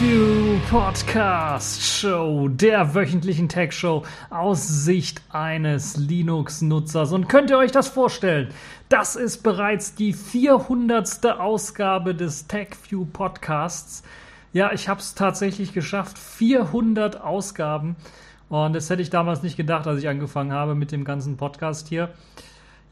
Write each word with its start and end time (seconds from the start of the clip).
TechView 0.00 0.58
Podcast 0.70 1.82
Show, 1.82 2.48
der 2.48 2.94
wöchentlichen 2.94 3.50
Tech 3.50 3.72
Show 3.72 4.02
aus 4.30 4.66
Sicht 4.66 5.20
eines 5.28 5.98
Linux-Nutzers. 5.98 7.12
Und 7.12 7.28
könnt 7.28 7.50
ihr 7.50 7.58
euch 7.58 7.70
das 7.70 7.88
vorstellen? 7.88 8.48
Das 8.88 9.14
ist 9.14 9.42
bereits 9.42 9.94
die 9.94 10.14
400. 10.14 11.38
Ausgabe 11.38 12.14
des 12.14 12.46
TechView 12.46 13.04
Podcasts. 13.12 14.02
Ja, 14.54 14.72
ich 14.72 14.88
habe 14.88 15.00
es 15.00 15.14
tatsächlich 15.14 15.74
geschafft. 15.74 16.18
400 16.18 17.20
Ausgaben. 17.20 17.96
Und 18.48 18.72
das 18.72 18.88
hätte 18.88 19.02
ich 19.02 19.10
damals 19.10 19.42
nicht 19.42 19.58
gedacht, 19.58 19.86
als 19.86 20.00
ich 20.00 20.08
angefangen 20.08 20.52
habe 20.52 20.74
mit 20.74 20.92
dem 20.92 21.04
ganzen 21.04 21.36
Podcast 21.36 21.88
hier. 21.88 22.08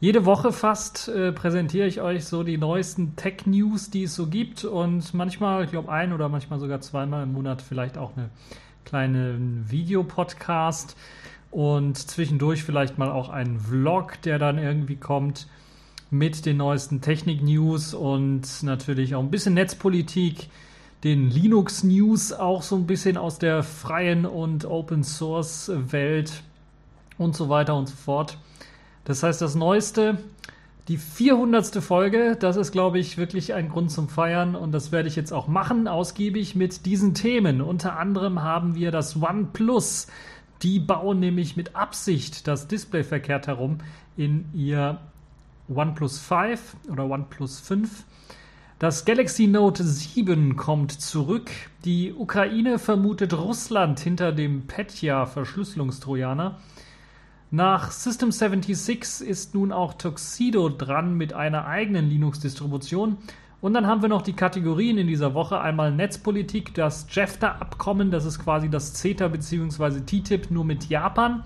Jede 0.01 0.23
Woche 0.23 0.53
fast 0.53 1.09
äh, 1.09 1.33
präsentiere 1.33 1.85
ich 1.85 1.99
euch 1.99 2.23
so 2.23 2.43
die 2.43 2.57
neuesten 2.57 3.17
Tech-News, 3.17 3.89
die 3.89 4.03
es 4.03 4.15
so 4.15 4.27
gibt. 4.27 4.63
Und 4.63 5.13
manchmal, 5.13 5.65
ich 5.65 5.71
glaube, 5.71 5.91
ein 5.91 6.13
oder 6.13 6.29
manchmal 6.29 6.57
sogar 6.57 6.79
zweimal 6.79 7.23
im 7.23 7.33
Monat 7.33 7.61
vielleicht 7.61 7.97
auch 7.97 8.15
eine 8.15 8.29
kleine 8.85 9.37
Videopodcast. 9.67 10.95
Und 11.51 11.97
zwischendurch 11.97 12.63
vielleicht 12.63 12.97
mal 12.97 13.11
auch 13.11 13.27
ein 13.27 13.59
Vlog, 13.59 14.21
der 14.21 14.39
dann 14.39 14.57
irgendwie 14.57 14.95
kommt 14.95 15.47
mit 16.11 16.45
den 16.45 16.55
neuesten 16.57 17.01
Technik-News 17.01 17.93
und 17.93 18.63
natürlich 18.63 19.15
auch 19.15 19.21
ein 19.21 19.31
bisschen 19.31 19.53
Netzpolitik, 19.53 20.49
den 21.03 21.29
Linux-News 21.29 22.31
auch 22.31 22.61
so 22.61 22.77
ein 22.77 22.87
bisschen 22.87 23.17
aus 23.17 23.37
der 23.37 23.63
freien 23.63 24.25
und 24.25 24.63
Open-Source-Welt 24.63 26.41
und 27.17 27.35
so 27.35 27.49
weiter 27.49 27.75
und 27.75 27.89
so 27.89 27.95
fort. 27.95 28.37
Das 29.03 29.23
heißt, 29.23 29.41
das 29.41 29.55
Neueste, 29.55 30.17
die 30.87 30.97
400. 30.97 31.83
Folge, 31.83 32.35
das 32.39 32.57
ist, 32.57 32.71
glaube 32.71 32.99
ich, 32.99 33.17
wirklich 33.17 33.53
ein 33.53 33.69
Grund 33.69 33.91
zum 33.91 34.09
Feiern 34.09 34.55
und 34.55 34.71
das 34.71 34.91
werde 34.91 35.07
ich 35.07 35.15
jetzt 35.15 35.31
auch 35.31 35.47
machen, 35.47 35.87
ausgiebig 35.87 36.55
mit 36.55 36.85
diesen 36.85 37.13
Themen. 37.13 37.61
Unter 37.61 37.97
anderem 37.97 38.41
haben 38.41 38.75
wir 38.75 38.91
das 38.91 39.21
OnePlus. 39.21 40.07
Die 40.63 40.79
bauen 40.79 41.19
nämlich 41.19 41.55
mit 41.55 41.75
Absicht 41.75 42.47
das 42.47 42.67
Display 42.67 43.03
verkehrt 43.03 43.47
herum 43.47 43.77
in 44.17 44.45
ihr 44.53 44.99
OnePlus 45.73 46.19
5 46.19 46.75
oder 46.91 47.05
OnePlus 47.05 47.59
5. 47.59 48.05
Das 48.79 49.05
Galaxy 49.05 49.47
Note 49.47 49.83
7 49.83 50.55
kommt 50.55 50.93
zurück. 50.93 51.51
Die 51.85 52.13
Ukraine 52.13 52.79
vermutet 52.79 53.33
Russland 53.33 53.99
hinter 53.99 54.31
dem 54.31 54.67
Petya-Verschlüsselungstrojaner. 54.67 56.57
Nach 57.51 57.89
System 57.89 58.31
76 58.31 59.27
ist 59.27 59.55
nun 59.55 59.71
auch 59.71 59.95
Tuxedo 59.95 60.69
dran 60.69 61.15
mit 61.15 61.33
einer 61.33 61.65
eigenen 61.65 62.07
Linux-Distribution. 62.07 63.17
Und 63.59 63.73
dann 63.73 63.87
haben 63.87 64.03
wir 64.03 64.09
noch 64.09 64.21
die 64.21 64.33
Kategorien 64.33 64.99
in 64.99 65.07
dieser 65.07 65.33
Woche. 65.33 65.59
Einmal 65.59 65.91
Netzpolitik, 65.91 66.75
das 66.75 67.07
JEFTA-Abkommen, 67.09 68.11
das 68.11 68.25
ist 68.25 68.37
quasi 68.37 68.69
das 68.69 68.93
CETA 68.93 69.29
bzw. 69.29 70.01
TTIP 70.01 70.51
nur 70.51 70.63
mit 70.63 70.89
Japan. 70.89 71.43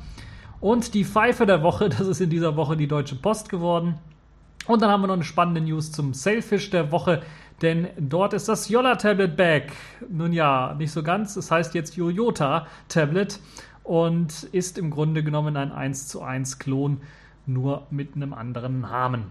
Und 0.59 0.93
die 0.93 1.05
Pfeife 1.05 1.45
der 1.45 1.63
Woche, 1.63 1.87
das 1.97 2.05
ist 2.05 2.19
in 2.19 2.29
dieser 2.29 2.57
Woche 2.57 2.75
die 2.75 2.87
Deutsche 2.87 3.15
Post 3.15 3.47
geworden. 3.47 3.95
Und 4.67 4.81
dann 4.81 4.89
haben 4.89 5.03
wir 5.03 5.07
noch 5.07 5.15
eine 5.15 5.23
spannende 5.23 5.61
News 5.61 5.93
zum 5.93 6.13
Sailfish 6.13 6.69
der 6.69 6.91
Woche, 6.91 7.21
denn 7.61 7.87
dort 7.97 8.33
ist 8.33 8.49
das 8.49 8.67
Yola 8.67 8.95
Tablet 8.95 9.37
back. 9.37 9.71
Nun 10.09 10.33
ja, 10.33 10.75
nicht 10.77 10.91
so 10.91 11.01
ganz, 11.01 11.37
es 11.37 11.49
heißt 11.49 11.73
jetzt 11.73 11.95
Yoyota 11.95 12.67
Tablet 12.89 13.39
und 13.83 14.43
ist 14.43 14.77
im 14.77 14.89
Grunde 14.89 15.23
genommen 15.23 15.57
ein 15.57 15.71
1 15.71 16.07
zu 16.07 16.21
1 16.21 16.59
Klon, 16.59 17.01
nur 17.45 17.87
mit 17.91 18.15
einem 18.15 18.33
anderen 18.33 18.81
Namen. 18.81 19.25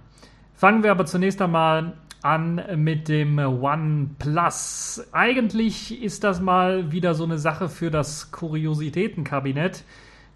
Fangen 0.54 0.82
wir 0.82 0.90
aber 0.90 1.06
zunächst 1.06 1.40
einmal 1.40 1.94
an 2.22 2.62
mit 2.76 3.08
dem 3.08 3.38
OnePlus. 3.38 5.08
Eigentlich 5.12 6.02
ist 6.02 6.22
das 6.22 6.40
mal 6.40 6.92
wieder 6.92 7.14
so 7.14 7.24
eine 7.24 7.38
Sache 7.38 7.68
für 7.68 7.90
das 7.90 8.30
Kuriositätenkabinett, 8.30 9.84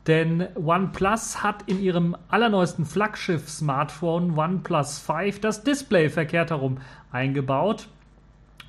denn 0.07 0.49
OnePlus 0.57 1.43
hat 1.43 1.63
in 1.69 1.81
ihrem 1.81 2.17
allerneuesten 2.29 2.85
Flaggschiff-Smartphone 2.85 4.37
OnePlus 4.37 4.99
5 4.99 5.41
das 5.41 5.63
Display 5.63 6.09
verkehrt 6.09 6.51
herum 6.51 6.79
eingebaut. 7.13 7.89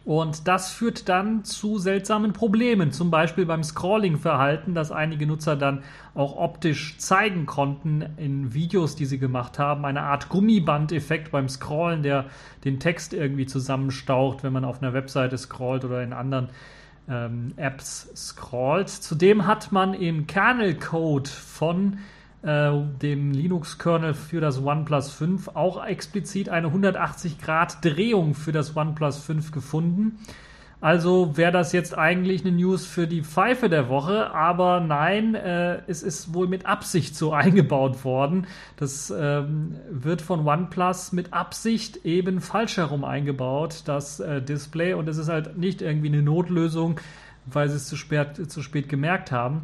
Und 0.08 0.48
das 0.48 0.72
führt 0.72 1.10
dann 1.10 1.44
zu 1.44 1.80
seltsamen 1.80 2.32
Problemen, 2.32 2.94
zum 2.94 3.12
Beispiel 3.12 3.46
beim 3.46 3.62
Scrolling-Verhalten, 3.62 4.74
das 4.74 4.90
einige 4.90 5.28
Nutzer 5.28 5.58
dann 5.58 5.84
auch 6.16 6.38
optisch 6.38 6.98
zeigen 6.98 7.46
konnten 7.46 8.06
in 8.16 8.54
Videos, 8.54 8.96
die 8.96 9.06
sie 9.06 9.20
gemacht 9.20 9.60
haben. 9.60 9.84
Eine 9.84 10.04
Art 10.04 10.30
Gummiband-Effekt 10.30 11.32
beim 11.32 11.50
Scrollen, 11.50 12.04
der 12.04 12.28
den 12.64 12.80
Text 12.80 13.14
irgendwie 13.14 13.48
zusammenstaucht, 13.48 14.44
wenn 14.44 14.54
man 14.54 14.64
auf 14.64 14.82
einer 14.82 14.94
Webseite 14.94 15.38
scrollt 15.38 15.84
oder 15.84 16.02
in 16.02 16.14
anderen 16.14 16.52
ähm, 17.10 17.52
Apps 17.58 18.10
scrollt. 18.16 18.88
Zudem 18.88 19.46
hat 19.46 19.74
man 19.74 19.94
im 19.94 20.26
Kernel-Code 20.26 21.30
von 21.30 21.98
äh, 22.44 22.72
dem 23.02 23.32
Linux-Kernel 23.32 24.14
für 24.14 24.42
das 24.42 24.62
OnePlus 24.62 25.12
5 25.12 25.50
auch 25.50 25.84
explizit 25.84 26.50
eine 26.50 26.68
180 26.68 27.40
Grad 27.40 27.84
Drehung 27.84 28.34
für 28.34 28.52
das 28.52 28.76
OnePlus 28.76 29.18
5 29.18 29.52
gefunden. 29.52 30.20
Also 30.80 31.36
wäre 31.38 31.52
das 31.52 31.72
jetzt 31.72 31.98
eigentlich 31.98 32.46
eine 32.46 32.56
News 32.56 32.86
für 32.86 33.08
die 33.08 33.24
Pfeife 33.24 33.68
der 33.68 33.90
Woche, 33.90 34.32
aber 34.32 34.80
nein, 34.80 35.34
äh, 35.34 35.82
es 35.88 36.04
ist 36.04 36.36
wohl 36.36 36.48
mit 36.48 36.68
Absicht 36.68 37.16
so 37.16 37.34
eingebaut 37.34 38.06
worden. 38.06 38.46
Das 38.76 39.10
ähm, 39.10 39.76
wird 39.90 40.22
von 40.22 40.48
OnePlus 40.48 41.14
mit 41.14 41.34
Absicht 41.34 42.06
eben 42.06 42.42
falsch 42.42 42.78
herum 42.78 43.04
eingebaut, 43.04 43.84
das 43.86 44.20
äh, 44.20 44.40
Display. 44.40 44.94
Und 44.94 45.10
es 45.10 45.18
ist 45.18 45.30
halt 45.30 45.58
nicht 45.58 45.82
irgendwie 45.82 46.10
eine 46.10 46.22
Notlösung, 46.22 47.00
weil 47.48 47.70
sie 47.70 47.78
es 47.78 47.88
zu 47.88 47.96
spät, 47.96 48.52
zu 48.52 48.62
spät 48.62 48.88
gemerkt 48.88 49.32
haben. 49.32 49.64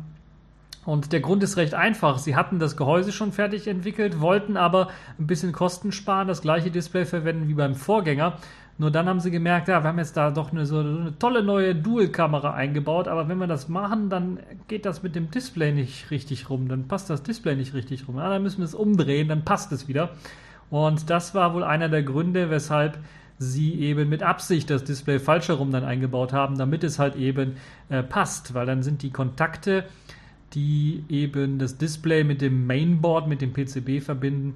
Und 0.85 1.13
der 1.13 1.21
Grund 1.21 1.43
ist 1.43 1.57
recht 1.57 1.73
einfach. 1.73 2.17
Sie 2.17 2.35
hatten 2.35 2.59
das 2.59 2.75
Gehäuse 2.75 3.11
schon 3.11 3.31
fertig 3.31 3.67
entwickelt, 3.67 4.19
wollten 4.19 4.57
aber 4.57 4.89
ein 5.17 5.27
bisschen 5.27 5.53
Kosten 5.53 5.91
sparen, 5.91 6.27
das 6.27 6.41
gleiche 6.41 6.71
Display 6.71 7.05
verwenden 7.05 7.47
wie 7.47 7.53
beim 7.53 7.75
Vorgänger. 7.75 8.37
Nur 8.77 8.89
dann 8.89 9.07
haben 9.07 9.19
sie 9.19 9.29
gemerkt, 9.29 9.67
ja, 9.67 9.83
wir 9.83 9.89
haben 9.89 9.99
jetzt 9.99 10.17
da 10.17 10.31
doch 10.31 10.51
eine, 10.51 10.65
so 10.65 10.79
eine 10.79 11.13
tolle 11.19 11.43
neue 11.43 11.75
Dual-Kamera 11.75 12.53
eingebaut, 12.53 13.07
aber 13.07 13.29
wenn 13.29 13.37
wir 13.37 13.45
das 13.45 13.69
machen, 13.69 14.09
dann 14.09 14.39
geht 14.67 14.85
das 14.85 15.03
mit 15.03 15.15
dem 15.15 15.29
Display 15.29 15.71
nicht 15.71 16.09
richtig 16.09 16.49
rum, 16.49 16.67
dann 16.67 16.87
passt 16.87 17.09
das 17.09 17.21
Display 17.21 17.55
nicht 17.55 17.75
richtig 17.75 18.07
rum. 18.07 18.17
Ja, 18.17 18.29
dann 18.29 18.41
müssen 18.41 18.57
wir 18.59 18.65
es 18.65 18.73
umdrehen, 18.73 19.27
dann 19.27 19.45
passt 19.45 19.71
es 19.71 19.87
wieder. 19.87 20.09
Und 20.71 21.11
das 21.11 21.35
war 21.35 21.53
wohl 21.53 21.63
einer 21.63 21.87
der 21.87 22.01
Gründe, 22.01 22.49
weshalb 22.49 22.97
sie 23.37 23.75
eben 23.75 24.09
mit 24.09 24.23
Absicht 24.23 24.71
das 24.71 24.83
Display 24.83 25.19
falsch 25.19 25.49
herum 25.49 25.71
dann 25.71 25.83
eingebaut 25.83 26.33
haben, 26.33 26.57
damit 26.57 26.83
es 26.83 26.97
halt 26.97 27.15
eben 27.15 27.57
äh, 27.89 28.01
passt, 28.01 28.55
weil 28.55 28.65
dann 28.65 28.81
sind 28.81 29.03
die 29.03 29.11
Kontakte 29.11 29.85
die 30.53 31.03
eben 31.09 31.59
das 31.59 31.77
Display 31.77 32.23
mit 32.23 32.41
dem 32.41 32.67
Mainboard, 32.67 33.27
mit 33.27 33.41
dem 33.41 33.53
PCB 33.53 34.03
verbinden, 34.03 34.55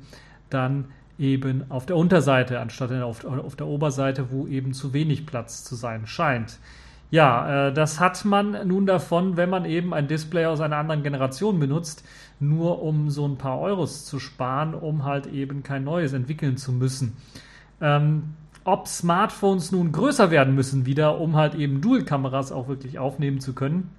dann 0.50 0.86
eben 1.20 1.66
auf 1.70 1.86
der 1.86 1.98
Unterseite 1.98 2.60
anstatt 2.60 2.92
auf, 2.92 3.26
auf 3.26 3.56
der 3.56 3.68
Oberseite, 3.68 4.32
wo 4.32 4.48
eben 4.48 4.74
zu 4.74 4.94
wenig 4.94 5.26
Platz 5.26 5.64
zu 5.64 5.76
sein 5.76 6.06
scheint. 6.06 6.60
Ja, 7.10 7.68
äh, 7.68 7.74
das 7.74 8.00
hat 8.00 8.26
man 8.26 8.68
nun 8.68 8.86
davon, 8.86 9.38
wenn 9.38 9.50
man 9.50 9.66
eben 9.66 9.94
ein 9.94 10.08
Display 10.08 10.46
aus 10.46 10.60
einer 10.60 10.78
anderen 10.78 11.04
Generation 11.04 11.60
benutzt, 11.60 12.04
nur 12.40 12.82
um 12.82 13.10
so 13.10 13.26
ein 13.28 13.38
paar 13.38 13.60
Euros 13.60 14.06
zu 14.06 14.20
sparen, 14.20 14.74
um 14.74 15.06
halt 15.06 15.28
eben 15.28 15.64
kein 15.64 15.84
neues 15.86 16.14
entwickeln 16.14 16.58
zu 16.58 16.72
müssen. 16.72 17.16
Ähm, 17.82 18.36
ob 18.66 18.88
Smartphones 18.88 19.72
nun 19.72 19.94
größer 19.94 20.30
werden 20.30 20.54
müssen 20.54 20.86
wieder, 20.86 21.20
um 21.20 21.38
halt 21.38 21.56
eben 21.56 21.80
Dual-Kameras 21.80 22.52
auch 22.52 22.68
wirklich 22.68 23.00
aufnehmen 23.00 23.40
zu 23.40 23.54
können, 23.54 23.90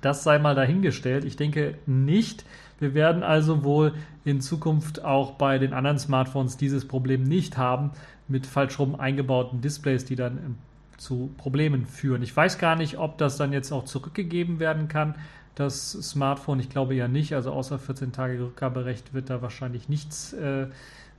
das 0.00 0.24
sei 0.24 0.38
mal 0.38 0.54
dahingestellt. 0.54 1.24
Ich 1.24 1.36
denke 1.36 1.74
nicht. 1.86 2.44
Wir 2.78 2.94
werden 2.94 3.22
also 3.22 3.64
wohl 3.64 3.94
in 4.24 4.40
Zukunft 4.40 5.04
auch 5.04 5.32
bei 5.32 5.58
den 5.58 5.72
anderen 5.72 5.98
Smartphones 5.98 6.56
dieses 6.56 6.86
Problem 6.86 7.22
nicht 7.22 7.56
haben 7.56 7.92
mit 8.28 8.46
falsch 8.46 8.78
rum 8.78 8.98
eingebauten 8.98 9.60
Displays, 9.60 10.04
die 10.04 10.16
dann 10.16 10.38
ähm, 10.38 10.58
zu 10.98 11.30
Problemen 11.36 11.86
führen. 11.86 12.22
Ich 12.22 12.36
weiß 12.36 12.58
gar 12.58 12.76
nicht, 12.76 12.98
ob 12.98 13.18
das 13.18 13.36
dann 13.36 13.52
jetzt 13.52 13.72
auch 13.72 13.84
zurückgegeben 13.84 14.58
werden 14.58 14.88
kann, 14.88 15.14
das 15.54 15.92
Smartphone. 15.92 16.60
Ich 16.60 16.70
glaube 16.70 16.94
ja 16.94 17.08
nicht. 17.08 17.34
Also 17.34 17.52
außer 17.52 17.78
14 17.78 18.12
Tage 18.12 18.40
Rückgaberecht 18.40 19.14
wird 19.14 19.30
da 19.30 19.42
wahrscheinlich 19.42 19.88
nichts 19.88 20.32
äh, 20.32 20.66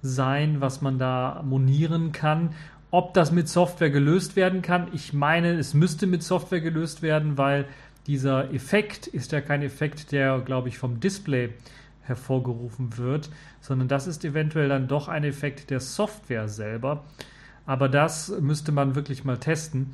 sein, 0.01 0.61
was 0.61 0.81
man 0.81 0.99
da 0.99 1.43
monieren 1.45 2.11
kann. 2.11 2.51
Ob 2.89 3.13
das 3.13 3.31
mit 3.31 3.49
Software 3.49 3.89
gelöst 3.89 4.35
werden 4.35 4.61
kann, 4.61 4.87
ich 4.93 5.11
meine, 5.11 5.53
es 5.53 5.73
müsste 5.73 6.07
mit 6.07 6.23
Software 6.23 6.61
gelöst 6.61 7.01
werden, 7.01 7.37
weil 7.37 7.65
dieser 8.07 8.53
Effekt 8.53 9.07
ist 9.07 9.31
ja 9.31 9.41
kein 9.41 9.61
Effekt, 9.61 10.11
der, 10.11 10.39
glaube 10.39 10.69
ich, 10.69 10.77
vom 10.77 10.99
Display 10.99 11.49
hervorgerufen 12.03 12.97
wird, 12.97 13.29
sondern 13.59 13.87
das 13.89 14.07
ist 14.07 14.23
eventuell 14.23 14.69
dann 14.69 14.87
doch 14.87 15.09
ein 15.09 15.25
Effekt 15.25 15.69
der 15.69 15.81
Software 15.81 16.47
selber. 16.47 17.03
Aber 17.65 17.89
das 17.89 18.29
müsste 18.39 18.71
man 18.71 18.95
wirklich 18.95 19.25
mal 19.25 19.37
testen. 19.37 19.93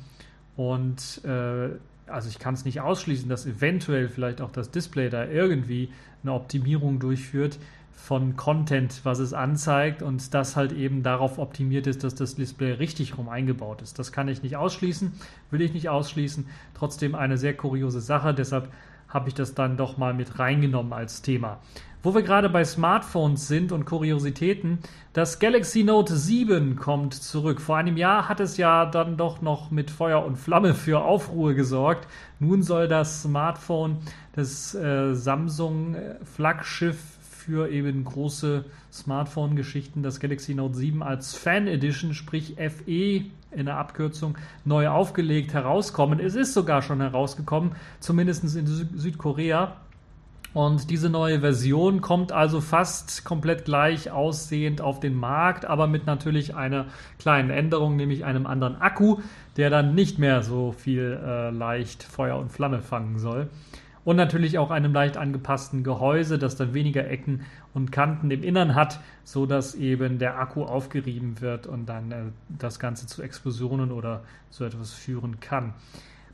Und 0.56 1.22
äh, 1.24 1.70
also 2.06 2.28
ich 2.28 2.38
kann 2.38 2.54
es 2.54 2.64
nicht 2.64 2.80
ausschließen, 2.80 3.28
dass 3.28 3.46
eventuell 3.46 4.08
vielleicht 4.08 4.40
auch 4.40 4.52
das 4.52 4.70
Display 4.70 5.10
da 5.10 5.26
irgendwie 5.26 5.90
eine 6.22 6.32
Optimierung 6.32 7.00
durchführt. 7.00 7.58
Von 7.94 8.36
Content, 8.36 9.00
was 9.04 9.18
es 9.18 9.32
anzeigt 9.32 10.02
und 10.02 10.34
das 10.34 10.56
halt 10.56 10.72
eben 10.72 11.02
darauf 11.02 11.38
optimiert 11.38 11.86
ist, 11.86 12.04
dass 12.04 12.14
das 12.14 12.34
Display 12.34 12.72
richtig 12.72 13.16
rum 13.16 13.28
eingebaut 13.28 13.80
ist. 13.80 13.98
Das 13.98 14.12
kann 14.12 14.28
ich 14.28 14.42
nicht 14.42 14.56
ausschließen, 14.56 15.12
will 15.50 15.62
ich 15.62 15.72
nicht 15.72 15.88
ausschließen. 15.88 16.46
Trotzdem 16.74 17.14
eine 17.14 17.38
sehr 17.38 17.56
kuriose 17.56 18.00
Sache, 18.00 18.34
deshalb 18.34 18.68
habe 19.08 19.28
ich 19.28 19.34
das 19.34 19.54
dann 19.54 19.76
doch 19.76 19.96
mal 19.96 20.12
mit 20.12 20.38
reingenommen 20.38 20.92
als 20.92 21.22
Thema. 21.22 21.60
Wo 22.02 22.14
wir 22.14 22.20
gerade 22.20 22.50
bei 22.50 22.64
Smartphones 22.64 23.48
sind 23.48 23.72
und 23.72 23.86
Kuriositäten, 23.86 24.80
das 25.14 25.38
Galaxy 25.38 25.84
Note 25.84 26.14
7 26.14 26.76
kommt 26.76 27.14
zurück. 27.14 27.62
Vor 27.62 27.78
einem 27.78 27.96
Jahr 27.96 28.28
hat 28.28 28.40
es 28.40 28.58
ja 28.58 28.84
dann 28.84 29.16
doch 29.16 29.40
noch 29.40 29.70
mit 29.70 29.90
Feuer 29.90 30.22
und 30.22 30.36
Flamme 30.36 30.74
für 30.74 31.02
Aufruhr 31.02 31.54
gesorgt. 31.54 32.06
Nun 32.40 32.62
soll 32.62 32.88
das 32.88 33.22
Smartphone 33.22 33.96
das 34.32 34.74
äh, 34.74 35.14
Samsung 35.14 35.96
Flaggschiff 36.24 37.13
für 37.44 37.68
eben 37.68 38.04
große 38.04 38.64
Smartphone-Geschichten, 38.90 40.02
das 40.02 40.18
Galaxy 40.18 40.54
Note 40.54 40.76
7 40.76 41.02
als 41.02 41.34
Fan 41.34 41.66
Edition, 41.66 42.14
sprich 42.14 42.56
FE 42.56 43.26
in 43.50 43.66
der 43.66 43.76
Abkürzung, 43.76 44.38
neu 44.64 44.88
aufgelegt 44.88 45.52
herauskommen. 45.52 46.20
Es 46.20 46.36
ist 46.36 46.54
sogar 46.54 46.80
schon 46.80 47.02
herausgekommen, 47.02 47.72
zumindest 48.00 48.56
in 48.56 48.66
Südkorea. 48.66 49.76
Und 50.54 50.88
diese 50.88 51.10
neue 51.10 51.40
Version 51.40 52.00
kommt 52.00 52.32
also 52.32 52.60
fast 52.60 53.24
komplett 53.24 53.64
gleich 53.64 54.10
aussehend 54.10 54.80
auf 54.80 55.00
den 55.00 55.14
Markt, 55.14 55.66
aber 55.66 55.86
mit 55.86 56.06
natürlich 56.06 56.54
einer 56.54 56.86
kleinen 57.18 57.50
Änderung, 57.50 57.96
nämlich 57.96 58.24
einem 58.24 58.46
anderen 58.46 58.80
Akku, 58.80 59.18
der 59.56 59.68
dann 59.68 59.94
nicht 59.94 60.18
mehr 60.18 60.42
so 60.42 60.72
viel 60.72 61.20
äh, 61.22 61.50
leicht 61.50 62.04
Feuer 62.04 62.38
und 62.38 62.52
Flamme 62.52 62.80
fangen 62.80 63.18
soll. 63.18 63.50
Und 64.04 64.16
natürlich 64.16 64.58
auch 64.58 64.70
einem 64.70 64.92
leicht 64.92 65.16
angepassten 65.16 65.82
Gehäuse, 65.82 66.38
das 66.38 66.56
dann 66.56 66.74
weniger 66.74 67.08
Ecken 67.08 67.42
und 67.72 67.90
Kanten 67.90 68.30
im 68.30 68.42
Innern 68.42 68.74
hat, 68.74 69.00
so 69.24 69.46
dass 69.46 69.74
eben 69.74 70.18
der 70.18 70.38
Akku 70.38 70.64
aufgerieben 70.64 71.40
wird 71.40 71.66
und 71.66 71.86
dann 71.86 72.12
äh, 72.12 72.22
das 72.48 72.78
Ganze 72.78 73.06
zu 73.06 73.22
Explosionen 73.22 73.92
oder 73.92 74.22
so 74.50 74.64
etwas 74.64 74.92
führen 74.92 75.40
kann. 75.40 75.72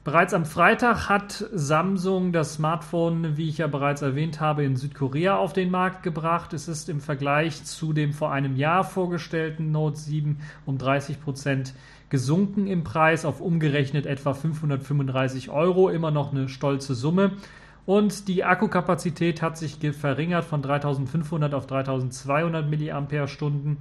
Bereits 0.03 0.33
am 0.33 0.47
Freitag 0.47 1.11
hat 1.11 1.45
Samsung 1.53 2.33
das 2.33 2.55
Smartphone, 2.55 3.37
wie 3.37 3.51
ich 3.51 3.59
ja 3.59 3.67
bereits 3.67 4.01
erwähnt 4.01 4.41
habe, 4.41 4.65
in 4.65 4.75
Südkorea 4.75 5.37
auf 5.37 5.53
den 5.53 5.71
Markt 5.71 6.03
gebracht. 6.03 6.55
Es 6.55 6.69
ist 6.69 6.89
im 6.89 7.01
Vergleich 7.01 7.65
zu 7.65 7.93
dem 7.93 8.15
vor 8.15 8.33
einem 8.33 8.57
Jahr 8.57 8.83
vorgestellten 8.83 9.71
Note 9.73 9.99
7 9.99 10.39
um 10.65 10.79
30 10.79 11.21
Prozent 11.21 11.75
gesunken 12.09 12.67
im 12.67 12.83
Preis 12.83 13.27
auf 13.27 13.43
umgerechnet 13.43 14.07
etwa 14.07 14.33
535 14.33 15.51
Euro. 15.51 15.91
Immer 15.91 16.11
noch 16.11 16.33
eine 16.33 16.49
stolze 16.49 16.95
Summe. 16.95 17.33
Und 17.91 18.29
die 18.29 18.45
Akkukapazität 18.45 19.43
hat 19.43 19.59
sich 19.59 19.79
verringert 19.97 20.45
von 20.45 20.63
3500 20.63 21.55
auf 21.55 21.67
3200 21.67 22.71
mAh. 22.71 23.77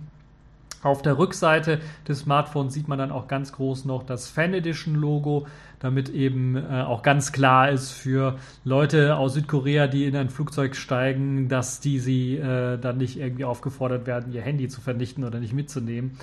Auf 0.81 1.03
der 1.03 1.19
Rückseite 1.19 1.79
des 2.07 2.21
Smartphones 2.21 2.73
sieht 2.73 2.87
man 2.87 2.97
dann 2.97 3.11
auch 3.11 3.27
ganz 3.27 3.51
groß 3.51 3.85
noch 3.85 4.01
das 4.01 4.27
Fan 4.27 4.55
Edition 4.55 4.95
Logo, 4.95 5.45
damit 5.77 6.09
eben 6.09 6.55
äh, 6.55 6.81
auch 6.87 7.03
ganz 7.03 7.31
klar 7.31 7.69
ist 7.69 7.91
für 7.91 8.39
Leute 8.63 9.15
aus 9.15 9.35
Südkorea, 9.35 9.85
die 9.85 10.05
in 10.05 10.15
ein 10.15 10.31
Flugzeug 10.31 10.75
steigen, 10.75 11.47
dass 11.47 11.79
die 11.79 11.99
sie 11.99 12.35
äh, 12.37 12.79
dann 12.79 12.97
nicht 12.97 13.19
irgendwie 13.19 13.45
aufgefordert 13.45 14.07
werden, 14.07 14.33
ihr 14.33 14.41
Handy 14.41 14.69
zu 14.69 14.81
vernichten 14.81 15.23
oder 15.23 15.39
nicht 15.39 15.53
mitzunehmen, 15.53 16.17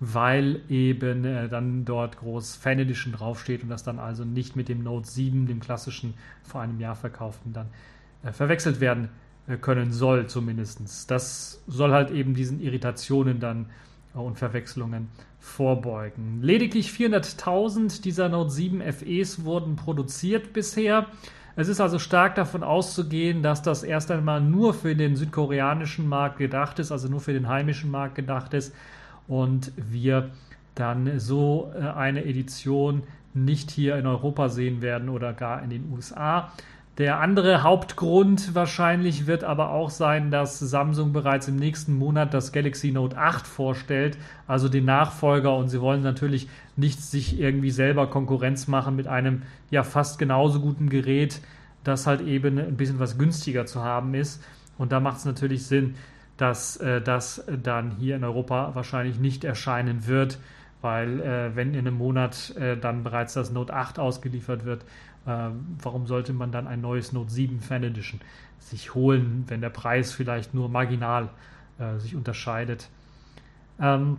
weil 0.00 0.60
eben 0.68 1.24
äh, 1.24 1.48
dann 1.48 1.84
dort 1.84 2.18
groß 2.18 2.56
Fan 2.56 2.78
Edition 2.78 3.12
draufsteht 3.12 3.62
und 3.62 3.70
das 3.70 3.82
dann 3.82 3.98
also 3.98 4.24
nicht 4.24 4.54
mit 4.54 4.68
dem 4.68 4.82
Note 4.82 5.08
7, 5.08 5.46
dem 5.46 5.60
klassischen 5.60 6.14
vor 6.42 6.60
einem 6.60 6.80
Jahr 6.80 6.96
verkauften, 6.96 7.52
dann 7.52 7.68
äh, 8.22 8.32
verwechselt 8.32 8.80
werden 8.80 9.08
äh, 9.46 9.56
können 9.56 9.92
soll 9.92 10.26
zumindest. 10.26 11.10
Das 11.10 11.62
soll 11.66 11.92
halt 11.92 12.10
eben 12.10 12.34
diesen 12.34 12.60
Irritationen 12.60 13.40
dann 13.40 13.66
und 14.12 14.38
Verwechslungen 14.38 15.08
vorbeugen. 15.38 16.40
Lediglich 16.42 16.88
400.000 16.88 18.02
dieser 18.02 18.30
Note 18.30 18.50
7 18.50 18.80
FEs 18.92 19.44
wurden 19.44 19.76
produziert 19.76 20.54
bisher. 20.54 21.06
Es 21.54 21.68
ist 21.68 21.80
also 21.80 21.98
stark 21.98 22.34
davon 22.34 22.62
auszugehen, 22.62 23.42
dass 23.42 23.62
das 23.62 23.82
erst 23.82 24.10
einmal 24.10 24.40
nur 24.40 24.72
für 24.72 24.96
den 24.96 25.16
südkoreanischen 25.16 26.08
Markt 26.08 26.38
gedacht 26.38 26.78
ist, 26.78 26.92
also 26.92 27.08
nur 27.08 27.20
für 27.20 27.32
den 27.32 27.48
heimischen 27.48 27.90
Markt 27.90 28.14
gedacht 28.14 28.54
ist 28.54 28.74
und 29.28 29.72
wir 29.76 30.30
dann 30.74 31.18
so 31.18 31.72
äh, 31.74 31.86
eine 31.86 32.24
Edition 32.24 33.02
nicht 33.34 33.70
hier 33.70 33.96
in 33.96 34.06
Europa 34.06 34.48
sehen 34.48 34.80
werden 34.80 35.08
oder 35.08 35.32
gar 35.32 35.62
in 35.62 35.70
den 35.70 35.92
USA. 35.92 36.52
Der 36.98 37.20
andere 37.20 37.62
Hauptgrund 37.62 38.54
wahrscheinlich 38.54 39.26
wird 39.26 39.44
aber 39.44 39.70
auch 39.70 39.90
sein, 39.90 40.30
dass 40.30 40.58
Samsung 40.58 41.12
bereits 41.12 41.46
im 41.46 41.56
nächsten 41.56 41.94
Monat 41.94 42.32
das 42.32 42.52
Galaxy 42.52 42.90
Note 42.90 43.18
8 43.18 43.46
vorstellt, 43.46 44.16
also 44.46 44.70
den 44.70 44.86
Nachfolger. 44.86 45.54
Und 45.54 45.68
sie 45.68 45.82
wollen 45.82 46.02
natürlich 46.02 46.48
nicht 46.74 47.02
sich 47.02 47.38
irgendwie 47.38 47.70
selber 47.70 48.06
Konkurrenz 48.06 48.66
machen 48.66 48.96
mit 48.96 49.08
einem 49.08 49.42
ja 49.70 49.82
fast 49.82 50.18
genauso 50.18 50.60
guten 50.60 50.88
Gerät, 50.88 51.42
das 51.84 52.06
halt 52.06 52.22
eben 52.22 52.58
ein 52.58 52.78
bisschen 52.78 52.98
was 52.98 53.18
günstiger 53.18 53.66
zu 53.66 53.82
haben 53.84 54.14
ist. 54.14 54.42
Und 54.78 54.90
da 54.90 54.98
macht 54.98 55.18
es 55.18 55.26
natürlich 55.26 55.66
Sinn, 55.66 55.96
dass 56.36 56.76
äh, 56.76 57.00
das 57.00 57.44
dann 57.62 57.92
hier 57.92 58.16
in 58.16 58.24
Europa 58.24 58.74
wahrscheinlich 58.74 59.18
nicht 59.18 59.44
erscheinen 59.44 60.06
wird, 60.06 60.38
weil 60.82 61.20
äh, 61.20 61.56
wenn 61.56 61.74
in 61.74 61.80
einem 61.80 61.96
Monat 61.96 62.54
äh, 62.56 62.76
dann 62.76 63.02
bereits 63.02 63.34
das 63.34 63.50
Note 63.50 63.72
8 63.72 63.98
ausgeliefert 63.98 64.64
wird, 64.64 64.84
ähm, 65.26 65.76
warum 65.82 66.06
sollte 66.06 66.32
man 66.32 66.52
dann 66.52 66.66
ein 66.66 66.80
neues 66.80 67.12
Note 67.12 67.30
7 67.30 67.60
Fan 67.60 67.82
Edition 67.82 68.20
sich 68.60 68.94
holen, 68.94 69.44
wenn 69.48 69.60
der 69.60 69.70
Preis 69.70 70.12
vielleicht 70.12 70.54
nur 70.54 70.68
marginal 70.68 71.30
äh, 71.78 71.98
sich 71.98 72.14
unterscheidet? 72.14 72.88
Ähm, 73.80 74.18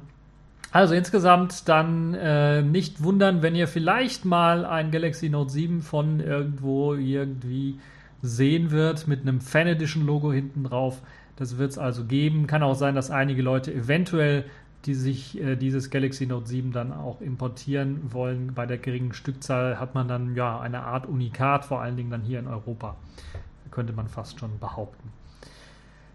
also 0.71 0.93
insgesamt 0.93 1.69
dann 1.69 2.13
äh, 2.13 2.61
nicht 2.61 3.01
wundern, 3.01 3.41
wenn 3.41 3.55
ihr 3.55 3.67
vielleicht 3.67 4.25
mal 4.25 4.65
ein 4.65 4.91
Galaxy 4.91 5.29
Note 5.29 5.51
7 5.51 5.81
von 5.81 6.19
irgendwo 6.19 6.93
irgendwie 6.93 7.79
sehen 8.21 8.71
wird 8.71 9.07
mit 9.07 9.21
einem 9.21 9.39
Fan 9.39 9.67
Edition 9.67 10.05
Logo 10.05 10.33
hinten 10.33 10.65
drauf. 10.65 11.01
Das 11.37 11.57
wird 11.57 11.71
es 11.71 11.77
also 11.77 12.05
geben. 12.05 12.47
Kann 12.47 12.63
auch 12.63 12.75
sein, 12.75 12.95
dass 12.95 13.09
einige 13.09 13.41
Leute 13.41 13.73
eventuell 13.73 14.45
die 14.85 14.93
sich 14.93 15.39
äh, 15.41 15.55
dieses 15.55 15.89
Galaxy 15.89 16.25
Note 16.25 16.47
7 16.47 16.71
dann 16.71 16.93
auch 16.93 17.19
importieren 17.21 18.13
wollen. 18.13 18.53
Bei 18.53 18.65
der 18.65 18.77
geringen 18.77 19.13
Stückzahl 19.13 19.79
hat 19.79 19.95
man 19.95 20.07
dann 20.07 20.35
ja 20.35 20.59
eine 20.59 20.83
Art 20.83 21.05
Unikat, 21.05 21.65
vor 21.65 21.81
allen 21.81 21.97
Dingen 21.97 22.09
dann 22.09 22.21
hier 22.21 22.39
in 22.39 22.47
Europa. 22.47 22.95
Könnte 23.69 23.93
man 23.93 24.07
fast 24.07 24.39
schon 24.39 24.59
behaupten. 24.59 25.11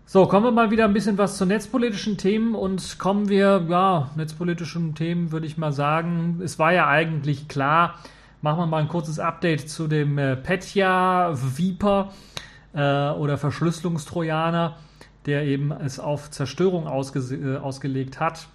So, 0.06 0.26
kommen 0.26 0.46
wir 0.46 0.52
mal 0.52 0.70
wieder 0.70 0.84
ein 0.84 0.94
bisschen 0.94 1.16
was 1.16 1.36
zu 1.36 1.46
netzpolitischen 1.46 2.18
Themen 2.18 2.54
und 2.54 2.98
kommen 2.98 3.28
wir, 3.28 3.64
ja, 3.68 4.10
netzpolitischen 4.16 4.94
Themen 4.94 5.32
würde 5.32 5.46
ich 5.46 5.58
mal 5.58 5.72
sagen. 5.72 6.40
Es 6.42 6.58
war 6.58 6.72
ja 6.72 6.88
eigentlich 6.88 7.48
klar, 7.48 7.98
machen 8.40 8.58
wir 8.58 8.66
mal 8.66 8.80
ein 8.80 8.88
kurzes 8.88 9.18
Update 9.18 9.68
zu 9.68 9.86
dem 9.86 10.18
äh, 10.18 10.36
Petya 10.36 11.32
Viper 11.34 12.10
äh, 12.74 13.10
oder 13.10 13.38
Verschlüsselungstrojaner, 13.38 14.76
der 15.26 15.44
eben 15.44 15.70
es 15.72 15.98
auf 16.00 16.30
Zerstörung 16.30 16.86
ausge 16.86 17.20
äh, 17.20 17.56
ausgelegt 17.58 18.20
hat. 18.20 18.48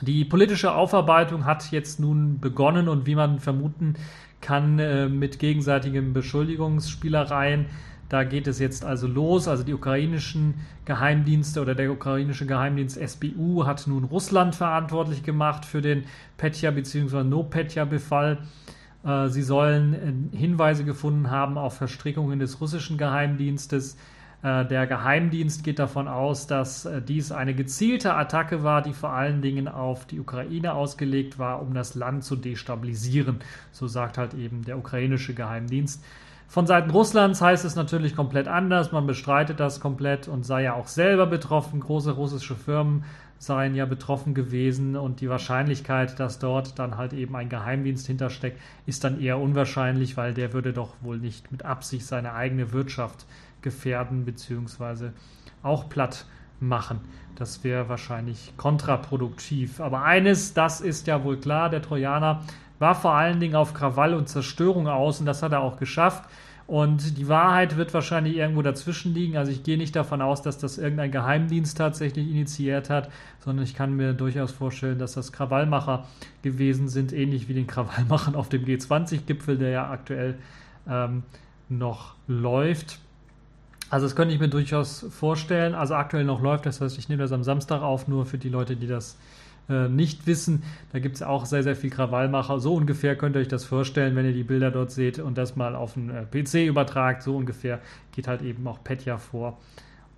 Die 0.00 0.24
politische 0.24 0.72
Aufarbeitung 0.72 1.44
hat 1.44 1.70
jetzt 1.70 2.00
nun 2.00 2.40
begonnen 2.40 2.88
und 2.88 3.06
wie 3.06 3.14
man 3.14 3.38
vermuten 3.38 3.94
kann, 4.40 4.78
äh, 4.78 5.08
mit 5.08 5.38
gegenseitigen 5.38 6.12
Beschuldigungsspielereien. 6.12 7.66
Da 8.08 8.24
geht 8.24 8.46
es 8.46 8.58
jetzt 8.58 8.84
also 8.84 9.06
los. 9.06 9.48
Also 9.48 9.64
die 9.64 9.72
ukrainischen 9.72 10.54
Geheimdienste 10.84 11.60
oder 11.60 11.74
der 11.74 11.90
ukrainische 11.90 12.46
Geheimdienst 12.46 12.98
SBU 12.98 13.64
hat 13.66 13.86
nun 13.86 14.04
Russland 14.04 14.54
verantwortlich 14.54 15.22
gemacht 15.22 15.64
für 15.64 15.80
den 15.80 16.04
Petya 16.36 16.70
bzw. 16.70 17.24
No-Petya-Befall. 17.24 18.38
Äh, 19.04 19.28
sie 19.28 19.42
sollen 19.42 20.30
äh, 20.32 20.36
Hinweise 20.36 20.84
gefunden 20.84 21.30
haben 21.30 21.56
auf 21.56 21.76
Verstrickungen 21.76 22.38
des 22.38 22.60
russischen 22.60 22.98
Geheimdienstes 22.98 23.96
der 24.44 24.86
Geheimdienst 24.86 25.64
geht 25.64 25.78
davon 25.78 26.06
aus, 26.06 26.46
dass 26.46 26.84
äh, 26.84 27.00
dies 27.00 27.32
eine 27.32 27.54
gezielte 27.54 28.14
Attacke 28.14 28.62
war, 28.62 28.82
die 28.82 28.92
vor 28.92 29.10
allen 29.10 29.40
Dingen 29.40 29.68
auf 29.68 30.04
die 30.04 30.20
Ukraine 30.20 30.74
ausgelegt 30.74 31.38
war, 31.38 31.62
um 31.62 31.72
das 31.72 31.94
Land 31.94 32.24
zu 32.24 32.36
destabilisieren. 32.36 33.38
So 33.72 33.88
sagt 33.88 34.18
halt 34.18 34.34
eben 34.34 34.62
der 34.62 34.76
ukrainische 34.76 35.32
Geheimdienst. 35.32 36.04
Von 36.46 36.66
Seiten 36.66 36.90
Russlands 36.90 37.40
heißt 37.40 37.64
es 37.64 37.74
natürlich 37.74 38.14
komplett 38.14 38.46
anders. 38.46 38.92
Man 38.92 39.06
bestreitet 39.06 39.60
das 39.60 39.80
komplett 39.80 40.28
und 40.28 40.44
sei 40.44 40.64
ja 40.64 40.74
auch 40.74 40.88
selber 40.88 41.26
betroffen. 41.26 41.80
Große 41.80 42.12
russische 42.12 42.54
Firmen 42.54 43.04
seien 43.38 43.74
ja 43.74 43.86
betroffen 43.86 44.34
gewesen 44.34 44.94
und 44.94 45.22
die 45.22 45.28
Wahrscheinlichkeit, 45.28 46.20
dass 46.20 46.38
dort 46.38 46.78
dann 46.78 46.98
halt 46.98 47.14
eben 47.14 47.34
ein 47.34 47.48
Geheimdienst 47.48 48.06
hintersteckt, 48.06 48.60
ist 48.86 49.04
dann 49.04 49.20
eher 49.20 49.38
unwahrscheinlich, 49.38 50.16
weil 50.16 50.34
der 50.34 50.52
würde 50.52 50.72
doch 50.74 50.94
wohl 51.00 51.18
nicht 51.18 51.50
mit 51.50 51.64
Absicht 51.64 52.06
seine 52.06 52.34
eigene 52.34 52.72
Wirtschaft 52.72 53.26
gefährden 53.64 54.24
bzw. 54.24 55.08
auch 55.64 55.88
platt 55.88 56.26
machen. 56.60 57.00
Das 57.34 57.64
wäre 57.64 57.88
wahrscheinlich 57.88 58.52
kontraproduktiv. 58.56 59.80
Aber 59.80 60.04
eines, 60.04 60.54
das 60.54 60.80
ist 60.80 61.08
ja 61.08 61.24
wohl 61.24 61.38
klar, 61.38 61.68
der 61.68 61.82
Trojaner 61.82 62.42
war 62.78 62.94
vor 62.94 63.14
allen 63.14 63.40
Dingen 63.40 63.56
auf 63.56 63.74
Krawall 63.74 64.14
und 64.14 64.28
Zerstörung 64.28 64.86
aus 64.86 65.18
und 65.18 65.26
das 65.26 65.42
hat 65.42 65.52
er 65.52 65.60
auch 65.60 65.78
geschafft. 65.78 66.28
Und 66.66 67.18
die 67.18 67.28
Wahrheit 67.28 67.76
wird 67.76 67.92
wahrscheinlich 67.92 68.36
irgendwo 68.36 68.62
dazwischen 68.62 69.12
liegen. 69.12 69.36
Also 69.36 69.52
ich 69.52 69.64
gehe 69.64 69.76
nicht 69.76 69.94
davon 69.94 70.22
aus, 70.22 70.40
dass 70.40 70.56
das 70.56 70.78
irgendein 70.78 71.10
Geheimdienst 71.10 71.76
tatsächlich 71.76 72.26
initiiert 72.26 72.88
hat, 72.88 73.10
sondern 73.40 73.64
ich 73.64 73.74
kann 73.74 73.94
mir 73.94 74.14
durchaus 74.14 74.50
vorstellen, 74.50 74.98
dass 74.98 75.12
das 75.12 75.32
Krawallmacher 75.32 76.06
gewesen 76.42 76.88
sind, 76.88 77.12
ähnlich 77.12 77.48
wie 77.48 77.54
den 77.54 77.66
Krawallmachern 77.66 78.34
auf 78.34 78.48
dem 78.48 78.64
G20-Gipfel, 78.64 79.58
der 79.58 79.70
ja 79.70 79.90
aktuell 79.90 80.38
ähm, 80.88 81.24
noch 81.68 82.14
läuft. 82.28 82.98
Also 83.90 84.06
das 84.06 84.16
könnte 84.16 84.34
ich 84.34 84.40
mir 84.40 84.48
durchaus 84.48 85.06
vorstellen. 85.10 85.74
Also 85.74 85.94
aktuell 85.94 86.24
noch 86.24 86.40
läuft, 86.40 86.66
das 86.66 86.80
heißt, 86.80 86.98
ich 86.98 87.08
nehme 87.08 87.22
das 87.22 87.32
am 87.32 87.44
Samstag 87.44 87.82
auf, 87.82 88.08
nur 88.08 88.26
für 88.26 88.38
die 88.38 88.48
Leute, 88.48 88.76
die 88.76 88.86
das 88.86 89.16
äh, 89.68 89.88
nicht 89.88 90.26
wissen. 90.26 90.62
Da 90.92 90.98
gibt 90.98 91.16
es 91.16 91.22
auch 91.22 91.46
sehr, 91.46 91.62
sehr 91.62 91.76
viel 91.76 91.90
Krawallmacher. 91.90 92.60
So 92.60 92.74
ungefähr 92.74 93.16
könnt 93.16 93.36
ihr 93.36 93.40
euch 93.40 93.48
das 93.48 93.64
vorstellen, 93.64 94.14
wenn 94.16 94.26
ihr 94.26 94.32
die 94.32 94.44
Bilder 94.44 94.70
dort 94.70 94.90
seht 94.90 95.18
und 95.18 95.38
das 95.38 95.56
mal 95.56 95.74
auf 95.74 95.94
den 95.94 96.10
äh, 96.10 96.24
PC 96.24 96.66
übertragt. 96.66 97.22
So 97.22 97.36
ungefähr 97.36 97.80
geht 98.12 98.28
halt 98.28 98.42
eben 98.42 98.66
auch 98.66 98.82
Petja 98.84 99.18
vor, 99.18 99.58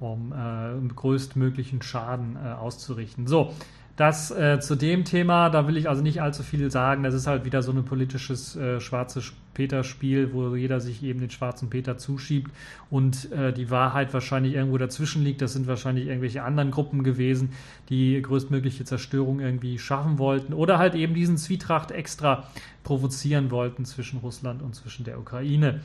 um 0.00 0.32
äh, 0.32 0.88
größtmöglichen 0.94 1.82
Schaden 1.82 2.36
äh, 2.36 2.52
auszurichten. 2.52 3.26
So, 3.26 3.52
das 3.96 4.30
äh, 4.30 4.60
zu 4.60 4.76
dem 4.76 5.04
Thema, 5.04 5.48
da 5.48 5.66
will 5.66 5.78
ich 5.78 5.88
also 5.88 6.02
nicht 6.02 6.20
allzu 6.20 6.42
viel 6.42 6.70
sagen. 6.70 7.02
Das 7.02 7.14
ist 7.14 7.26
halt 7.26 7.46
wieder 7.46 7.62
so 7.62 7.72
ein 7.72 7.82
politisches 7.84 8.54
äh, 8.54 8.78
schwarzes 8.78 9.32
Peter-Spiel, 9.54 10.34
wo 10.34 10.54
jeder 10.54 10.80
sich 10.80 11.02
eben 11.02 11.18
den 11.18 11.30
schwarzen 11.30 11.70
Peter 11.70 11.96
zuschiebt 11.96 12.52
und 12.90 13.32
äh, 13.32 13.54
die 13.54 13.70
Wahrheit 13.70 14.12
wahrscheinlich 14.12 14.52
irgendwo 14.52 14.76
dazwischen 14.76 15.24
liegt. 15.24 15.40
Das 15.40 15.54
sind 15.54 15.66
wahrscheinlich 15.66 16.08
irgendwelche 16.08 16.42
anderen 16.42 16.70
Gruppen 16.70 17.04
gewesen, 17.04 17.52
die 17.88 18.20
größtmögliche 18.20 18.84
Zerstörung 18.84 19.40
irgendwie 19.40 19.78
schaffen 19.78 20.18
wollten 20.18 20.52
oder 20.52 20.76
halt 20.76 20.94
eben 20.94 21.14
diesen 21.14 21.38
Zwietracht 21.38 21.90
extra 21.90 22.44
provozieren 22.84 23.50
wollten 23.50 23.86
zwischen 23.86 24.18
Russland 24.18 24.60
und 24.60 24.74
zwischen 24.74 25.04
der 25.04 25.18
Ukraine, 25.18 25.80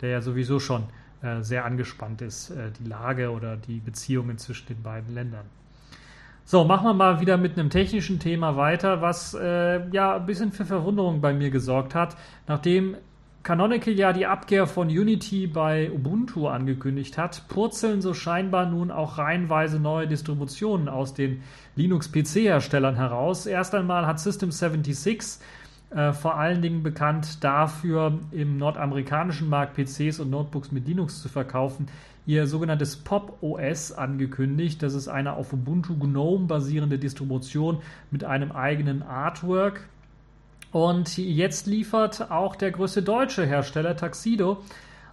der 0.00 0.08
ja 0.08 0.22
sowieso 0.22 0.60
schon 0.60 0.84
äh, 1.20 1.42
sehr 1.42 1.66
angespannt 1.66 2.22
ist, 2.22 2.48
äh, 2.50 2.70
die 2.80 2.88
Lage 2.88 3.30
oder 3.30 3.58
die 3.58 3.80
Beziehungen 3.80 4.38
zwischen 4.38 4.68
den 4.68 4.82
beiden 4.82 5.12
Ländern. 5.12 5.59
So, 6.50 6.64
machen 6.64 6.84
wir 6.84 6.94
mal 6.94 7.20
wieder 7.20 7.36
mit 7.36 7.56
einem 7.56 7.70
technischen 7.70 8.18
Thema 8.18 8.56
weiter, 8.56 9.00
was 9.00 9.34
äh, 9.34 9.88
ja 9.90 10.16
ein 10.16 10.26
bisschen 10.26 10.50
für 10.50 10.64
Verwunderung 10.64 11.20
bei 11.20 11.32
mir 11.32 11.48
gesorgt 11.48 11.94
hat. 11.94 12.16
Nachdem 12.48 12.96
Canonical 13.44 13.94
ja 13.94 14.12
die 14.12 14.26
Abkehr 14.26 14.66
von 14.66 14.88
Unity 14.88 15.46
bei 15.46 15.92
Ubuntu 15.92 16.48
angekündigt 16.48 17.18
hat, 17.18 17.46
purzeln 17.46 18.02
so 18.02 18.14
scheinbar 18.14 18.66
nun 18.66 18.90
auch 18.90 19.16
reihenweise 19.18 19.78
neue 19.78 20.08
Distributionen 20.08 20.88
aus 20.88 21.14
den 21.14 21.44
Linux-PC-Herstellern 21.76 22.96
heraus. 22.96 23.46
Erst 23.46 23.76
einmal 23.76 24.08
hat 24.08 24.18
System 24.18 24.50
76 24.50 25.38
äh, 25.90 26.12
vor 26.12 26.36
allen 26.36 26.62
Dingen 26.62 26.82
bekannt 26.82 27.44
dafür, 27.44 28.18
im 28.32 28.56
nordamerikanischen 28.56 29.48
Markt 29.48 29.74
PCs 29.76 30.18
und 30.18 30.30
Notebooks 30.30 30.72
mit 30.72 30.88
Linux 30.88 31.22
zu 31.22 31.28
verkaufen, 31.28 31.86
ihr 32.30 32.46
sogenanntes 32.46 32.96
Pop 32.96 33.38
OS 33.42 33.90
angekündigt. 33.90 34.82
Das 34.84 34.94
ist 34.94 35.08
eine 35.08 35.32
auf 35.32 35.52
Ubuntu 35.52 35.96
GNOME 35.96 36.46
basierende 36.46 36.96
Distribution 36.96 37.82
mit 38.12 38.22
einem 38.22 38.52
eigenen 38.52 39.02
Artwork. 39.02 39.88
Und 40.70 41.18
jetzt 41.18 41.66
liefert 41.66 42.30
auch 42.30 42.54
der 42.54 42.70
größte 42.70 43.02
deutsche 43.02 43.44
Hersteller 43.44 43.96
Taxido 43.96 44.58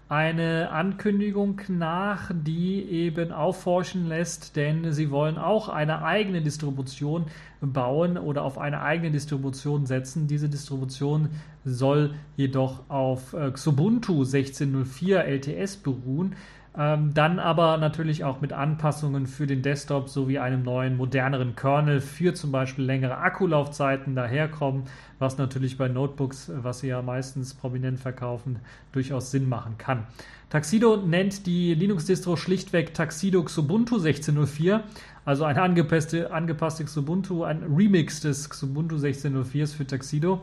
eine 0.09 0.69
Ankündigung 0.71 1.59
nach, 1.67 2.31
die 2.33 2.81
eben 2.83 3.31
aufhorchen 3.31 4.07
lässt, 4.07 4.55
denn 4.55 4.93
sie 4.93 5.11
wollen 5.11 5.37
auch 5.37 5.67
eine 5.67 6.03
eigene 6.03 6.41
Distribution 6.41 7.25
bauen 7.59 8.17
oder 8.17 8.43
auf 8.43 8.57
eine 8.57 8.81
eigene 8.81 9.11
Distribution 9.11 9.85
setzen. 9.85 10.27
Diese 10.27 10.47
Distribution 10.47 11.29
soll 11.65 12.13
jedoch 12.37 12.89
auf 12.89 13.33
äh, 13.33 13.51
Xubuntu 13.51 14.21
16.04 14.21 15.17
LTS 15.17 15.77
beruhen. 15.77 16.35
Ähm, 16.79 17.15
dann 17.15 17.39
aber 17.39 17.77
natürlich 17.77 18.23
auch 18.23 18.39
mit 18.39 18.53
Anpassungen 18.53 19.25
für 19.25 19.47
den 19.47 19.63
Desktop 19.63 20.09
sowie 20.09 20.37
einem 20.37 20.61
neuen, 20.61 20.95
moderneren 20.95 21.55
Kernel 21.55 22.01
für 22.01 22.35
zum 22.35 22.51
Beispiel 22.51 22.85
längere 22.85 23.17
Akkulaufzeiten 23.17 24.13
daherkommen, 24.13 24.83
was 25.17 25.39
natürlich 25.39 25.79
bei 25.79 25.87
Notebooks, 25.87 26.51
was 26.53 26.81
sie 26.81 26.89
ja 26.89 27.01
meistens 27.01 27.55
prominent 27.55 27.99
verkaufen, 27.99 28.59
durchaus 28.91 29.31
Sinn 29.31 29.49
machen 29.49 29.79
kann. 29.79 30.05
Taxido 30.51 30.97
nennt 30.97 31.47
die 31.47 31.73
Linux-Distro 31.73 32.35
schlichtweg 32.35 32.93
Taxido 32.93 33.43
Xubuntu 33.43 33.95
16.04, 33.97 34.81
also 35.25 35.45
ein 35.45 35.57
angepasste, 35.57 36.31
angepasste 36.31 36.85
Xubuntu, 36.85 37.43
ein 37.43 37.63
Remix 37.75 38.21
des 38.21 38.51
Xubuntu 38.51 38.97
16.04 38.97 39.75
für 39.75 39.87
Taxido. 39.87 40.41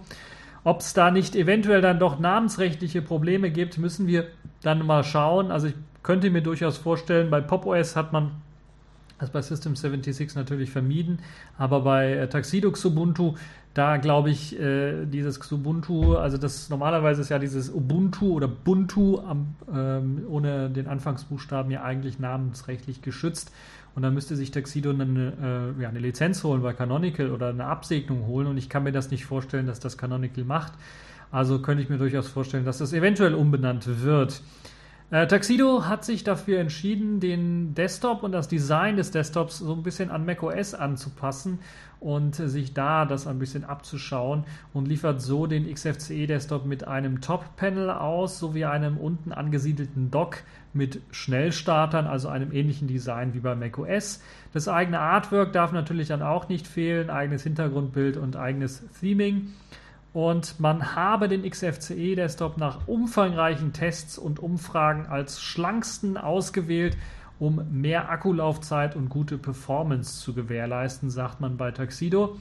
Ob 0.65 0.81
es 0.81 0.95
da 0.95 1.13
nicht 1.13 1.37
eventuell 1.37 1.81
dann 1.81 2.01
doch 2.01 2.19
namensrechtliche 2.19 3.03
Probleme 3.03 3.51
gibt, 3.51 3.79
müssen 3.79 4.09
wir 4.09 4.27
dann 4.63 4.85
mal 4.85 5.05
schauen. 5.05 5.51
Also 5.53 5.69
ich 5.69 5.75
könnte 6.05 6.31
mir 6.31 6.43
durchaus 6.43 6.79
vorstellen, 6.79 7.31
bei 7.31 7.41
Pop 7.41 7.67
OS 7.67 7.97
hat 7.97 8.13
man 8.13 8.31
das 9.19 9.31
bei 9.31 9.43
System 9.43 9.75
76 9.75 10.35
natürlich 10.35 10.71
vermieden, 10.71 11.19
aber 11.59 11.81
bei 11.81 12.13
äh, 12.13 12.29
Tuxedo 12.29 12.71
Xubuntu, 12.71 13.35
da 13.73 13.97
glaube 13.97 14.31
ich, 14.31 14.59
äh, 14.61 15.07
dieses 15.07 15.41
Xubuntu, 15.41 16.17
also 16.17 16.37
das 16.37 16.69
normalerweise 16.69 17.23
ist 17.23 17.31
ja 17.31 17.39
dieses 17.39 17.73
Ubuntu 17.73 18.35
oder 18.35 18.49
Buntu 18.49 19.21
am, 19.21 19.55
ähm, 19.73 20.23
ohne 20.29 20.71
den 20.71 20.87
Anfangsbuchstaben 20.87 21.71
ja 21.73 21.83
eigentlich 21.83 22.19
namensrechtlich 22.19 23.03
geschützt. 23.03 23.53
Und 23.95 24.03
dann 24.03 24.13
müsste 24.13 24.35
sich 24.35 24.51
Tuxedo 24.51 24.91
eine, 24.91 25.75
äh, 25.79 25.83
ja, 25.83 25.89
eine 25.89 26.01
Lizenz 26.01 26.43
holen 26.43 26.63
bei 26.63 26.73
Canonical 26.73 27.31
oder 27.31 27.51
eine 27.51 27.67
Absegnung 27.67 28.27
holen. 28.27 28.49
Und 28.49 28.57
ich 28.57 28.69
kann 28.69 28.83
mir 28.83 28.93
das 28.93 29.13
nicht 29.13 29.25
vorstellen, 29.25 29.67
dass 29.67 29.79
das 29.79 29.97
Canonical 29.97 30.45
macht. 30.45 30.73
Also 31.31 31.61
könnte 31.61 31.83
ich 31.83 31.89
mir 31.89 31.99
durchaus 31.99 32.27
vorstellen, 32.27 32.65
dass 32.65 32.79
das 32.79 32.93
eventuell 32.93 33.35
umbenannt 33.35 34.03
wird. 34.03 34.43
Äh, 35.11 35.27
Tuxedo 35.27 35.85
hat 35.85 36.05
sich 36.05 36.25
dafür 36.25 36.59
entschieden, 36.59 37.21
den 37.21 37.75
Desktop 37.75 38.23
und 38.23 38.33
das 38.33 38.49
Design 38.49 38.97
des 38.97 39.11
Desktops 39.11 39.59
so 39.59 39.75
ein 39.75 39.83
bisschen 39.83 40.11
an 40.11 40.25
macOS 40.25 40.75
anzupassen 40.75 41.59
und 42.01 42.35
sich 42.35 42.75
da 42.75 43.05
das 43.05 43.27
ein 43.27 43.39
bisschen 43.39 43.65
abzuschauen 43.65 44.45
und 44.73 44.89
liefert 44.89 45.21
so 45.21 45.47
den 45.47 45.73
XFCE 45.73 46.27
Desktop 46.27 46.65
mit 46.65 46.89
einem 46.89 47.21
Top-Panel 47.21 47.91
aus 47.91 48.39
sowie 48.39 48.65
einem 48.65 48.97
unten 48.97 49.33
angesiedelten 49.33 50.11
Dock 50.11 50.39
mit 50.73 51.01
Schnellstartern, 51.13 52.07
also 52.07 52.29
einem 52.29 52.51
ähnlichen 52.53 52.89
Design 52.89 53.35
wie 53.35 53.41
bei 53.41 53.55
macOS. 53.55 54.23
Das 54.55 54.69
eigene 54.69 55.01
Artwork 55.01 55.53
darf 55.53 55.73
natürlich 55.73 56.09
dann 56.09 56.23
auch 56.23 56.49
nicht 56.49 56.67
fehlen, 56.67 57.11
eigenes 57.11 57.43
Hintergrundbild 57.43 58.17
und 58.17 58.37
eigenes 58.37 58.83
Theming 59.01 59.53
und 60.15 60.61
man 60.61 60.95
habe 60.95 61.27
den 61.29 61.43
XFCE 61.43 62.15
Desktop 62.15 62.57
nach 62.57 62.87
umfangreichen 62.87 63.73
Tests 63.73 64.17
und 64.17 64.39
Umfragen 64.39 65.07
als 65.07 65.43
schlanksten 65.43 66.17
ausgewählt, 66.17 66.97
um 67.41 67.61
mehr 67.73 68.09
Akkulaufzeit 68.09 68.95
und 68.95 69.09
gute 69.09 69.39
Performance 69.39 70.21
zu 70.21 70.33
gewährleisten, 70.33 71.11
sagt 71.11 71.41
man 71.41 71.57
bei 71.57 71.73
Tuxedo. 71.73 72.37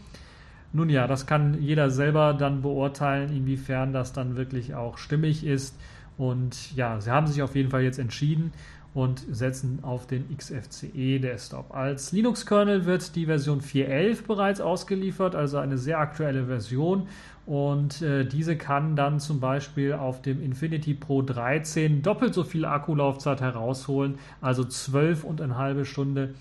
Nun 0.72 0.90
ja, 0.90 1.08
das 1.08 1.26
kann 1.26 1.60
jeder 1.62 1.90
selber 1.90 2.36
dann 2.36 2.62
beurteilen, 2.62 3.36
inwiefern 3.36 3.92
das 3.92 4.14
dann 4.14 4.36
wirklich 4.36 4.76
auch 4.76 5.00
stimmig 5.00 5.44
ist. 5.44 5.76
Und 6.16 6.76
ja, 6.76 7.02
sie 7.02 7.10
haben 7.10 7.26
sich 7.26 7.42
auf 7.42 7.56
jeden 7.56 7.72
Fall 7.72 7.82
jetzt 7.82 7.98
entschieden 7.98 8.54
und 8.94 9.24
setzen 9.32 9.80
auf 9.82 10.06
den 10.06 10.26
XFCE 10.36 11.20
Desktop. 11.20 11.74
Als 11.74 12.12
Linux-Kernel 12.12 12.86
wird 12.86 13.16
die 13.16 13.26
Version 13.26 13.62
4.11 13.62 14.28
bereits 14.28 14.62
ausgeliefert, 14.62 15.36
also 15.36 15.58
eine 15.58 15.78
sehr 15.78 16.00
aktuelle 16.00 16.46
Version. 16.46 17.08
Und 17.46 18.02
äh, 18.02 18.24
diese 18.24 18.56
kann 18.56 18.96
dann 18.96 19.20
zum 19.20 19.40
Beispiel 19.40 19.94
auf 19.94 20.22
dem 20.22 20.42
Infinity 20.42 20.94
Pro 20.94 21.22
13 21.22 22.02
doppelt 22.02 22.34
so 22.34 22.44
viel 22.44 22.66
Akkulaufzeit 22.66 23.42
herausholen, 23.42 24.16
also 24.40 24.64
12,5 24.64 25.86
Stunde, 25.86 26.36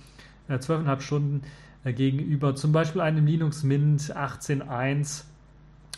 äh, 0.48 0.54
12,5 0.54 1.00
Stunden 1.00 1.42
äh, 1.84 1.92
gegenüber 1.92 2.54
zum 2.54 2.70
Beispiel 2.72 3.00
einem 3.00 3.26
Linux 3.26 3.64
Mint 3.64 4.14
18.1 4.14 5.24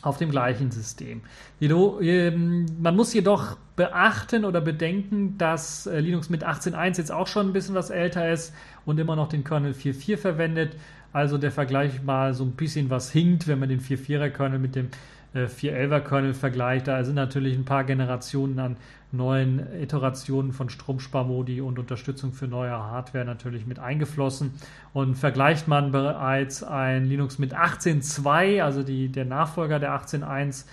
auf 0.04 0.18
dem 0.18 0.30
gleichen 0.30 0.70
System. 0.70 1.23
Ähm, 1.61 2.66
man 2.78 2.94
muss 2.94 3.14
jedoch 3.14 3.56
beachten 3.75 4.44
oder 4.44 4.61
bedenken, 4.61 5.38
dass 5.38 5.87
äh, 5.87 5.99
Linux 6.00 6.28
mit 6.28 6.44
18.1 6.44 6.99
jetzt 6.99 7.11
auch 7.12 7.26
schon 7.26 7.49
ein 7.49 7.52
bisschen 7.52 7.75
was 7.75 7.90
älter 7.90 8.30
ist 8.30 8.54
und 8.84 9.00
immer 9.00 9.16
noch 9.16 9.28
den 9.28 9.44
Kernel 9.44 9.73
4.4 9.73 10.16
verwendet. 10.16 10.76
Also 11.12 11.38
der 11.38 11.52
Vergleich 11.52 12.02
mal 12.02 12.34
so 12.34 12.44
ein 12.44 12.52
bisschen 12.52 12.90
was 12.90 13.11
hinkt, 13.11 13.49
wenn 13.49 13.58
man 13.58 13.68
den 13.68 13.80
4.4er 13.80 14.30
Kernel 14.30 14.58
mit 14.58 14.75
dem 14.75 14.88
4.11er 15.34 15.96
äh, 15.96 16.00
Kernel 16.00 16.34
vergleicht. 16.34 16.87
Da 16.87 17.02
sind 17.02 17.14
natürlich 17.14 17.56
ein 17.56 17.64
paar 17.64 17.84
Generationen 17.84 18.58
an 18.58 18.76
neuen 19.16 19.61
Iterationen 19.80 20.52
von 20.52 20.68
Stromsparmodi 20.68 21.61
und 21.61 21.78
Unterstützung 21.78 22.33
für 22.33 22.49
neue 22.49 22.73
Hardware 22.73 23.25
natürlich 23.25 23.66
mit 23.66 23.78
eingeflossen. 23.78 24.52
Und 24.92 25.16
vergleicht 25.16 25.68
man 25.68 25.92
bereits 25.92 26.62
ein 26.62 27.06
Linux 27.06 27.38
mit 27.38 27.54
18.2, 27.54 28.62
also 28.62 28.83
die, 28.83 29.09
der 29.09 29.25
Nachfolger 29.25 29.78
der 29.78 29.92
18.1, 29.92 30.66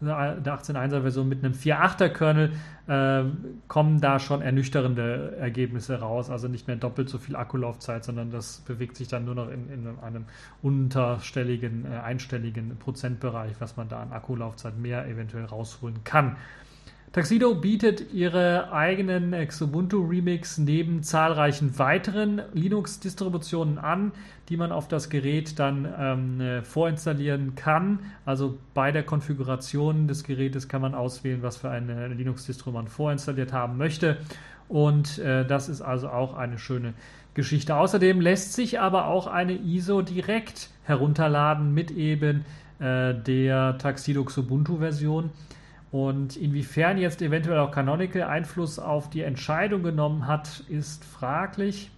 der 0.00 0.58
18.1er 0.58 1.02
Version 1.02 1.28
mit 1.28 1.44
einem 1.44 1.54
4.8er 1.54 2.08
Kernel, 2.08 2.52
äh, 2.88 3.22
kommen 3.68 4.00
da 4.00 4.18
schon 4.18 4.42
ernüchternde 4.42 5.36
Ergebnisse 5.38 6.00
raus. 6.00 6.30
Also 6.30 6.48
nicht 6.48 6.66
mehr 6.66 6.76
doppelt 6.76 7.08
so 7.08 7.18
viel 7.18 7.36
Akkulaufzeit, 7.36 8.04
sondern 8.04 8.30
das 8.30 8.62
bewegt 8.66 8.96
sich 8.96 9.08
dann 9.08 9.24
nur 9.24 9.34
noch 9.34 9.48
in, 9.48 9.70
in 9.70 9.86
einem 10.02 10.24
unterstelligen, 10.62 11.86
äh, 11.86 11.98
einstelligen 11.98 12.76
Prozentbereich, 12.78 13.52
was 13.60 13.76
man 13.76 13.88
da 13.88 14.02
an 14.02 14.12
Akkulaufzeit 14.12 14.76
mehr 14.76 15.06
eventuell 15.06 15.44
rausholen 15.44 16.02
kann. 16.04 16.36
Tuxedo 17.12 17.54
bietet 17.54 18.14
ihre 18.14 18.72
eigenen 18.72 19.32
Xubuntu 19.46 20.02
Remix 20.02 20.56
neben 20.56 21.02
zahlreichen 21.02 21.78
weiteren 21.78 22.40
Linux-Distributionen 22.54 23.76
an, 23.76 24.12
die 24.48 24.56
man 24.56 24.72
auf 24.72 24.88
das 24.88 25.10
Gerät 25.10 25.58
dann 25.58 25.86
ähm, 25.98 26.40
äh, 26.40 26.62
vorinstallieren 26.62 27.54
kann. 27.54 27.98
Also 28.24 28.56
bei 28.72 28.92
der 28.92 29.02
Konfiguration 29.02 30.08
des 30.08 30.24
Gerätes 30.24 30.68
kann 30.68 30.80
man 30.80 30.94
auswählen, 30.94 31.42
was 31.42 31.58
für 31.58 31.68
eine 31.68 32.08
Linux-Distro 32.08 32.70
man 32.70 32.88
vorinstalliert 32.88 33.52
haben 33.52 33.76
möchte. 33.76 34.16
Und 34.70 35.18
äh, 35.18 35.44
das 35.44 35.68
ist 35.68 35.82
also 35.82 36.08
auch 36.08 36.32
eine 36.32 36.58
schöne 36.58 36.94
Geschichte. 37.34 37.76
Außerdem 37.76 38.22
lässt 38.22 38.54
sich 38.54 38.80
aber 38.80 39.08
auch 39.08 39.26
eine 39.26 39.52
ISO 39.52 40.00
direkt 40.00 40.70
herunterladen 40.84 41.74
mit 41.74 41.90
eben 41.90 42.46
äh, 42.78 43.12
der 43.12 43.76
Tuxedo 43.76 44.24
Xubuntu 44.24 44.78
Version. 44.78 45.28
Und 45.92 46.38
inwiefern 46.38 46.96
jetzt 46.96 47.20
eventuell 47.20 47.58
auch 47.58 47.70
Canonical 47.70 48.22
Einfluss 48.22 48.78
auf 48.78 49.10
die 49.10 49.20
Entscheidung 49.20 49.82
genommen 49.82 50.26
hat, 50.26 50.64
ist 50.70 51.04
fraglich. 51.04 51.90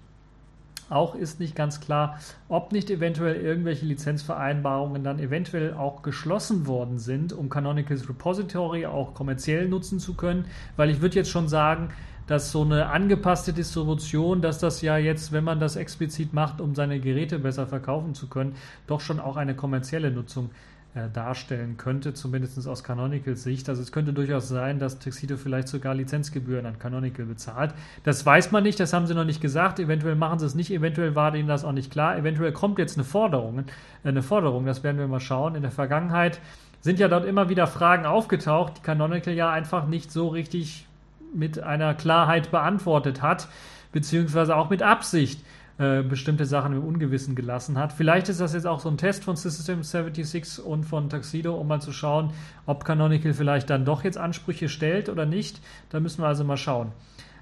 Auch 0.91 1.15
ist 1.15 1.39
nicht 1.39 1.55
ganz 1.55 1.81
klar, 1.81 2.19
ob 2.49 2.73
nicht 2.73 2.91
eventuell 2.91 3.37
irgendwelche 3.37 3.87
Lizenzvereinbarungen 3.87 5.05
dann 5.05 5.21
eventuell 5.21 5.75
auch 5.75 6.03
geschlossen 6.03 6.67
worden 6.67 6.99
sind, 6.99 7.33
um 7.33 7.49
Canonicals 7.49 8.09
Repository 8.09 8.85
auch 8.85 9.15
kommerziell 9.15 9.69
nutzen 9.69 10.01
zu 10.01 10.15
können. 10.15 10.47
Weil 10.77 10.91
ich 10.91 11.01
würde 11.01 11.15
jetzt 11.15 11.31
schon 11.31 11.49
sagen, 11.49 11.91
dass 12.27 12.51
so 12.51 12.63
eine 12.63 12.87
angepasste 12.87 13.53
Distribution, 13.53 14.43
dass 14.43 14.59
das 14.59 14.83
ja 14.83 14.99
jetzt, 14.99 15.31
wenn 15.31 15.45
man 15.45 15.61
das 15.61 15.77
explizit 15.77 16.35
macht, 16.35 16.61
um 16.61 16.75
seine 16.75 16.99
Geräte 16.99 17.39
besser 17.39 17.69
verkaufen 17.69 18.15
zu 18.15 18.29
können, 18.29 18.57
doch 18.89 19.01
schon 19.01 19.21
auch 19.21 19.37
eine 19.37 19.55
kommerzielle 19.55 20.11
Nutzung 20.11 20.47
ist 20.47 20.74
äh, 20.95 21.11
darstellen 21.13 21.77
könnte, 21.77 22.15
zumindest 22.15 22.67
aus 22.69 22.85
Canonicals 22.85 23.43
Sicht. 23.43 23.69
Also 23.69 23.83
es 23.83 23.91
könnte 23.91 24.13
durchaus 24.13 24.49
sein, 24.49 24.79
dass 24.79 25.01
Tuxedo 25.01 25.37
vielleicht 25.37 25.67
sogar 25.67 25.93
Lizenzgebühren 25.93 26.67
an 26.67 26.79
Canonical 26.79 27.27
bezahlt. 27.27 27.75
Das 28.05 28.25
weiß 28.25 28.53
man 28.53 28.63
nicht, 28.63 28.79
das 28.79 28.93
haben 28.93 29.09
sie 29.09 29.15
noch 29.15 29.25
nicht 29.25 29.41
gesagt. 29.41 29.81
Eventuell 29.81 30.15
machen 30.15 30.39
sie 30.39 30.47
es 30.47 30.55
nicht, 30.55 30.71
eventuell 30.71 31.17
war 31.17 31.35
ihnen 31.35 31.49
das 31.49 31.65
auch 31.65 31.73
nicht 31.73 31.91
klar. 31.91 32.17
Eventuell 32.17 32.53
kommt 32.53 32.79
jetzt 32.79 32.97
eine 32.97 33.05
Forderung, 33.05 33.59
äh, 33.59 33.65
eine 34.05 34.23
Forderung, 34.23 34.67
das 34.67 34.85
werden 34.85 34.99
wir 34.99 35.09
mal 35.09 35.19
schauen. 35.19 35.57
In 35.57 35.63
der 35.63 35.73
Vergangenheit 35.73 36.41
sind 36.81 37.01
ja 37.01 37.09
dort 37.09 37.25
immer 37.25 37.49
wieder 37.49 37.67
Fragen 37.67 38.07
aufgetaucht, 38.07 38.75
die 38.77 38.83
Canonical 38.83 39.35
ja 39.35 39.51
einfach 39.51 39.89
nicht 39.89 40.13
so 40.13 40.29
richtig 40.29 40.87
mit 41.35 41.59
einer 41.59 41.95
Klarheit 41.95 42.53
beantwortet 42.53 43.21
hat, 43.21 43.49
beziehungsweise 43.91 44.55
auch 44.55 44.71
mit 44.71 44.83
Absicht. 44.83 45.41
Äh, 45.77 46.05
bestimmte 46.05 46.47
Sachen 46.47 46.73
im 46.73 46.85
Ungewissen 46.85 47.35
gelassen 47.35 47.77
hat. 47.79 47.93
Vielleicht 47.93 48.29
ist 48.29 48.41
das 48.41 48.55
jetzt 48.55 48.65
auch 48.65 48.79
so 48.79 48.89
ein 48.89 48.97
Test 48.97 49.25
von 49.25 49.35
System 49.35 49.83
76 49.83 50.65
und 50.65 50.85
von 50.85 51.09
Tuxedo, 51.09 51.57
um 51.57 51.67
mal 51.67 51.83
zu 51.83 51.91
schauen, 51.91 52.31
ob 52.65 52.85
Canonical 52.85 53.35
vielleicht 53.35 53.71
dann 53.71 53.85
doch 53.85 54.05
jetzt 54.05 54.17
Ansprüche 54.17 54.69
stellt 54.69 55.09
oder 55.09 55.27
nicht. 55.27 55.61
Da 55.91 55.99
müssen 55.99 56.23
wir 56.23 56.29
also 56.29 56.45
mal 56.45 56.57
schauen. 56.57 56.93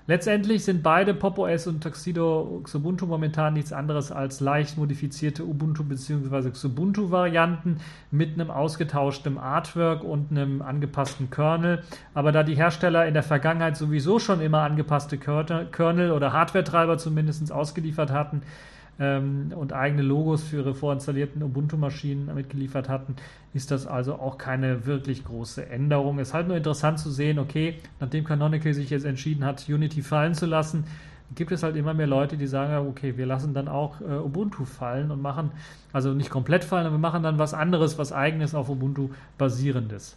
Letztendlich 0.09 0.65
sind 0.65 0.83
beide 0.83 1.15
Pop 1.15 1.39
OS 1.39 1.69
und 1.69 1.83
Tuxedo 1.83 2.61
Xubuntu 2.65 3.07
momentan 3.07 3.55
nichts 3.55 3.73
anderes 3.73 4.11
als 4.11 4.41
leicht 4.41 4.77
modifizierte 4.77 5.45
Ubuntu 5.45 5.85
bzw. 5.85 6.51
Xubuntu-Varianten 6.51 7.79
mit 8.11 8.35
einem 8.35 8.51
ausgetauschten 8.51 9.39
Artwork 9.39 10.03
und 10.03 10.33
einem 10.33 10.61
angepassten 10.61 11.31
Kernel. 11.31 11.85
Aber 12.15 12.33
da 12.33 12.43
die 12.43 12.57
Hersteller 12.57 13.07
in 13.07 13.15
der 13.15 13.23
Vergangenheit 13.23 13.77
sowieso 13.77 14.19
schon 14.19 14.41
immer 14.41 14.63
angepasste 14.63 15.19
Kernel 15.19 16.11
oder 16.11 16.33
Hardware-Treiber 16.33 16.99
zumindest 16.99 17.53
ausgeliefert 17.53 18.11
hatten, 18.11 18.43
ähm, 19.03 19.53
und 19.57 19.73
eigene 19.73 20.03
Logos 20.03 20.45
für 20.45 20.59
ihre 20.59 20.75
vorinstallierten 20.75 21.43
Ubuntu-Maschinen 21.43 22.33
mitgeliefert 22.35 22.89
hatten, 22.89 23.17
ist 23.53 23.73
das 23.73 23.87
also 23.87 24.15
auch 24.15 24.39
keine 24.39 24.87
wirklich 24.87 25.25
große 25.25 25.69
Änderung. 25.69 26.21
Es 26.21 26.29
ist 26.29 26.35
halt 26.35 26.47
nur 26.47 26.57
interessant 26.57 27.01
zu 27.01 27.11
sehen, 27.11 27.41
okay, 27.41 27.75
nachdem 27.99 28.25
Canonical 28.25 28.73
sich 28.73 28.91
jetzt 28.91 29.05
entschieden 29.05 29.45
hat, 29.45 29.69
Unity 29.69 30.03
fallen 30.03 30.35
zu 30.35 30.47
lassen, 30.47 30.85
gibt 31.35 31.51
es 31.51 31.65
halt 31.65 31.75
immer 31.77 31.95
mehr 31.95 32.07
Leute, 32.07 32.37
die 32.37 32.47
sagen, 32.47 32.87
okay, 32.87 33.17
wir 33.17 33.27
lassen 33.27 33.55
dann 33.55 33.67
auch 33.67 34.01
äh, 34.01 34.05
Ubuntu 34.05 34.65
fallen 34.65 35.11
und 35.11 35.21
machen, 35.21 35.51
also 35.93 36.13
nicht 36.15 36.31
komplett 36.31 36.63
fallen, 36.63 36.87
aber 36.87 36.95
wir 36.95 37.01
machen 37.01 37.25
dann 37.25 37.39
was 37.39 37.55
anderes, 37.55 37.99
was 37.99 38.13
eigenes 38.13 38.55
auf 38.55 38.69
Ubuntu 38.69 39.11
basierendes. 39.37 40.17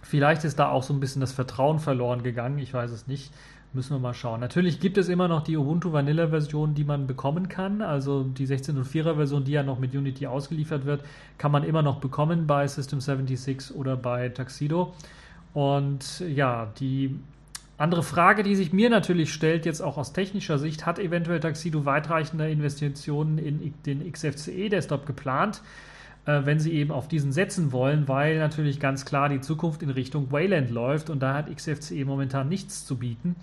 Vielleicht 0.00 0.44
ist 0.44 0.58
da 0.58 0.70
auch 0.70 0.82
so 0.82 0.94
ein 0.94 1.00
bisschen 1.00 1.20
das 1.20 1.32
Vertrauen 1.32 1.80
verloren 1.80 2.22
gegangen, 2.22 2.58
ich 2.58 2.72
weiß 2.72 2.90
es 2.90 3.06
nicht. 3.06 3.32
Müssen 3.74 3.94
wir 3.94 3.98
mal 3.98 4.14
schauen. 4.14 4.40
Natürlich 4.40 4.80
gibt 4.80 4.96
es 4.96 5.10
immer 5.10 5.28
noch 5.28 5.44
die 5.44 5.56
Ubuntu 5.56 5.92
Vanilla 5.92 6.28
Version, 6.28 6.74
die 6.74 6.84
man 6.84 7.06
bekommen 7.06 7.50
kann. 7.50 7.82
Also 7.82 8.24
die 8.24 8.46
16.04er 8.46 9.16
Version, 9.16 9.44
die 9.44 9.52
ja 9.52 9.62
noch 9.62 9.78
mit 9.78 9.94
Unity 9.94 10.26
ausgeliefert 10.26 10.86
wird, 10.86 11.02
kann 11.36 11.52
man 11.52 11.64
immer 11.64 11.82
noch 11.82 12.00
bekommen 12.00 12.46
bei 12.46 12.66
System 12.66 13.00
76 13.00 13.76
oder 13.76 13.96
bei 13.96 14.30
Tuxedo. 14.30 14.94
Und 15.52 16.20
ja, 16.20 16.72
die 16.80 17.18
andere 17.76 18.02
Frage, 18.02 18.42
die 18.42 18.56
sich 18.56 18.72
mir 18.72 18.88
natürlich 18.88 19.32
stellt, 19.32 19.66
jetzt 19.66 19.82
auch 19.82 19.98
aus 19.98 20.14
technischer 20.14 20.58
Sicht, 20.58 20.86
hat 20.86 20.98
eventuell 20.98 21.38
Tuxedo 21.38 21.84
weitreichende 21.84 22.50
Investitionen 22.50 23.36
in 23.36 23.74
den 23.84 24.10
XFCE-Desktop 24.10 25.04
geplant? 25.04 25.62
Äh, 26.28 26.44
wenn 26.44 26.60
sie 26.60 26.72
eben 26.74 26.90
auf 26.90 27.08
diesen 27.08 27.32
setzen 27.32 27.72
wollen, 27.72 28.06
weil 28.06 28.38
natürlich 28.38 28.78
ganz 28.80 29.06
klar 29.06 29.30
die 29.30 29.40
Zukunft 29.40 29.82
in 29.82 29.88
Richtung 29.88 30.30
Wayland 30.30 30.70
läuft 30.70 31.08
und 31.08 31.20
da 31.20 31.32
hat 31.32 31.54
XFCE 31.54 32.04
momentan 32.04 32.50
nichts 32.50 32.84
zu 32.84 32.98
bieten. 32.98 33.34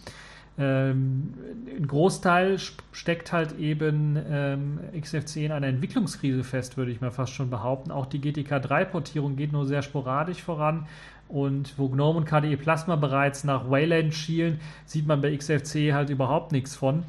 Ähm, 0.60 1.34
ein 1.76 1.88
Großteil 1.88 2.60
steckt 2.92 3.34
halt 3.34 3.58
eben 3.58 4.18
ähm, 4.30 4.80
XFCE 5.02 5.46
in 5.46 5.52
einer 5.52 5.66
Entwicklungskrise 5.66 6.44
fest, 6.44 6.78
würde 6.78 6.92
ich 6.92 7.02
mal 7.02 7.10
fast 7.10 7.34
schon 7.34 7.50
behaupten. 7.50 7.90
Auch 7.90 8.06
die 8.06 8.22
GTK 8.22 8.58
3-Portierung 8.58 9.36
geht 9.36 9.52
nur 9.52 9.66
sehr 9.66 9.82
sporadisch 9.82 10.44
voran. 10.44 10.86
Und 11.28 11.80
wo 11.80 11.90
GNOME 11.90 12.20
und 12.20 12.26
KDE 12.26 12.56
Plasma 12.56 12.96
bereits 12.98 13.44
nach 13.44 13.68
Wayland 13.68 14.14
schielen, 14.14 14.60
sieht 14.86 15.08
man 15.08 15.22
bei 15.22 15.36
XFCE 15.36 15.96
halt 15.96 16.12
überhaupt 16.12 16.52
nichts 16.52 16.76
von. 16.76 17.04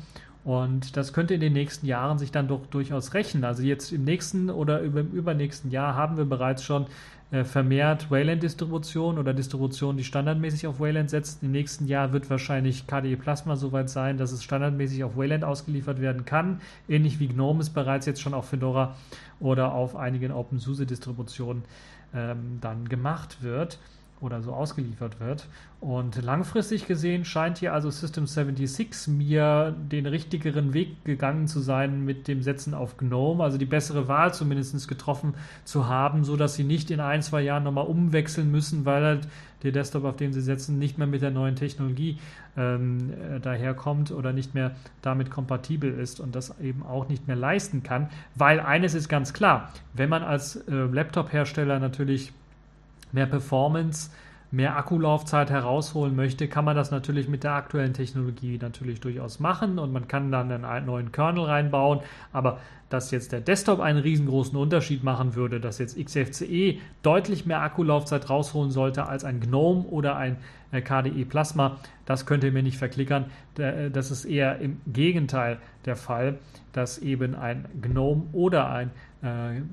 Und 0.46 0.96
das 0.96 1.12
könnte 1.12 1.34
in 1.34 1.40
den 1.40 1.54
nächsten 1.54 1.86
Jahren 1.86 2.18
sich 2.18 2.30
dann 2.30 2.46
doch 2.46 2.66
durchaus 2.66 3.14
rächen. 3.14 3.42
Also 3.42 3.64
jetzt 3.64 3.90
im 3.90 4.04
nächsten 4.04 4.48
oder 4.48 4.80
im 4.80 4.96
übernächsten 5.10 5.72
Jahr 5.72 5.96
haben 5.96 6.16
wir 6.16 6.24
bereits 6.24 6.62
schon 6.62 6.86
äh, 7.32 7.42
vermehrt 7.42 8.12
Wayland-Distributionen 8.12 9.18
oder 9.18 9.34
Distributionen, 9.34 9.96
die 9.96 10.04
standardmäßig 10.04 10.68
auf 10.68 10.78
Wayland 10.78 11.10
setzen. 11.10 11.46
Im 11.46 11.50
nächsten 11.50 11.88
Jahr 11.88 12.12
wird 12.12 12.30
wahrscheinlich 12.30 12.86
KDE 12.86 13.16
Plasma 13.16 13.56
soweit 13.56 13.90
sein, 13.90 14.18
dass 14.18 14.30
es 14.30 14.44
standardmäßig 14.44 15.02
auf 15.02 15.16
Wayland 15.16 15.42
ausgeliefert 15.42 16.00
werden 16.00 16.24
kann. 16.24 16.60
Ähnlich 16.88 17.18
wie 17.18 17.26
GNOME 17.26 17.62
es 17.62 17.70
bereits 17.70 18.06
jetzt 18.06 18.22
schon 18.22 18.32
auf 18.32 18.48
Fedora 18.48 18.94
oder 19.40 19.74
auf 19.74 19.96
einigen 19.96 20.30
OpenSUSE-Distributionen 20.30 21.64
ähm, 22.14 22.58
dann 22.60 22.88
gemacht 22.88 23.42
wird 23.42 23.80
oder 24.20 24.42
so 24.42 24.52
ausgeliefert 24.52 25.20
wird. 25.20 25.46
Und 25.80 26.22
langfristig 26.22 26.86
gesehen 26.86 27.24
scheint 27.24 27.58
hier 27.58 27.74
also 27.74 27.90
System 27.90 28.26
76 28.26 29.08
mir 29.08 29.74
den 29.90 30.06
richtigeren 30.06 30.72
Weg 30.72 31.04
gegangen 31.04 31.48
zu 31.48 31.60
sein 31.60 32.04
mit 32.04 32.26
dem 32.28 32.42
Setzen 32.42 32.72
auf 32.72 32.96
GNOME, 32.96 33.44
also 33.44 33.58
die 33.58 33.66
bessere 33.66 34.08
Wahl 34.08 34.32
zumindest 34.32 34.88
getroffen 34.88 35.34
zu 35.64 35.86
haben, 35.86 36.24
so 36.24 36.36
dass 36.36 36.54
sie 36.54 36.64
nicht 36.64 36.90
in 36.90 37.00
ein, 37.00 37.20
zwei 37.22 37.42
Jahren 37.42 37.64
nochmal 37.64 37.86
umwechseln 37.86 38.50
müssen, 38.50 38.84
weil 38.86 39.04
halt 39.04 39.28
der 39.62 39.72
Desktop, 39.72 40.04
auf 40.04 40.16
den 40.16 40.32
sie 40.32 40.40
setzen, 40.40 40.78
nicht 40.78 40.98
mehr 40.98 41.06
mit 41.06 41.22
der 41.22 41.30
neuen 41.30 41.56
Technologie 41.56 42.18
ähm, 42.56 43.12
äh, 43.12 43.40
daherkommt 43.40 44.12
oder 44.12 44.32
nicht 44.32 44.54
mehr 44.54 44.76
damit 45.02 45.30
kompatibel 45.30 45.92
ist 45.98 46.20
und 46.20 46.34
das 46.34 46.58
eben 46.60 46.84
auch 46.84 47.08
nicht 47.08 47.26
mehr 47.26 47.36
leisten 47.36 47.82
kann. 47.82 48.08
Weil 48.34 48.60
eines 48.60 48.94
ist 48.94 49.08
ganz 49.08 49.32
klar, 49.32 49.72
wenn 49.92 50.08
man 50.08 50.22
als 50.22 50.56
äh, 50.56 50.72
Laptop-Hersteller 50.72 51.78
natürlich 51.78 52.32
mehr 53.12 53.26
Performance, 53.26 54.10
mehr 54.50 54.76
Akkulaufzeit 54.76 55.50
herausholen 55.50 56.14
möchte, 56.14 56.48
kann 56.48 56.64
man 56.64 56.76
das 56.76 56.90
natürlich 56.90 57.28
mit 57.28 57.44
der 57.44 57.52
aktuellen 57.52 57.94
Technologie 57.94 58.58
natürlich 58.60 59.00
durchaus 59.00 59.40
machen 59.40 59.78
und 59.78 59.92
man 59.92 60.08
kann 60.08 60.30
dann 60.30 60.64
einen 60.64 60.86
neuen 60.86 61.12
Kernel 61.12 61.44
reinbauen, 61.44 62.00
aber 62.32 62.58
dass 62.88 63.10
jetzt 63.10 63.32
der 63.32 63.40
Desktop 63.40 63.80
einen 63.80 63.98
riesengroßen 63.98 64.56
Unterschied 64.56 65.02
machen 65.02 65.34
würde, 65.34 65.58
dass 65.58 65.78
jetzt 65.78 65.98
XFCE 65.98 66.78
deutlich 67.02 67.44
mehr 67.44 67.60
Akkulaufzeit 67.62 68.30
rausholen 68.30 68.70
sollte 68.70 69.06
als 69.06 69.24
ein 69.24 69.40
GNOME 69.40 69.84
oder 69.86 70.16
ein 70.16 70.36
äh, 70.70 70.80
KDE 70.80 71.24
Plasma, 71.24 71.78
das 72.04 72.26
könnt 72.26 72.44
ihr 72.44 72.52
mir 72.52 72.62
nicht 72.62 72.78
verklickern. 72.78 73.26
Äh, 73.58 73.90
das 73.90 74.12
ist 74.12 74.24
eher 74.24 74.60
im 74.60 74.80
Gegenteil 74.86 75.58
der 75.84 75.96
Fall, 75.96 76.38
dass 76.72 76.98
eben 76.98 77.34
ein 77.34 77.64
GNOME 77.80 78.28
oder 78.32 78.70
ein 78.70 78.90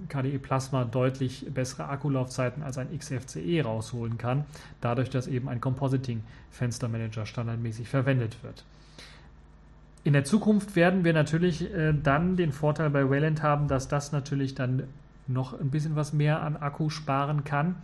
KDE 0.09 0.39
Plasma 0.39 0.85
deutlich 0.85 1.45
bessere 1.53 1.87
Akkulaufzeiten 1.89 2.63
als 2.63 2.77
ein 2.77 2.97
XFCE 2.97 3.63
rausholen 3.63 4.17
kann, 4.17 4.45
dadurch, 4.81 5.09
dass 5.09 5.27
eben 5.27 5.49
ein 5.49 5.61
Compositing-Fenstermanager 5.61 7.25
standardmäßig 7.25 7.87
verwendet 7.87 8.37
wird. 8.43 8.63
In 10.03 10.13
der 10.13 10.25
Zukunft 10.25 10.75
werden 10.75 11.03
wir 11.05 11.13
natürlich 11.13 11.73
äh, 11.73 11.93
dann 11.93 12.35
den 12.35 12.51
Vorteil 12.51 12.89
bei 12.89 13.09
Wayland 13.09 13.41
haben, 13.41 13.67
dass 13.67 13.87
das 13.87 14.11
natürlich 14.11 14.53
dann 14.53 14.83
noch 15.27 15.57
ein 15.59 15.69
bisschen 15.69 15.95
was 15.95 16.11
mehr 16.11 16.41
an 16.41 16.57
Akku 16.57 16.89
sparen 16.89 17.43
kann. 17.45 17.75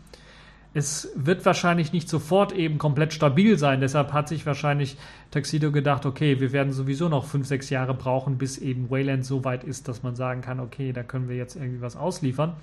Es 0.73 1.11
wird 1.15 1.45
wahrscheinlich 1.45 1.93
nicht 1.93 2.07
sofort 2.07 2.51
eben 2.51 2.77
komplett 2.77 3.11
stabil 3.11 3.57
sein. 3.57 3.81
Deshalb 3.81 4.13
hat 4.13 4.27
sich 4.27 4.45
wahrscheinlich 4.45 4.97
Tuxedo 5.31 5.71
gedacht, 5.71 6.05
okay, 6.05 6.39
wir 6.39 6.51
werden 6.51 6.71
sowieso 6.71 7.09
noch 7.09 7.25
fünf, 7.25 7.47
sechs 7.47 7.71
Jahre 7.71 7.95
brauchen, 7.95 8.37
bis 8.37 8.59
eben 8.59 8.89
Wayland 8.91 9.25
so 9.25 9.43
weit 9.43 9.63
ist, 9.63 9.87
dass 9.87 10.03
man 10.03 10.15
sagen 10.15 10.41
kann, 10.41 10.59
okay, 10.59 10.93
da 10.93 11.01
können 11.01 11.27
wir 11.27 11.35
jetzt 11.35 11.55
irgendwie 11.55 11.81
was 11.81 11.95
ausliefern. 11.95 12.53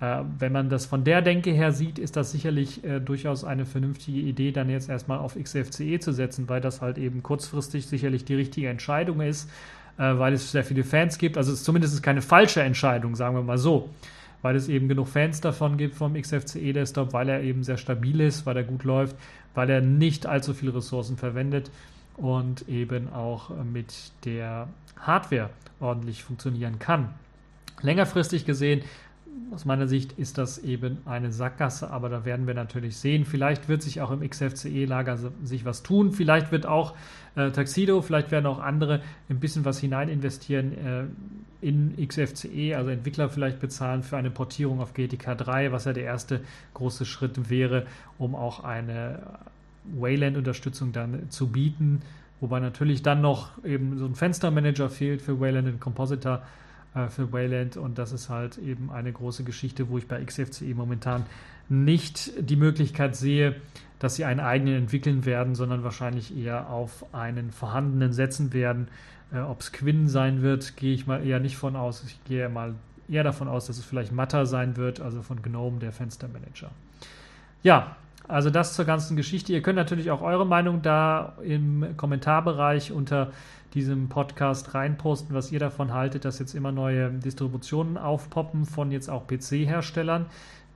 Äh, 0.00 0.24
wenn 0.38 0.52
man 0.52 0.70
das 0.70 0.86
von 0.86 1.04
der 1.04 1.20
Denke 1.20 1.50
her 1.50 1.72
sieht, 1.72 1.98
ist 1.98 2.16
das 2.16 2.32
sicherlich 2.32 2.82
äh, 2.84 3.00
durchaus 3.00 3.44
eine 3.44 3.66
vernünftige 3.66 4.18
Idee, 4.20 4.50
dann 4.50 4.68
jetzt 4.68 4.88
erstmal 4.88 5.18
auf 5.18 5.36
XFCE 5.36 6.00
zu 6.00 6.12
setzen, 6.12 6.48
weil 6.48 6.60
das 6.60 6.80
halt 6.80 6.96
eben 6.96 7.22
kurzfristig 7.22 7.86
sicherlich 7.86 8.24
die 8.24 8.34
richtige 8.34 8.68
Entscheidung 8.68 9.20
ist, 9.20 9.48
äh, 9.98 10.18
weil 10.18 10.32
es 10.32 10.50
sehr 10.50 10.64
viele 10.64 10.84
Fans 10.84 11.18
gibt. 11.18 11.36
Also 11.36 11.52
es, 11.52 11.62
zumindest 11.62 11.94
ist 11.94 12.02
keine 12.02 12.22
falsche 12.22 12.62
Entscheidung, 12.62 13.14
sagen 13.14 13.36
wir 13.36 13.42
mal 13.42 13.58
so. 13.58 13.90
Weil 14.42 14.56
es 14.56 14.68
eben 14.68 14.88
genug 14.88 15.08
Fans 15.08 15.40
davon 15.40 15.76
gibt 15.76 15.94
vom 15.94 16.20
XFCE 16.20 16.72
Desktop, 16.72 17.12
weil 17.12 17.28
er 17.28 17.42
eben 17.42 17.62
sehr 17.62 17.76
stabil 17.76 18.20
ist, 18.20 18.44
weil 18.44 18.56
er 18.56 18.64
gut 18.64 18.84
läuft, 18.84 19.16
weil 19.54 19.70
er 19.70 19.80
nicht 19.80 20.26
allzu 20.26 20.52
viele 20.52 20.74
Ressourcen 20.74 21.16
verwendet 21.16 21.70
und 22.16 22.68
eben 22.68 23.12
auch 23.12 23.50
mit 23.64 24.12
der 24.24 24.68
Hardware 24.98 25.50
ordentlich 25.80 26.22
funktionieren 26.22 26.78
kann. 26.78 27.14
Längerfristig 27.80 28.44
gesehen 28.44 28.82
aus 29.50 29.64
meiner 29.64 29.86
Sicht 29.86 30.12
ist 30.12 30.38
das 30.38 30.58
eben 30.58 30.98
eine 31.04 31.32
Sackgasse, 31.32 31.90
aber 31.90 32.08
da 32.08 32.24
werden 32.24 32.46
wir 32.46 32.54
natürlich 32.54 32.96
sehen. 32.96 33.24
Vielleicht 33.24 33.68
wird 33.68 33.82
sich 33.82 34.00
auch 34.00 34.10
im 34.10 34.28
XFCE-Lager 34.28 35.18
sich 35.42 35.64
was 35.64 35.82
tun. 35.82 36.12
Vielleicht 36.12 36.52
wird 36.52 36.66
auch 36.66 36.94
äh, 37.34 37.50
Taxido, 37.50 38.02
vielleicht 38.02 38.30
werden 38.30 38.46
auch 38.46 38.60
andere 38.60 39.02
ein 39.28 39.40
bisschen 39.40 39.64
was 39.64 39.78
hinein 39.78 40.08
investieren 40.08 40.72
äh, 40.72 41.04
in 41.62 41.96
XFCE, 41.96 42.74
also 42.76 42.90
Entwickler 42.90 43.28
vielleicht 43.28 43.60
bezahlen 43.60 44.02
für 44.02 44.16
eine 44.16 44.30
Portierung 44.30 44.80
auf 44.80 44.94
GTK 44.94 45.36
3, 45.38 45.72
was 45.72 45.84
ja 45.84 45.92
der 45.92 46.04
erste 46.04 46.40
große 46.74 47.06
Schritt 47.06 47.48
wäre, 47.48 47.86
um 48.18 48.34
auch 48.34 48.64
eine 48.64 49.22
Wayland-Unterstützung 49.84 50.92
dann 50.92 51.30
zu 51.30 51.48
bieten. 51.48 52.02
Wobei 52.40 52.58
natürlich 52.60 53.02
dann 53.02 53.20
noch 53.20 53.64
eben 53.64 53.96
so 53.96 54.04
ein 54.04 54.16
Fenstermanager 54.16 54.90
fehlt 54.90 55.22
für 55.22 55.40
Wayland 55.40 55.68
und 55.68 55.80
Compositor 55.80 56.42
äh, 56.94 57.08
für 57.08 57.32
Wayland 57.32 57.76
und 57.76 57.98
das 57.98 58.12
ist 58.12 58.28
halt 58.28 58.58
eben 58.58 58.90
eine 58.90 59.12
große 59.12 59.44
Geschichte, 59.44 59.88
wo 59.88 59.98
ich 59.98 60.08
bei 60.08 60.22
XFCE 60.22 60.74
momentan 60.74 61.24
nicht 61.68 62.32
die 62.38 62.56
Möglichkeit 62.56 63.16
sehe, 63.16 63.56
dass 63.98 64.16
sie 64.16 64.24
einen 64.24 64.40
eigenen 64.40 64.74
entwickeln 64.74 65.24
werden, 65.24 65.54
sondern 65.54 65.84
wahrscheinlich 65.84 66.36
eher 66.36 66.68
auf 66.68 67.14
einen 67.14 67.52
vorhandenen 67.52 68.12
setzen 68.12 68.52
werden. 68.52 68.88
Äh, 69.32 69.40
Ob 69.40 69.60
es 69.60 69.72
Quinn 69.72 70.08
sein 70.08 70.42
wird, 70.42 70.76
gehe 70.76 70.94
ich 70.94 71.06
mal 71.06 71.26
eher 71.26 71.40
nicht 71.40 71.56
von 71.56 71.76
aus. 71.76 72.02
Ich 72.04 72.22
gehe 72.24 72.48
mal 72.48 72.74
eher 73.08 73.24
davon 73.24 73.48
aus, 73.48 73.66
dass 73.66 73.78
es 73.78 73.84
vielleicht 73.84 74.12
Matter 74.12 74.46
sein 74.46 74.76
wird, 74.76 75.00
also 75.00 75.22
von 75.22 75.42
Gnome, 75.42 75.78
der 75.78 75.92
Fenstermanager. 75.92 76.70
Ja, 77.62 77.96
also 78.28 78.50
das 78.50 78.74
zur 78.74 78.84
ganzen 78.84 79.16
Geschichte. 79.16 79.52
Ihr 79.52 79.62
könnt 79.62 79.76
natürlich 79.76 80.10
auch 80.10 80.22
eure 80.22 80.46
Meinung 80.46 80.82
da 80.82 81.34
im 81.42 81.96
Kommentarbereich 81.96 82.92
unter 82.92 83.32
diesem 83.74 84.08
Podcast 84.08 84.74
reinposten, 84.74 85.34
was 85.34 85.50
ihr 85.50 85.58
davon 85.58 85.92
haltet, 85.92 86.24
dass 86.24 86.38
jetzt 86.38 86.54
immer 86.54 86.72
neue 86.72 87.10
Distributionen 87.10 87.96
aufpoppen 87.96 88.66
von 88.66 88.90
jetzt 88.92 89.08
auch 89.08 89.26
PC-Herstellern, 89.26 90.26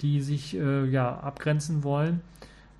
die 0.00 0.20
sich 0.20 0.56
äh, 0.56 0.86
ja 0.86 1.18
abgrenzen 1.20 1.84
wollen 1.84 2.20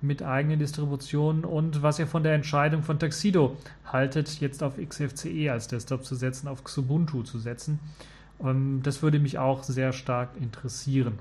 mit 0.01 0.21
eigenen 0.23 0.59
Distributionen 0.59 1.43
und 1.43 1.81
was 1.81 1.99
ihr 1.99 2.07
von 2.07 2.23
der 2.23 2.33
Entscheidung 2.33 2.83
von 2.83 2.99
Tuxedo 2.99 3.57
haltet, 3.85 4.39
jetzt 4.39 4.61
auf 4.63 4.75
XFCE 4.77 5.49
als 5.51 5.67
Desktop 5.67 6.05
zu 6.05 6.15
setzen, 6.15 6.47
auf 6.47 6.63
Xubuntu 6.63 7.23
zu 7.23 7.39
setzen. 7.39 7.79
Ähm, 8.43 8.81
das 8.83 9.01
würde 9.01 9.19
mich 9.19 9.37
auch 9.37 9.63
sehr 9.63 9.93
stark 9.93 10.29
interessieren. 10.39 11.19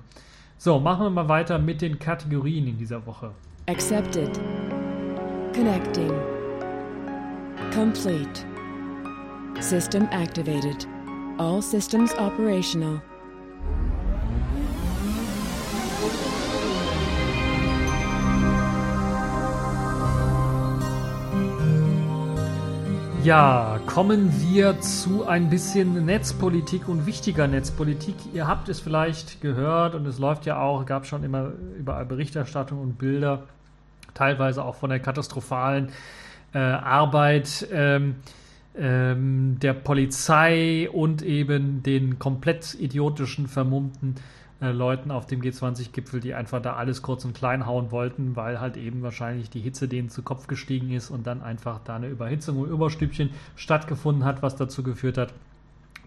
So, 0.59 0.81
machen 0.81 1.07
wir 1.07 1.11
mal 1.11 1.29
weiter 1.29 1.59
mit 1.59 1.83
den 1.83 1.99
Kategorien 1.99 2.67
in 2.67 2.79
dieser 2.79 3.05
Woche. 3.07 3.33
Accepted. 3.67 4.39
Connecting. 5.55 6.13
Complete. 7.75 8.45
System 9.61 10.09
activated. 10.13 10.87
All 11.39 11.61
systems 11.61 12.15
operational. 12.15 13.01
Ja, 23.27 23.81
kommen 23.87 24.33
wir 24.41 24.81
zu 24.81 25.27
ein 25.27 25.51
bisschen 25.51 26.07
Netzpolitik 26.07 26.89
und 26.89 27.07
wichtiger 27.07 27.49
Netzpolitik. 27.49 28.15
Ihr 28.33 28.47
habt 28.47 28.69
es 28.69 28.79
vielleicht 28.79 29.41
gehört 29.41 29.97
und 29.97 30.07
es 30.07 30.21
läuft 30.21 30.47
ja 30.47 30.61
auch, 30.61 30.87
gab 30.87 31.07
schon 31.07 31.25
immer 31.25 31.51
überall 31.77 32.07
Berichterstattung 32.07 32.81
und 32.81 32.99
Bilder, 32.99 33.43
teilweise 34.15 34.65
auch 34.65 34.77
von 34.77 34.91
der 34.91 35.01
katastrophalen 35.01 35.89
äh, 36.55 36.59
Arbeit. 36.59 37.67
Ähm, 37.73 38.15
ähm, 38.79 39.57
der 39.61 39.73
Polizei 39.73 40.89
und 40.89 41.23
eben 41.23 41.83
den 41.83 42.21
komplett 42.21 42.75
idiotischen, 42.79 43.49
vermummten 43.49 44.15
äh, 44.61 44.71
Leuten 44.71 45.11
auf 45.11 45.27
dem 45.27 45.43
G20-Gipfel, 45.43 46.21
die 46.21 46.33
einfach 46.33 46.63
da 46.63 46.77
alles 46.77 47.03
kurz 47.03 47.25
und 47.25 47.35
klein 47.35 47.67
hauen 47.67 47.91
wollten, 47.91 48.37
weil 48.37 48.59
halt 48.59 48.77
eben 48.77 49.03
wahrscheinlich 49.03 49.51
die 49.51 49.61
Hitze 49.61 49.87
denen 49.87 50.09
zu 50.09 50.23
Kopf 50.23 50.47
gestiegen 50.47 50.91
ist 50.93 51.11
und 51.11 51.27
dann 51.27 51.43
einfach 51.43 51.81
da 51.85 51.97
eine 51.97 52.09
Überhitzung 52.09 52.65
im 52.65 52.71
Überstübchen 52.71 53.31
stattgefunden 53.55 54.25
hat, 54.25 54.43
was 54.43 54.57
dazu 54.57 54.83
geführt 54.83 55.19
hat, 55.19 55.35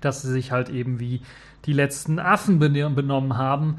dass 0.01 0.23
sie 0.23 0.31
sich 0.31 0.51
halt 0.51 0.69
eben 0.69 0.99
wie 0.99 1.21
die 1.65 1.73
letzten 1.73 2.17
Affen 2.17 2.57
benommen 2.59 3.37
haben. 3.37 3.77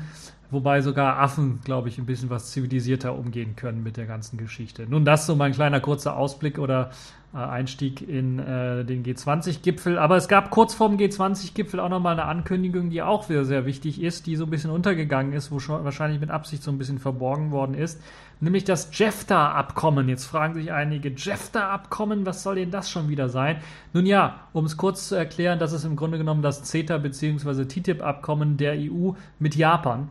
Wobei 0.53 0.81
sogar 0.83 1.19
Affen, 1.19 1.61
glaube 1.65 1.89
ich, 1.89 1.99
ein 1.99 2.07
bisschen 2.07 2.31
was 2.31 2.51
zivilisierter 2.51 3.17
umgehen 3.17 3.57
können 3.57 3.83
mit 3.83 3.97
der 3.97 4.07
ganzen 4.07 4.37
Geschichte. 4.37 4.87
Nun, 4.89 5.05
das 5.05 5.27
so 5.27 5.37
mein 5.37 5.53
kleiner 5.53 5.81
kurzer 5.81 6.17
Ausblick 6.17 6.59
oder 6.59 6.91
Einstieg 7.33 8.07
in 8.09 8.41
äh, 8.41 8.85
den 8.85 9.05
G20-Gipfel. 9.05 9.99
Aber 9.99 10.17
es 10.17 10.27
gab 10.27 10.51
kurz 10.51 10.75
vor 10.75 10.89
dem 10.89 10.99
G20-Gipfel 10.99 11.79
auch 11.79 11.89
nochmal 11.89 12.15
eine 12.15 12.25
Ankündigung, 12.25 12.91
die 12.91 13.03
auch 13.03 13.29
wieder 13.29 13.45
sehr 13.45 13.67
wichtig 13.67 14.03
ist, 14.03 14.27
die 14.27 14.35
so 14.35 14.45
ein 14.45 14.51
bisschen 14.51 14.71
untergegangen 14.71 15.33
ist, 15.33 15.53
wo 15.53 15.61
schon 15.61 15.85
wahrscheinlich 15.85 16.21
mit 16.21 16.31
Absicht 16.31 16.65
so 16.65 16.73
ein 16.73 16.79
bisschen 16.79 16.99
verborgen 16.99 17.53
worden 17.53 17.75
ist. 17.75 18.01
Nämlich 18.41 18.65
das 18.65 18.91
JEFTA-Abkommen. 18.93 20.09
Jetzt 20.09 20.25
fragen 20.25 20.55
sich 20.55 20.73
einige, 20.73 21.11
JEFTA-Abkommen, 21.11 22.27
was 22.27 22.43
soll 22.43 22.57
denn 22.57 22.73
das 22.73 22.91
schon 22.91 23.09
wieder 23.09 23.29
sein? 23.29 23.59
Nun 23.93 24.07
ja, 24.07 24.41
um 24.53 24.65
es 24.65 24.77
kurz 24.77 25.09
zu 25.09 25.15
erklären, 25.15 25.61
das 25.61 25.73
ist 25.73 25.85
im 25.85 25.95
Grunde 25.95 26.19
genommen 26.19 26.43
das 26.43 26.65
CETA 26.65 26.99
bzw. 26.99 27.65
TTIP-Abkommen 27.65 28.57
der 28.57 28.73
EU 28.73 29.13
mit 29.39 29.55
Japan. 29.55 30.09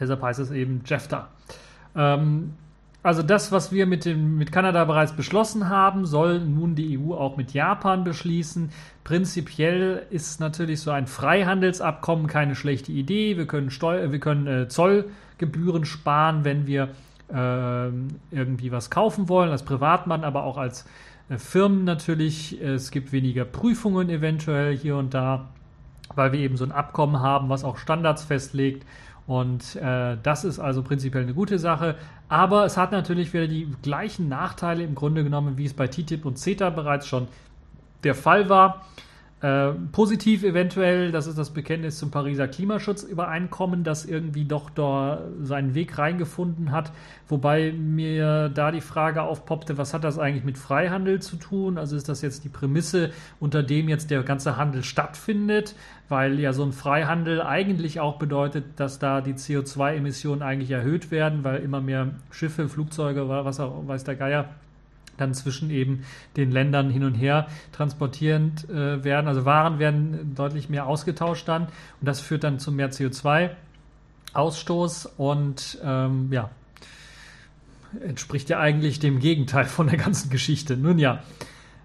Deshalb 0.00 0.22
heißt 0.22 0.40
es 0.40 0.50
eben 0.50 0.82
JEFTA. 0.84 1.28
Ähm, 1.94 2.54
also 3.02 3.22
das, 3.22 3.50
was 3.50 3.72
wir 3.72 3.86
mit, 3.86 4.04
dem, 4.04 4.38
mit 4.38 4.52
Kanada 4.52 4.84
bereits 4.84 5.12
beschlossen 5.12 5.68
haben, 5.68 6.06
soll 6.06 6.38
nun 6.38 6.76
die 6.76 6.98
EU 6.98 7.14
auch 7.14 7.36
mit 7.36 7.52
Japan 7.52 8.04
beschließen. 8.04 8.70
Prinzipiell 9.02 10.06
ist 10.10 10.38
natürlich 10.38 10.80
so 10.80 10.92
ein 10.92 11.08
Freihandelsabkommen 11.08 12.28
keine 12.28 12.54
schlechte 12.54 12.92
Idee. 12.92 13.36
Wir 13.36 13.46
können, 13.46 13.70
Steu 13.70 14.12
wir 14.12 14.20
können 14.20 14.46
äh, 14.46 14.68
Zollgebühren 14.68 15.84
sparen, 15.84 16.44
wenn 16.44 16.68
wir 16.68 16.90
äh, 17.28 17.88
irgendwie 18.30 18.70
was 18.70 18.88
kaufen 18.88 19.28
wollen, 19.28 19.50
als 19.50 19.64
Privatmann, 19.64 20.22
aber 20.22 20.44
auch 20.44 20.56
als 20.56 20.86
äh, 21.28 21.38
Firmen 21.38 21.82
natürlich. 21.82 22.60
Es 22.60 22.92
gibt 22.92 23.10
weniger 23.10 23.44
Prüfungen 23.44 24.10
eventuell 24.10 24.76
hier 24.76 24.96
und 24.96 25.12
da, 25.12 25.48
weil 26.14 26.32
wir 26.32 26.40
eben 26.40 26.56
so 26.56 26.64
ein 26.64 26.72
Abkommen 26.72 27.20
haben, 27.20 27.48
was 27.48 27.64
auch 27.64 27.78
Standards 27.78 28.24
festlegt 28.24 28.84
und 29.26 29.76
äh, 29.76 30.16
das 30.22 30.44
ist 30.44 30.58
also 30.58 30.82
prinzipiell 30.82 31.22
eine 31.22 31.34
gute 31.34 31.58
Sache. 31.58 31.96
Aber 32.28 32.64
es 32.64 32.76
hat 32.76 32.92
natürlich 32.92 33.32
wieder 33.32 33.46
die 33.46 33.68
gleichen 33.82 34.28
Nachteile 34.28 34.82
im 34.82 34.94
Grunde 34.94 35.22
genommen, 35.22 35.56
wie 35.58 35.64
es 35.64 35.74
bei 35.74 35.86
TTIP 35.86 36.24
und 36.24 36.38
CETA 36.38 36.70
bereits 36.70 37.06
schon 37.06 37.28
der 38.04 38.14
Fall 38.14 38.48
war. 38.48 38.84
Äh, 39.42 39.72
positiv 39.90 40.44
eventuell, 40.44 41.10
das 41.10 41.26
ist 41.26 41.36
das 41.36 41.50
Bekenntnis 41.50 41.98
zum 41.98 42.12
Pariser 42.12 42.46
Klimaschutzübereinkommen, 42.46 43.82
das 43.82 44.04
irgendwie 44.04 44.44
doch 44.44 44.70
da 44.70 45.22
seinen 45.40 45.74
Weg 45.74 45.98
reingefunden 45.98 46.70
hat. 46.70 46.92
Wobei 47.26 47.72
mir 47.72 48.50
da 48.50 48.70
die 48.70 48.80
Frage 48.80 49.22
aufpoppte, 49.22 49.78
was 49.78 49.94
hat 49.94 50.04
das 50.04 50.20
eigentlich 50.20 50.44
mit 50.44 50.58
Freihandel 50.58 51.20
zu 51.20 51.34
tun? 51.34 51.76
Also 51.76 51.96
ist 51.96 52.08
das 52.08 52.22
jetzt 52.22 52.44
die 52.44 52.50
Prämisse, 52.50 53.10
unter 53.40 53.64
dem 53.64 53.88
jetzt 53.88 54.12
der 54.12 54.22
ganze 54.22 54.56
Handel 54.56 54.84
stattfindet? 54.84 55.74
Weil 56.08 56.38
ja 56.38 56.52
so 56.52 56.62
ein 56.62 56.72
Freihandel 56.72 57.42
eigentlich 57.42 57.98
auch 57.98 58.20
bedeutet, 58.20 58.64
dass 58.76 59.00
da 59.00 59.20
die 59.20 59.34
CO2-Emissionen 59.34 60.42
eigentlich 60.42 60.70
erhöht 60.70 61.10
werden, 61.10 61.42
weil 61.42 61.62
immer 61.62 61.80
mehr 61.80 62.10
Schiffe, 62.30 62.68
Flugzeuge, 62.68 63.28
was 63.28 63.58
auch 63.58 63.88
weiß 63.88 64.04
der 64.04 64.14
Geier, 64.14 64.50
dann 65.22 65.34
zwischen 65.34 65.70
eben 65.70 66.04
den 66.36 66.50
Ländern 66.50 66.90
hin 66.90 67.04
und 67.04 67.14
her 67.14 67.46
transportierend 67.72 68.68
äh, 68.68 69.04
werden. 69.04 69.28
Also 69.28 69.44
Waren 69.44 69.78
werden 69.78 70.34
deutlich 70.34 70.68
mehr 70.68 70.86
ausgetauscht 70.86 71.46
dann 71.48 71.64
und 71.64 71.70
das 72.00 72.20
führt 72.20 72.42
dann 72.44 72.58
zu 72.58 72.72
mehr 72.72 72.90
CO2-Ausstoß 72.90 75.10
und 75.16 75.78
ähm, 75.84 76.32
ja, 76.32 76.50
entspricht 78.06 78.50
ja 78.50 78.58
eigentlich 78.58 79.00
dem 79.00 79.20
Gegenteil 79.20 79.66
von 79.66 79.86
der 79.86 79.98
ganzen 79.98 80.30
Geschichte. 80.30 80.76
Nun 80.76 80.98
ja, 80.98 81.22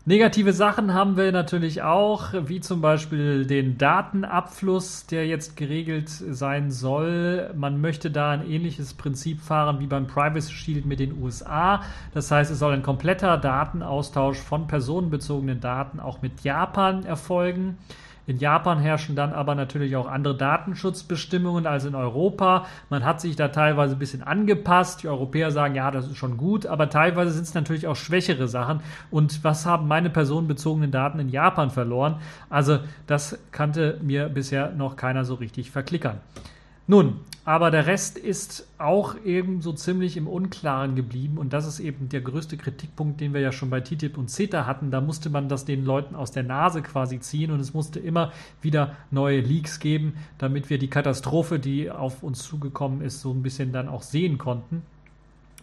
Negative 0.08 0.54
Sachen 0.54 0.94
haben 0.94 1.18
wir 1.18 1.34
natürlich 1.34 1.82
auch, 1.82 2.30
wie 2.32 2.62
zum 2.62 2.80
Beispiel 2.80 3.46
den 3.46 3.78
Datenabfluss, 3.78 5.06
der 5.06 5.28
jetzt 5.28 5.58
geregelt 5.58 6.08
sein 6.08 6.72
soll. 6.72 7.52
Man 7.58 7.82
möchte 7.82 8.10
da 8.10 8.32
ein 8.32 8.50
ähnliches 8.50 8.94
Prinzip 8.94 9.42
fahren 9.42 9.82
wie 9.82 9.86
beim 9.86 10.08
Privacy 10.08 10.54
Shield 10.54 10.86
mit 10.86 11.02
den 11.02 11.22
USA. 11.22 11.84
Das 12.14 12.32
heißt, 12.32 12.50
es 12.50 12.60
soll 12.60 12.72
ein 12.72 12.84
kompletter 12.84 13.38
Datenaustausch 13.38 14.38
von 14.38 14.68
personenbezogenen 14.68 15.60
Daten 15.60 16.00
auch 16.00 16.22
mit 16.22 16.40
Japan 16.40 17.04
erfolgen. 17.04 17.78
In 18.28 18.40
Japan 18.40 18.80
herrschen 18.80 19.16
dann 19.16 19.32
aber 19.32 19.56
natürlich 19.56 19.96
auch 19.96 20.06
andere 20.06 20.36
Datenschutzbestimmungen 20.36 21.66
als 21.66 21.86
in 21.86 21.96
Europa. 21.96 22.66
Man 22.90 23.06
hat 23.06 23.22
sich 23.22 23.38
da 23.38 23.48
teilweise 23.48 23.96
ein 23.96 24.00
bisschen 24.00 24.22
angepasst. 24.22 25.02
Die 25.02 25.08
Europäer 25.08 25.50
sagen, 25.50 25.76
ja, 25.76 25.92
das 25.92 26.08
ist 26.08 26.18
schon 26.18 26.36
gut, 26.36 26.66
aber 26.66 26.90
teilweise 26.90 27.32
sind 27.32 27.46
es 27.46 27.54
natürlich 27.54 27.88
auch 27.88 27.96
schwächere 27.96 28.50
Sachen. 28.50 28.82
Und 29.12 29.46
was 29.46 29.66
haben 29.66 29.88
meine 29.88 30.10
personenbezogenen 30.10 30.92
Daten 30.92 31.20
in 31.20 31.30
Japan 31.30 31.72
verloren? 31.72 32.18
Also 32.50 32.80
das 33.08 33.40
kannte 33.54 33.98
mir 34.02 34.28
bisher 34.28 34.72
noch 34.72 34.98
keiner 34.98 35.24
so 35.24 35.36
richtig 35.36 35.72
verklickern. 35.72 36.20
Nun, 36.88 37.20
aber 37.44 37.70
der 37.70 37.86
Rest 37.86 38.18
ist 38.18 38.68
auch 38.78 39.16
eben 39.24 39.62
so 39.62 39.74
ziemlich 39.74 40.16
im 40.16 40.28
Unklaren 40.28 40.96
geblieben 40.96 41.38
und 41.38 41.52
das 41.52 41.68
ist 41.68 41.80
eben 41.80 42.10
der 42.10 42.22
größte 42.22 42.58
Kritikpunkt, 42.58 43.20
den 43.20 43.34
wir 43.34 43.42
ja 43.42 43.52
schon 43.52 43.70
bei 43.70 43.82
TTIP 43.82 44.18
und 44.18 44.30
CETA 44.30 44.66
hatten. 44.66 44.90
Da 44.90 45.02
musste 45.02 45.30
man 45.30 45.50
das 45.50 45.66
den 45.66 45.84
Leuten 45.84 46.16
aus 46.16 46.32
der 46.32 46.44
Nase 46.44 46.82
quasi 46.82 47.20
ziehen 47.20 47.52
und 47.52 47.60
es 47.60 47.74
musste 47.74 48.00
immer 48.00 48.32
wieder 48.62 48.96
neue 49.12 49.42
Leaks 49.42 49.80
geben, 49.80 50.16
damit 50.38 50.70
wir 50.70 50.78
die 50.78 50.90
Katastrophe, 50.90 51.60
die 51.60 51.92
auf 51.92 52.24
uns 52.24 52.44
zugekommen 52.44 53.02
ist, 53.02 53.22
so 53.22 53.32
ein 53.32 53.44
bisschen 53.44 53.74
dann 53.74 53.90
auch 53.90 54.02
sehen 54.02 54.38
konnten. 54.38 54.82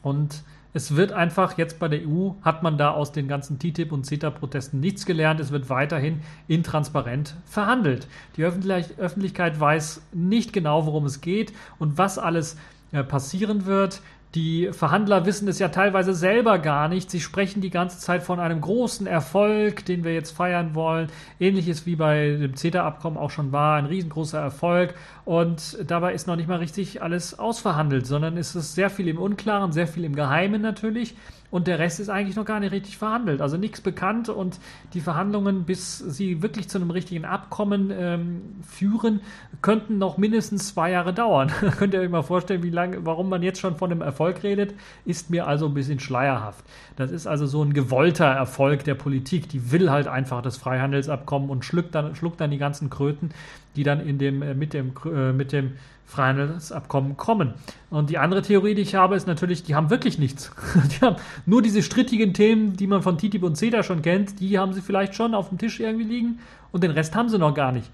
Und 0.02 0.42
es 0.76 0.96
wird 0.96 1.12
einfach 1.12 1.56
jetzt 1.56 1.78
bei 1.78 1.86
der 1.86 2.00
EU, 2.00 2.32
hat 2.42 2.64
man 2.64 2.76
da 2.76 2.90
aus 2.90 3.12
den 3.12 3.28
ganzen 3.28 3.60
TTIP 3.60 3.92
und 3.92 4.04
CETA-Protesten 4.04 4.80
nichts 4.80 5.06
gelernt. 5.06 5.38
Es 5.38 5.52
wird 5.52 5.70
weiterhin 5.70 6.20
intransparent 6.48 7.36
verhandelt. 7.46 8.08
Die 8.36 8.44
Öffentlichkeit 8.44 9.58
weiß 9.58 10.02
nicht 10.12 10.52
genau, 10.52 10.84
worum 10.84 11.06
es 11.06 11.20
geht 11.20 11.52
und 11.78 11.96
was 11.96 12.18
alles 12.18 12.56
äh, 12.90 13.04
passieren 13.04 13.66
wird. 13.66 14.02
Die 14.34 14.70
Verhandler 14.72 15.26
wissen 15.26 15.46
es 15.46 15.60
ja 15.60 15.68
teilweise 15.68 16.12
selber 16.12 16.58
gar 16.58 16.88
nicht. 16.88 17.08
Sie 17.08 17.20
sprechen 17.20 17.60
die 17.60 17.70
ganze 17.70 18.00
Zeit 18.00 18.24
von 18.24 18.40
einem 18.40 18.60
großen 18.60 19.06
Erfolg, 19.06 19.84
den 19.84 20.02
wir 20.02 20.12
jetzt 20.12 20.32
feiern 20.32 20.74
wollen. 20.74 21.08
Ähnliches 21.38 21.86
wie 21.86 21.94
bei 21.94 22.30
dem 22.30 22.56
CETA-Abkommen 22.56 23.16
auch 23.16 23.30
schon 23.30 23.52
war, 23.52 23.76
ein 23.76 23.86
riesengroßer 23.86 24.40
Erfolg. 24.40 24.94
Und 25.24 25.78
dabei 25.86 26.14
ist 26.14 26.26
noch 26.26 26.34
nicht 26.34 26.48
mal 26.48 26.58
richtig 26.58 27.00
alles 27.00 27.38
ausverhandelt, 27.38 28.08
sondern 28.08 28.36
es 28.36 28.56
ist 28.56 28.74
sehr 28.74 28.90
viel 28.90 29.06
im 29.06 29.18
Unklaren, 29.18 29.70
sehr 29.70 29.86
viel 29.86 30.04
im 30.04 30.16
Geheimen 30.16 30.60
natürlich 30.60 31.14
und 31.54 31.68
der 31.68 31.78
Rest 31.78 32.00
ist 32.00 32.08
eigentlich 32.08 32.34
noch 32.34 32.46
gar 32.46 32.58
nicht 32.58 32.72
richtig 32.72 32.98
verhandelt. 32.98 33.40
Also 33.40 33.56
nichts 33.56 33.80
bekannt 33.80 34.28
und 34.28 34.58
die 34.92 35.00
Verhandlungen, 35.00 35.62
bis 35.62 35.98
sie 35.98 36.42
wirklich 36.42 36.68
zu 36.68 36.78
einem 36.78 36.90
richtigen 36.90 37.24
Abkommen 37.24 37.92
ähm, 37.96 38.42
führen, 38.68 39.20
könnten 39.62 39.98
noch 39.98 40.18
mindestens 40.18 40.74
zwei 40.74 40.90
Jahre 40.90 41.14
dauern. 41.14 41.52
Könnt 41.78 41.94
ihr 41.94 42.00
euch 42.00 42.10
mal 42.10 42.22
vorstellen, 42.22 42.64
wie 42.64 42.70
lange, 42.70 43.06
warum 43.06 43.28
man 43.28 43.40
jetzt 43.44 43.60
schon 43.60 43.76
von 43.76 43.92
einem 43.92 44.00
Erfolg 44.00 44.42
redet, 44.42 44.74
ist 45.04 45.30
mir 45.30 45.46
also 45.46 45.66
ein 45.66 45.74
bisschen 45.74 46.00
schleierhaft. 46.00 46.64
Das 46.96 47.12
ist 47.12 47.28
also 47.28 47.46
so 47.46 47.62
ein 47.62 47.72
gewollter 47.72 48.26
Erfolg 48.26 48.82
der 48.82 48.96
Politik. 48.96 49.48
Die 49.48 49.70
will 49.70 49.92
halt 49.92 50.08
einfach 50.08 50.42
das 50.42 50.56
Freihandelsabkommen 50.56 51.50
und 51.50 51.64
schluckt 51.64 51.94
dann, 51.94 52.16
schluckt 52.16 52.40
dann 52.40 52.50
die 52.50 52.58
ganzen 52.58 52.90
Kröten, 52.90 53.30
die 53.76 53.84
dann 53.84 54.00
in 54.00 54.18
dem, 54.18 54.42
äh, 54.42 54.54
mit 54.54 54.74
dem, 54.74 54.92
äh, 55.04 55.32
mit 55.32 55.52
dem 55.52 55.74
Freihandelsabkommen 56.06 57.16
kommen. 57.16 57.54
Und 57.90 58.10
die 58.10 58.18
andere 58.18 58.42
Theorie, 58.42 58.74
die 58.74 58.82
ich 58.82 58.94
habe, 58.94 59.16
ist 59.16 59.26
natürlich, 59.26 59.62
die 59.62 59.74
haben 59.74 59.90
wirklich 59.90 60.18
nichts. 60.18 60.50
Die 60.92 61.04
haben 61.04 61.16
nur 61.46 61.62
diese 61.62 61.82
strittigen 61.82 62.34
Themen, 62.34 62.76
die 62.76 62.86
man 62.86 63.02
von 63.02 63.18
TTIP 63.18 63.42
und 63.42 63.56
CETA 63.56 63.82
schon 63.82 64.02
kennt, 64.02 64.40
die 64.40 64.58
haben 64.58 64.72
sie 64.72 64.80
vielleicht 64.80 65.14
schon 65.14 65.34
auf 65.34 65.48
dem 65.48 65.58
Tisch 65.58 65.80
irgendwie 65.80 66.04
liegen 66.04 66.40
und 66.72 66.82
den 66.82 66.90
Rest 66.90 67.14
haben 67.14 67.28
sie 67.28 67.38
noch 67.38 67.54
gar 67.54 67.72
nicht. 67.72 67.90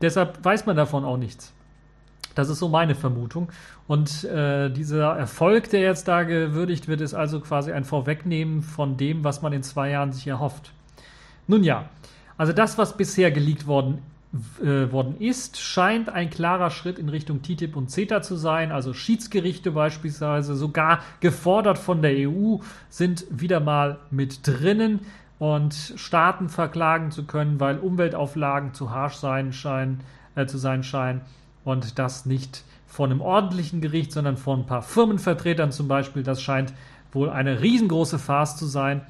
Deshalb 0.00 0.44
weiß 0.44 0.66
man 0.66 0.76
davon 0.76 1.04
auch 1.04 1.16
nichts. 1.16 1.52
Das 2.34 2.48
ist 2.48 2.58
so 2.58 2.68
meine 2.68 2.94
Vermutung. 2.94 3.48
Und 3.86 4.24
äh, 4.24 4.68
dieser 4.70 5.16
Erfolg, 5.16 5.70
der 5.70 5.80
jetzt 5.80 6.08
da 6.08 6.24
gewürdigt 6.24 6.88
wird, 6.88 7.00
ist 7.00 7.14
also 7.14 7.40
quasi 7.40 7.72
ein 7.72 7.84
Vorwegnehmen 7.84 8.62
von 8.62 8.96
dem, 8.96 9.24
was 9.24 9.42
man 9.42 9.52
in 9.52 9.62
zwei 9.62 9.90
Jahren 9.90 10.12
sich 10.12 10.26
erhofft. 10.26 10.72
Nun 11.46 11.62
ja, 11.62 11.88
also 12.36 12.52
das, 12.52 12.76
was 12.78 12.96
bisher 12.96 13.30
geleakt 13.30 13.66
worden 13.66 14.02
äh, 14.60 14.90
worden 14.90 15.16
ist, 15.20 15.60
scheint 15.60 16.08
ein 16.08 16.28
klarer 16.28 16.70
Schritt 16.70 16.98
in 16.98 17.08
Richtung 17.08 17.42
TTIP 17.42 17.76
und 17.76 17.90
CETA 17.90 18.20
zu 18.20 18.34
sein. 18.34 18.72
Also 18.72 18.92
Schiedsgerichte 18.92 19.70
beispielsweise, 19.70 20.56
sogar 20.56 21.00
gefordert 21.20 21.78
von 21.78 22.02
der 22.02 22.28
EU, 22.28 22.56
sind 22.88 23.26
wieder 23.30 23.60
mal 23.60 23.98
mit 24.10 24.46
drinnen 24.46 25.00
und 25.38 25.74
Staaten 25.96 26.48
verklagen 26.48 27.12
zu 27.12 27.26
können, 27.26 27.60
weil 27.60 27.78
Umweltauflagen 27.78 28.74
zu 28.74 28.90
harsch 28.90 29.16
sein 29.16 29.52
scheinen, 29.52 30.00
äh, 30.34 30.46
zu 30.46 30.58
sein 30.58 30.82
scheinen 30.82 31.20
und 31.64 31.98
das 32.00 32.26
nicht 32.26 32.64
von 32.86 33.10
einem 33.10 33.20
ordentlichen 33.20 33.80
Gericht, 33.80 34.10
sondern 34.10 34.36
von 34.36 34.60
ein 34.60 34.66
paar 34.66 34.82
Firmenvertretern 34.82 35.70
zum 35.70 35.86
Beispiel. 35.86 36.22
Das 36.24 36.42
scheint 36.42 36.72
wohl 37.12 37.30
eine 37.30 37.60
riesengroße 37.60 38.18
Farce 38.18 38.56
zu 38.56 38.66
sein 38.66 39.02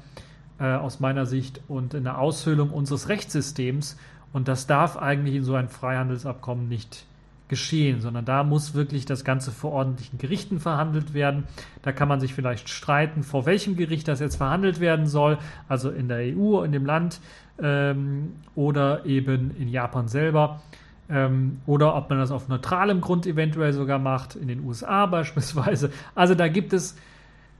äh, 0.59 0.73
aus 0.73 0.99
meiner 0.99 1.25
Sicht 1.25 1.61
und 1.67 1.95
eine 1.95 2.17
Aushöhlung 2.17 2.69
unseres 2.69 3.09
Rechtssystems 3.09 3.97
und 4.33 4.47
das 4.47 4.67
darf 4.67 4.97
eigentlich 4.97 5.35
in 5.35 5.43
so 5.43 5.55
einem 5.55 5.69
Freihandelsabkommen 5.69 6.67
nicht 6.67 7.05
geschehen, 7.47 8.01
sondern 8.01 8.25
da 8.25 8.43
muss 8.43 8.73
wirklich 8.73 9.05
das 9.05 9.23
Ganze 9.23 9.51
vor 9.51 9.71
ordentlichen 9.71 10.17
Gerichten 10.17 10.59
verhandelt 10.59 11.13
werden. 11.13 11.43
Da 11.83 11.91
kann 11.91 12.07
man 12.07 12.19
sich 12.19 12.33
vielleicht 12.33 12.69
streiten, 12.69 13.23
vor 13.23 13.45
welchem 13.45 13.75
Gericht 13.75 14.07
das 14.07 14.19
jetzt 14.19 14.37
verhandelt 14.37 14.79
werden 14.79 15.05
soll, 15.05 15.37
also 15.69 15.91
in 15.91 16.07
der 16.07 16.35
EU, 16.35 16.63
in 16.63 16.71
dem 16.71 16.85
Land 16.85 17.19
ähm, 17.61 18.33
oder 18.55 19.05
eben 19.05 19.55
in 19.57 19.67
Japan 19.67 20.07
selber. 20.07 20.61
Ähm, 21.07 21.59
oder 21.67 21.95
ob 21.95 22.09
man 22.09 22.17
das 22.17 22.31
auf 22.31 22.47
neutralem 22.47 22.99
Grund 22.99 23.27
eventuell 23.27 23.73
sogar 23.73 23.99
macht, 23.99 24.35
in 24.35 24.47
den 24.47 24.63
USA 24.65 25.05
beispielsweise. 25.05 25.91
Also 26.15 26.33
da 26.33 26.47
gibt 26.47 26.73
es 26.73 26.97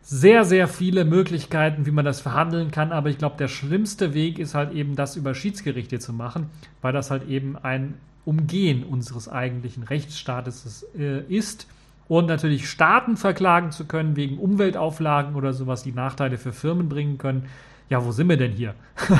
sehr, 0.08 0.46
sehr 0.46 0.68
viele 0.68 1.04
Möglichkeiten, 1.04 1.88
wie 1.88 1.92
man 1.92 2.06
das 2.06 2.22
verhandeln 2.22 2.70
kann, 2.70 2.92
aber 2.92 3.10
ich 3.10 3.18
glaube, 3.18 3.38
der 3.38 3.48
schlimmste 3.48 4.14
Weg 4.14 4.38
ist 4.38 4.54
halt 4.54 4.72
eben, 4.72 4.96
das 4.96 5.16
über 5.16 5.34
Schiedsgerichte 5.34 5.98
zu 5.98 6.14
machen, 6.14 6.52
weil 6.84 6.94
das 6.94 7.10
halt 7.10 7.28
eben 7.28 7.58
ein 7.58 7.96
Umgehen 8.24 8.84
unseres 8.84 9.28
eigentlichen 9.28 9.82
Rechtsstaates 9.82 10.86
äh, 10.96 11.22
ist. 11.22 11.68
Und 12.08 12.28
natürlich 12.28 12.70
Staaten 12.70 13.18
verklagen 13.18 13.72
zu 13.72 13.86
können 13.86 14.16
wegen 14.16 14.38
Umweltauflagen 14.38 15.34
oder 15.34 15.54
sowas, 15.54 15.82
die 15.82 15.92
Nachteile 15.92 16.38
für 16.38 16.54
Firmen 16.54 16.88
bringen 16.88 17.18
können. 17.18 17.48
Ja, 17.90 18.06
wo 18.06 18.12
sind 18.12 18.30
wir 18.30 18.38
denn 18.38 18.52
hier? 18.52 18.76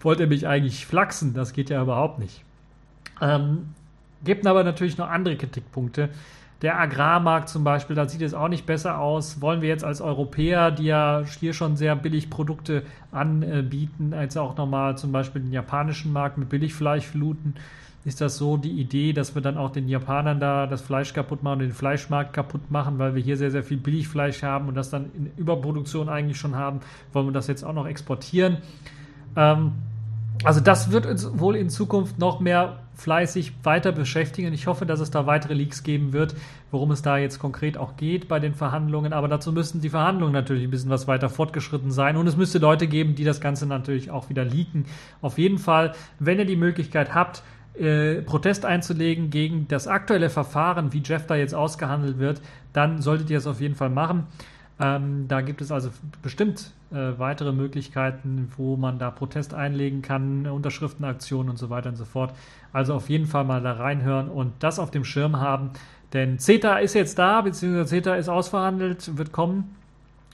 Wollt 0.00 0.18
ihr 0.18 0.26
mich 0.26 0.48
eigentlich 0.48 0.86
flachsen? 0.86 1.34
Das 1.34 1.52
geht 1.52 1.70
ja 1.70 1.80
überhaupt 1.80 2.18
nicht. 2.18 2.42
Ähm, 3.20 3.74
gibt 4.24 4.44
aber 4.44 4.64
natürlich 4.64 4.98
noch 4.98 5.08
andere 5.08 5.36
Kritikpunkte. 5.36 6.08
Der 6.62 6.78
Agrarmarkt 6.78 7.48
zum 7.48 7.64
Beispiel, 7.64 7.96
da 7.96 8.06
sieht 8.06 8.20
es 8.20 8.34
auch 8.34 8.48
nicht 8.48 8.66
besser 8.66 8.98
aus. 8.98 9.40
Wollen 9.40 9.62
wir 9.62 9.70
jetzt 9.70 9.84
als 9.84 10.02
Europäer, 10.02 10.70
die 10.70 10.84
ja 10.84 11.22
hier 11.38 11.54
schon 11.54 11.76
sehr 11.76 11.96
billig 11.96 12.28
Produkte 12.28 12.82
anbieten, 13.12 14.12
als 14.12 14.36
auch 14.36 14.56
nochmal 14.56 14.98
zum 14.98 15.10
Beispiel 15.10 15.40
den 15.40 15.52
japanischen 15.52 16.12
Markt 16.12 16.36
mit 16.36 16.50
Billigfleisch 16.50 17.06
fluten? 17.06 17.54
Ist 18.04 18.20
das 18.20 18.36
so 18.36 18.56
die 18.56 18.80
Idee, 18.80 19.12
dass 19.12 19.34
wir 19.34 19.42
dann 19.42 19.58
auch 19.58 19.70
den 19.70 19.88
Japanern 19.88 20.40
da 20.40 20.66
das 20.66 20.80
Fleisch 20.80 21.12
kaputt 21.12 21.42
machen, 21.42 21.60
den 21.60 21.72
Fleischmarkt 21.72 22.32
kaputt 22.32 22.70
machen, 22.70 22.98
weil 22.98 23.14
wir 23.14 23.22
hier 23.22 23.36
sehr, 23.36 23.50
sehr 23.50 23.62
viel 23.62 23.76
Billigfleisch 23.76 24.42
haben 24.42 24.68
und 24.68 24.74
das 24.74 24.90
dann 24.90 25.10
in 25.14 25.30
Überproduktion 25.36 26.08
eigentlich 26.08 26.38
schon 26.38 26.56
haben? 26.56 26.80
Wollen 27.12 27.26
wir 27.26 27.32
das 27.32 27.46
jetzt 27.46 27.62
auch 27.62 27.74
noch 27.74 27.86
exportieren? 27.86 28.58
Ähm, 29.36 29.72
also 30.44 30.60
das 30.60 30.90
wird 30.90 31.04
uns 31.04 31.38
wohl 31.38 31.56
in 31.56 31.68
Zukunft 31.68 32.18
noch 32.18 32.40
mehr 32.40 32.78
fleißig 33.00 33.52
weiter 33.62 33.92
beschäftigen. 33.92 34.52
Ich 34.52 34.66
hoffe, 34.66 34.86
dass 34.86 35.00
es 35.00 35.10
da 35.10 35.26
weitere 35.26 35.54
Leaks 35.54 35.82
geben 35.82 36.12
wird, 36.12 36.34
worum 36.70 36.90
es 36.90 37.02
da 37.02 37.16
jetzt 37.16 37.38
konkret 37.38 37.78
auch 37.78 37.96
geht 37.96 38.28
bei 38.28 38.38
den 38.38 38.54
Verhandlungen. 38.54 39.12
Aber 39.12 39.26
dazu 39.26 39.52
müssten 39.52 39.80
die 39.80 39.88
Verhandlungen 39.88 40.32
natürlich 40.32 40.64
ein 40.64 40.70
bisschen 40.70 40.90
was 40.90 41.08
weiter 41.08 41.28
fortgeschritten 41.28 41.90
sein. 41.90 42.16
Und 42.16 42.26
es 42.26 42.36
müsste 42.36 42.58
Leute 42.58 42.86
geben, 42.86 43.14
die 43.14 43.24
das 43.24 43.40
Ganze 43.40 43.66
natürlich 43.66 44.10
auch 44.10 44.28
wieder 44.28 44.44
leaken. 44.44 44.84
Auf 45.22 45.38
jeden 45.38 45.58
Fall, 45.58 45.94
wenn 46.18 46.38
ihr 46.38 46.44
die 46.44 46.56
Möglichkeit 46.56 47.14
habt, 47.14 47.42
äh, 47.78 48.20
Protest 48.22 48.66
einzulegen 48.66 49.30
gegen 49.30 49.66
das 49.68 49.88
aktuelle 49.88 50.28
Verfahren, 50.28 50.92
wie 50.92 51.02
Jeff 51.02 51.26
da 51.26 51.36
jetzt 51.36 51.54
ausgehandelt 51.54 52.18
wird, 52.18 52.42
dann 52.72 53.00
solltet 53.00 53.30
ihr 53.30 53.38
es 53.38 53.46
auf 53.46 53.60
jeden 53.60 53.76
Fall 53.76 53.90
machen. 53.90 54.26
Ähm, 54.78 55.26
da 55.28 55.40
gibt 55.40 55.62
es 55.62 55.72
also 55.72 55.90
bestimmt 56.22 56.72
äh, 56.92 57.18
weitere 57.18 57.52
Möglichkeiten, 57.52 58.52
wo 58.56 58.76
man 58.76 58.98
da 58.98 59.10
Protest 59.10 59.54
einlegen 59.54 60.02
kann, 60.02 60.46
Unterschriftenaktionen 60.46 61.50
und 61.50 61.56
so 61.56 61.70
weiter 61.70 61.90
und 61.90 61.96
so 61.96 62.04
fort. 62.04 62.34
Also 62.72 62.94
auf 62.94 63.08
jeden 63.08 63.26
Fall 63.26 63.44
mal 63.44 63.62
da 63.62 63.72
reinhören 63.72 64.28
und 64.28 64.52
das 64.58 64.78
auf 64.78 64.90
dem 64.90 65.04
Schirm 65.04 65.38
haben. 65.38 65.70
Denn 66.12 66.38
CETA 66.38 66.78
ist 66.78 66.94
jetzt 66.94 67.18
da, 67.18 67.40
beziehungsweise 67.42 67.88
CETA 67.88 68.16
ist 68.16 68.28
ausverhandelt, 68.28 69.16
wird 69.16 69.30
kommen. 69.32 69.76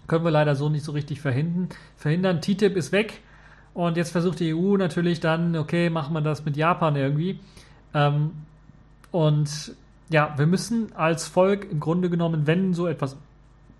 Können 0.06 0.24
wir 0.24 0.30
leider 0.30 0.54
so 0.54 0.68
nicht 0.68 0.84
so 0.84 0.92
richtig 0.92 1.20
verhindern. 1.20 1.68
verhindern. 1.96 2.40
TTIP 2.40 2.76
ist 2.76 2.92
weg. 2.92 3.20
Und 3.74 3.98
jetzt 3.98 4.10
versucht 4.10 4.40
die 4.40 4.54
EU 4.54 4.78
natürlich 4.78 5.20
dann, 5.20 5.56
okay, 5.56 5.90
machen 5.90 6.14
wir 6.14 6.22
das 6.22 6.44
mit 6.46 6.56
Japan 6.56 6.96
irgendwie. 6.96 7.38
Ähm, 7.92 8.30
und 9.10 9.74
ja, 10.08 10.32
wir 10.36 10.46
müssen 10.46 10.94
als 10.94 11.26
Volk 11.26 11.70
im 11.70 11.80
Grunde 11.80 12.08
genommen, 12.08 12.46
wenn 12.46 12.72
so 12.72 12.86
etwas 12.86 13.16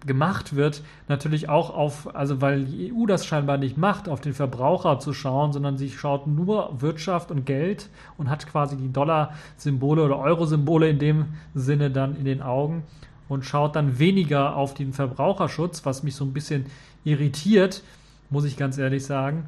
gemacht 0.07 0.57
wird, 0.57 0.83
natürlich 1.09 1.49
auch 1.49 1.71
auf, 1.71 2.15
also 2.15 2.41
weil 2.41 2.65
die 2.65 2.93
EU 2.93 3.07
das 3.07 3.27
scheinbar 3.27 3.59
nicht 3.59 3.77
macht, 3.77 4.09
auf 4.09 4.21
den 4.21 4.33
Verbraucher 4.33 4.99
zu 4.99 5.13
schauen, 5.13 5.53
sondern 5.53 5.77
sie 5.77 5.91
schaut 5.91 6.27
nur 6.27 6.81
Wirtschaft 6.81 7.31
und 7.31 7.45
Geld 7.45 7.89
und 8.17 8.31
hat 8.31 8.47
quasi 8.47 8.77
die 8.77 8.93
Dollar-Symbole 8.93 10.05
oder 10.05 10.19
Euro-Symbole 10.19 10.89
in 10.89 10.99
dem 10.99 11.27
Sinne 11.55 11.91
dann 11.91 12.17
in 12.17 12.25
den 12.25 12.43
Augen 12.43 12.85
und 13.29 13.45
schaut 13.45 13.77
dann 13.77 13.99
weniger 13.99 14.57
auf 14.57 14.75
den 14.75 14.93
Verbraucherschutz, 14.93 15.85
was 15.85 16.03
mich 16.03 16.15
so 16.15 16.25
ein 16.25 16.33
bisschen 16.33 16.67
irritiert, 17.05 17.83
muss 18.31 18.45
ich 18.45 18.57
ganz 18.57 18.79
ehrlich 18.79 19.05
sagen. 19.05 19.47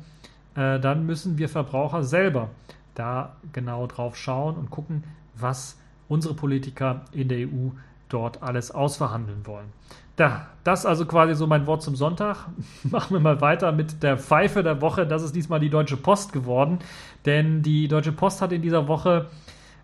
Äh, 0.54 0.80
dann 0.80 1.06
müssen 1.06 1.38
wir 1.38 1.48
Verbraucher 1.48 2.02
selber 2.02 2.50
da 2.94 3.36
genau 3.52 3.86
drauf 3.86 4.16
schauen 4.16 4.56
und 4.56 4.70
gucken, 4.70 5.04
was 5.36 5.78
unsere 6.08 6.34
Politiker 6.34 7.04
in 7.12 7.28
der 7.28 7.46
EU 7.46 7.70
dort 8.08 8.42
alles 8.42 8.70
ausverhandeln 8.70 9.46
wollen. 9.46 9.72
Da, 10.16 10.48
das 10.64 10.84
also 10.84 11.06
quasi 11.06 11.34
so 11.34 11.46
mein 11.46 11.66
Wort 11.66 11.82
zum 11.82 11.94
Sonntag. 11.94 12.48
Machen 12.82 13.14
wir 13.14 13.20
mal 13.20 13.40
weiter 13.40 13.70
mit 13.72 14.02
der 14.02 14.18
Pfeife 14.18 14.62
der 14.62 14.80
Woche. 14.80 15.06
Das 15.06 15.22
ist 15.22 15.34
diesmal 15.34 15.60
die 15.60 15.70
Deutsche 15.70 15.96
Post 15.96 16.32
geworden, 16.32 16.80
denn 17.24 17.62
die 17.62 17.86
Deutsche 17.86 18.12
Post 18.12 18.42
hat 18.42 18.52
in 18.52 18.62
dieser 18.62 18.88
Woche 18.88 19.26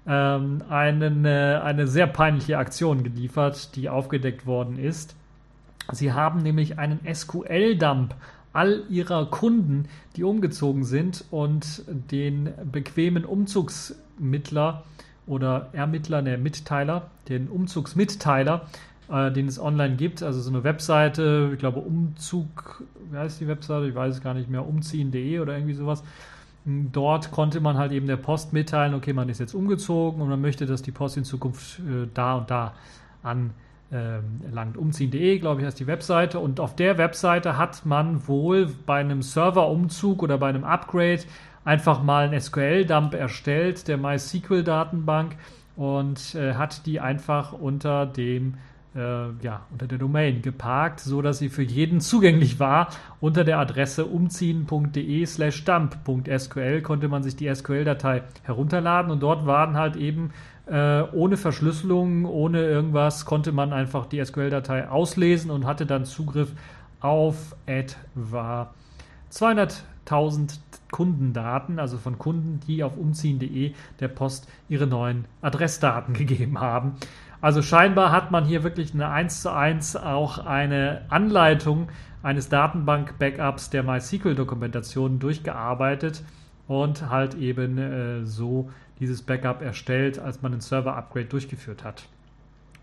ähm, 0.07 0.63
einen, 0.69 1.25
äh, 1.25 1.61
eine 1.63 1.87
sehr 1.87 2.07
peinliche 2.07 2.59
Aktion 2.59 3.05
geliefert, 3.05 3.77
die 3.77 3.89
aufgedeckt 3.89 4.45
worden 4.45 4.79
ist. 4.79 5.15
Sie 5.93 6.13
haben 6.13 6.41
nämlich 6.41 6.79
einen 6.79 7.01
SQL-Dump 7.13 8.15
all 8.53 8.85
ihrer 8.89 9.27
Kunden, 9.27 9.89
die 10.17 10.25
umgezogen 10.25 10.85
sind 10.85 11.25
und 11.31 11.85
den 11.89 12.51
bequemen 12.71 13.25
Umzugsmittler 13.25 14.85
oder 15.27 15.69
Ermittler, 15.73 16.23
der 16.23 16.39
Mitteiler, 16.39 17.11
den 17.29 17.49
Umzugsmitteiler, 17.49 18.67
äh, 19.11 19.31
den 19.31 19.47
es 19.47 19.59
online 19.59 19.97
gibt, 19.97 20.23
also 20.23 20.41
so 20.41 20.51
eine 20.51 20.65
Webseite, 20.65 21.51
ich 21.53 21.59
glaube 21.59 21.81
Umzug, 21.81 22.85
wie 23.11 23.17
heißt 23.17 23.41
die 23.41 23.49
Webseite, 23.49 23.87
ich 23.89 23.95
weiß 23.95 24.17
es 24.17 24.23
gar 24.23 24.35
nicht 24.35 24.51
mehr, 24.51 24.67
umziehen.de 24.67 25.41
oder 25.41 25.55
irgendwie 25.55 25.75
sowas. 25.75 26.03
Dort 26.67 27.31
konnte 27.31 27.61
man 27.61 27.77
halt 27.77 27.93
eben 27.93 28.07
der 28.07 28.17
Post 28.17 28.55
mitteilen, 28.55 28.95
okay, 28.95 29.13
man 29.13 29.29
ist 29.29 29.39
jetzt 29.39 29.55
umgezogen 29.55 30.23
und 30.23 30.29
man 30.31 30.41
möchte, 30.41 30.65
dass 30.65 30.81
die 30.81 30.93
Post 30.93 31.19
in 31.19 31.25
Zukunft 31.25 31.81
äh, 31.81 32.09
da 32.15 32.37
und 32.37 32.51
da 32.51 32.75
an 33.23 33.51
ähm. 33.95 34.41
Umziehen.de, 34.77 35.39
glaube 35.39 35.61
ich, 35.61 35.67
heißt 35.67 35.79
die 35.79 35.87
Webseite. 35.87 36.39
Und 36.39 36.59
auf 36.59 36.75
der 36.75 36.99
Webseite 36.99 37.57
hat 37.57 37.87
man 37.87 38.27
wohl 38.27 38.69
bei 38.87 39.01
einem 39.01 39.23
Serverumzug 39.23 40.23
oder 40.23 40.39
bei 40.39 40.49
einem 40.49 40.65
Upgrade 40.65 41.21
einfach 41.65 42.03
mal 42.03 42.29
einen 42.29 42.41
SQL-Dump 42.41 43.15
erstellt, 43.15 43.89
der 43.89 43.97
MySQL-Datenbank, 43.97 45.37
und 45.77 46.35
äh, 46.35 46.55
hat 46.55 46.87
die 46.87 47.01
einfach 47.01 47.53
unter 47.53 48.07
dem 48.07 48.55
äh, 48.95 49.31
ja, 49.43 49.63
unter 49.73 49.87
der 49.87 49.99
Domain 49.99 50.41
geparkt, 50.43 51.01
so 51.01 51.21
dass 51.21 51.39
sie 51.39 51.49
für 51.49 51.63
jeden 51.63 52.01
zugänglich 52.01 52.61
war. 52.61 52.89
Unter 53.21 53.45
der 53.45 53.59
Adresse 53.59 54.07
umziehen.de 54.07 55.27
slash 55.27 55.65
dump.sql 55.65 56.83
konnte 56.83 57.09
man 57.09 57.23
sich 57.23 57.37
die 57.37 57.53
SQL-Datei 57.53 58.23
herunterladen 58.45 59.11
und 59.11 59.21
dort 59.21 59.47
waren 59.47 59.77
halt 59.77 59.97
eben 59.97 60.31
äh, 60.67 61.03
ohne 61.13 61.37
Verschlüsselung, 61.37 62.25
ohne 62.25 62.63
irgendwas, 62.65 63.25
konnte 63.27 63.53
man 63.53 63.73
einfach 63.73 64.07
die 64.07 64.25
SQL-Datei 64.25 64.89
auslesen 64.89 65.51
und 65.51 65.67
hatte 65.67 65.87
dann 65.87 66.05
Zugriff 66.05 66.53
auf 67.01 67.57
etwa 67.67 68.73
200.000 69.31 70.59
Kundendaten, 70.95 71.81
also 71.81 71.99
von 71.99 72.21
Kunden, 72.21 72.61
die 72.69 72.85
auf 72.85 72.97
umziehen.de 72.97 73.73
der 73.99 74.07
Post 74.07 74.49
ihre 74.69 74.87
neuen 74.87 75.25
Adressdaten 75.43 76.15
gegeben 76.15 76.61
haben. 76.61 76.93
Also 77.41 77.63
scheinbar 77.63 78.13
hat 78.13 78.31
man 78.31 78.45
hier 78.45 78.63
wirklich 78.63 78.95
eine 78.95 79.09
1 79.09 79.43
zu 79.43 79.53
1 79.53 79.97
auch 79.97 80.39
eine 80.39 81.03
Anleitung 81.09 81.89
eines 82.23 82.49
Datenbank-Backups 82.49 83.71
der 83.71 83.83
MySQL-Dokumentation 83.83 85.19
durchgearbeitet 85.19 86.23
und 86.69 87.11
halt 87.11 87.35
eben 87.35 87.77
äh, 87.77 88.25
so 88.25 88.71
dieses 89.01 89.21
Backup 89.23 89.63
erstellt, 89.63 90.21
als 90.21 90.43
man 90.43 90.53
ein 90.53 90.61
Server-Upgrade 90.61 91.27
durchgeführt 91.27 91.83
hat. 91.83 92.05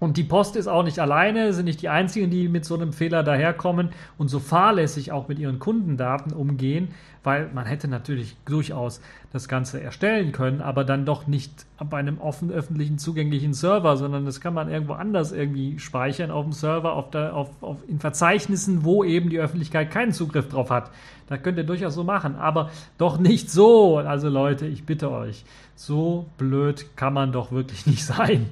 Und 0.01 0.17
die 0.17 0.23
Post 0.23 0.55
ist 0.55 0.67
auch 0.67 0.81
nicht 0.81 0.97
alleine, 0.97 1.53
sind 1.53 1.65
nicht 1.65 1.83
die 1.83 1.89
einzigen, 1.89 2.31
die 2.31 2.49
mit 2.49 2.65
so 2.65 2.73
einem 2.73 2.91
Fehler 2.91 3.21
daherkommen 3.21 3.89
und 4.17 4.29
so 4.29 4.39
fahrlässig 4.39 5.11
auch 5.11 5.27
mit 5.27 5.37
ihren 5.37 5.59
Kundendaten 5.59 6.33
umgehen, 6.33 6.87
weil 7.23 7.51
man 7.53 7.67
hätte 7.67 7.87
natürlich 7.87 8.35
durchaus 8.45 8.99
das 9.31 9.47
Ganze 9.47 9.79
erstellen 9.79 10.31
können, 10.31 10.59
aber 10.59 10.85
dann 10.85 11.05
doch 11.05 11.27
nicht 11.27 11.67
bei 11.87 11.99
einem 11.99 12.19
offen 12.19 12.49
öffentlichen 12.49 12.97
zugänglichen 12.97 13.53
Server, 13.53 13.95
sondern 13.95 14.25
das 14.25 14.41
kann 14.41 14.55
man 14.55 14.71
irgendwo 14.71 14.93
anders 14.93 15.33
irgendwie 15.33 15.77
speichern 15.77 16.31
auf 16.31 16.45
dem 16.45 16.53
Server, 16.53 16.93
auf 16.93 17.11
der, 17.11 17.35
auf, 17.35 17.49
auf, 17.61 17.77
in 17.87 17.99
Verzeichnissen, 17.99 18.83
wo 18.83 19.03
eben 19.03 19.29
die 19.29 19.39
Öffentlichkeit 19.39 19.91
keinen 19.91 20.13
Zugriff 20.13 20.49
drauf 20.49 20.71
hat. 20.71 20.89
Da 21.27 21.37
könnt 21.37 21.59
ihr 21.59 21.63
durchaus 21.63 21.93
so 21.93 22.03
machen, 22.03 22.37
aber 22.37 22.71
doch 22.97 23.19
nicht 23.19 23.51
so. 23.51 23.97
Also 23.97 24.29
Leute, 24.29 24.65
ich 24.65 24.83
bitte 24.83 25.11
euch, 25.11 25.45
so 25.75 26.25
blöd 26.39 26.87
kann 26.95 27.13
man 27.13 27.31
doch 27.31 27.51
wirklich 27.51 27.85
nicht 27.85 28.03
sein. 28.07 28.47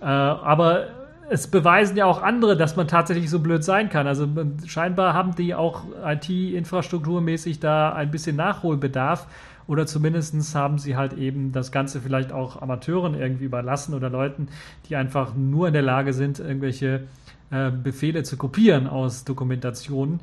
Äh, 0.00 0.04
aber 0.04 0.88
es 1.30 1.46
beweisen 1.46 1.96
ja 1.96 2.06
auch 2.06 2.22
andere, 2.22 2.56
dass 2.56 2.76
man 2.76 2.88
tatsächlich 2.88 3.28
so 3.28 3.40
blöd 3.40 3.62
sein 3.62 3.90
kann. 3.90 4.06
Also 4.06 4.26
scheinbar 4.66 5.14
haben 5.14 5.34
die 5.34 5.54
auch 5.54 5.82
IT-infrastrukturmäßig 6.04 7.60
da 7.60 7.92
ein 7.92 8.10
bisschen 8.10 8.36
Nachholbedarf 8.36 9.26
oder 9.66 9.86
zumindest 9.86 10.54
haben 10.54 10.78
sie 10.78 10.96
halt 10.96 11.12
eben 11.12 11.52
das 11.52 11.70
Ganze 11.70 12.00
vielleicht 12.00 12.32
auch 12.32 12.62
Amateuren 12.62 13.14
irgendwie 13.14 13.44
überlassen 13.44 13.94
oder 13.94 14.08
Leuten, 14.08 14.48
die 14.88 14.96
einfach 14.96 15.34
nur 15.34 15.68
in 15.68 15.74
der 15.74 15.82
Lage 15.82 16.14
sind, 16.14 16.38
irgendwelche 16.38 17.02
äh, 17.50 17.70
Befehle 17.70 18.22
zu 18.22 18.38
kopieren 18.38 18.86
aus 18.86 19.24
Dokumentationen 19.24 20.20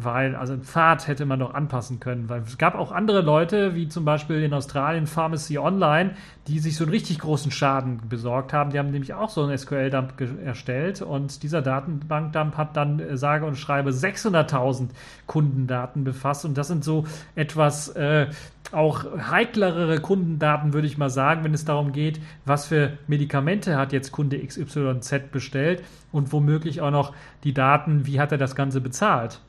weil, 0.00 0.36
also 0.36 0.52
ein 0.52 0.62
Pfad 0.62 1.08
hätte 1.08 1.26
man 1.26 1.40
doch 1.40 1.54
anpassen 1.54 1.98
können, 1.98 2.28
weil 2.28 2.42
es 2.42 2.56
gab 2.56 2.76
auch 2.76 2.92
andere 2.92 3.20
Leute, 3.20 3.74
wie 3.74 3.88
zum 3.88 4.04
Beispiel 4.04 4.44
in 4.44 4.54
Australien 4.54 5.08
Pharmacy 5.08 5.58
Online, 5.58 6.14
die 6.46 6.60
sich 6.60 6.76
so 6.76 6.84
einen 6.84 6.92
richtig 6.92 7.18
großen 7.18 7.50
Schaden 7.50 8.00
besorgt 8.08 8.52
haben. 8.52 8.70
Die 8.70 8.78
haben 8.78 8.92
nämlich 8.92 9.14
auch 9.14 9.28
so 9.28 9.42
einen 9.42 9.58
SQL-Dump 9.58 10.14
erstellt 10.44 11.02
und 11.02 11.42
dieser 11.42 11.62
Datenbank-Dump 11.62 12.56
hat 12.56 12.76
dann 12.76 13.00
äh, 13.00 13.16
sage 13.16 13.44
und 13.44 13.56
schreibe 13.56 13.90
600.000 13.90 14.90
Kundendaten 15.26 16.04
befasst 16.04 16.44
und 16.44 16.56
das 16.56 16.68
sind 16.68 16.84
so 16.84 17.04
etwas 17.34 17.88
äh, 17.88 18.28
auch 18.70 19.04
heiklere 19.30 20.00
Kundendaten, 20.00 20.74
würde 20.74 20.86
ich 20.86 20.96
mal 20.96 21.10
sagen, 21.10 21.42
wenn 21.42 21.54
es 21.54 21.64
darum 21.64 21.90
geht, 21.90 22.20
was 22.44 22.66
für 22.66 22.98
Medikamente 23.08 23.76
hat 23.76 23.92
jetzt 23.92 24.12
Kunde 24.12 24.38
XYZ 24.38 25.32
bestellt 25.32 25.82
und 26.12 26.32
womöglich 26.32 26.82
auch 26.82 26.92
noch 26.92 27.14
die 27.42 27.54
Daten, 27.54 28.06
wie 28.06 28.20
hat 28.20 28.30
er 28.30 28.38
das 28.38 28.54
Ganze 28.54 28.80
bezahlt 28.80 29.40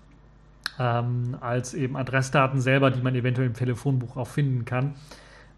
ähm, 0.80 1.38
als 1.41 1.74
eben 1.74 1.95
Adressdaten 1.95 2.62
selber, 2.62 2.91
die 2.91 3.02
man 3.02 3.15
eventuell 3.15 3.48
im 3.48 3.54
Telefonbuch 3.54 4.17
auch 4.17 4.28
finden 4.28 4.65
kann. 4.65 4.93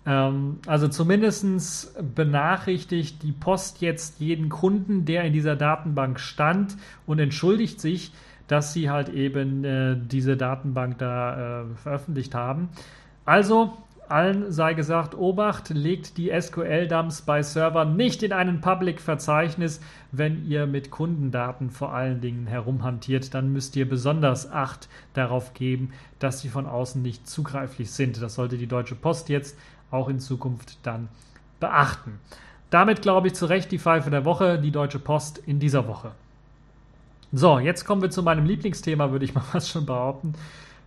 Ähm, 0.06 0.60
also 0.66 0.88
zumindest 0.88 1.96
benachrichtigt 2.16 3.22
die 3.24 3.32
Post 3.32 3.82
jetzt 3.82 4.20
jeden 4.20 4.50
Kunden, 4.50 5.06
der 5.06 5.24
in 5.24 5.34
dieser 5.34 5.56
Datenbank 5.56 6.20
stand 6.20 6.76
und 7.06 7.20
entschuldigt 7.20 7.80
sich, 7.80 8.12
dass 8.48 8.74
sie 8.74 8.90
halt 8.90 9.10
eben 9.10 9.64
äh, 9.64 9.96
diese 9.98 10.36
Datenbank 10.36 10.98
da 10.98 11.62
äh, 11.62 11.66
veröffentlicht 11.76 12.36
haben. 12.36 12.70
Also 13.24 13.78
allen 14.12 14.52
sei 14.52 14.74
gesagt, 14.74 15.16
Obacht, 15.16 15.70
legt 15.70 16.18
die 16.18 16.30
SQL-Dumps 16.30 17.22
bei 17.22 17.42
Servern 17.42 17.96
nicht 17.96 18.22
in 18.24 18.34
ein 18.34 18.62
Public-Verzeichnis. 18.62 19.82
Wenn 20.12 20.46
ihr 20.48 20.68
mit 20.68 20.92
Kundendaten 20.92 21.70
vor 21.70 21.94
allen 21.94 22.22
Dingen 22.22 22.48
herumhantiert, 22.48 23.34
dann 23.34 23.54
müsst 23.54 23.76
ihr 23.76 23.88
besonders 23.88 24.52
Acht 24.52 24.90
darauf 25.14 25.54
geben, 25.54 25.92
dass 26.20 26.42
sie 26.42 26.50
von 26.50 26.68
außen 26.68 27.02
nicht 27.02 27.28
zugreiflich 27.28 27.92
sind. 27.92 28.22
Das 28.22 28.36
sollte 28.36 28.58
die 28.58 28.68
Deutsche 28.68 28.96
Post 28.96 29.30
jetzt 29.30 29.58
auch 29.90 30.10
in 30.10 30.20
Zukunft 30.20 30.78
dann 30.84 31.08
beachten. 31.60 32.20
Damit 32.70 33.02
glaube 33.02 33.28
ich 33.28 33.34
zu 33.34 33.46
Recht 33.46 33.72
die 33.72 33.80
Pfeife 33.80 34.10
der 34.10 34.26
Woche, 34.26 34.60
die 34.60 34.72
Deutsche 34.72 35.00
Post 35.00 35.38
in 35.40 35.60
dieser 35.60 35.88
Woche. 35.88 36.12
So, 37.32 37.60
jetzt 37.60 37.86
kommen 37.86 38.02
wir 38.02 38.10
zu 38.10 38.24
meinem 38.24 38.46
Lieblingsthema, 38.46 39.12
würde 39.12 39.26
ich 39.26 39.34
mal 39.34 39.42
fast 39.52 39.70
schon 39.70 39.86
behaupten 39.86 40.34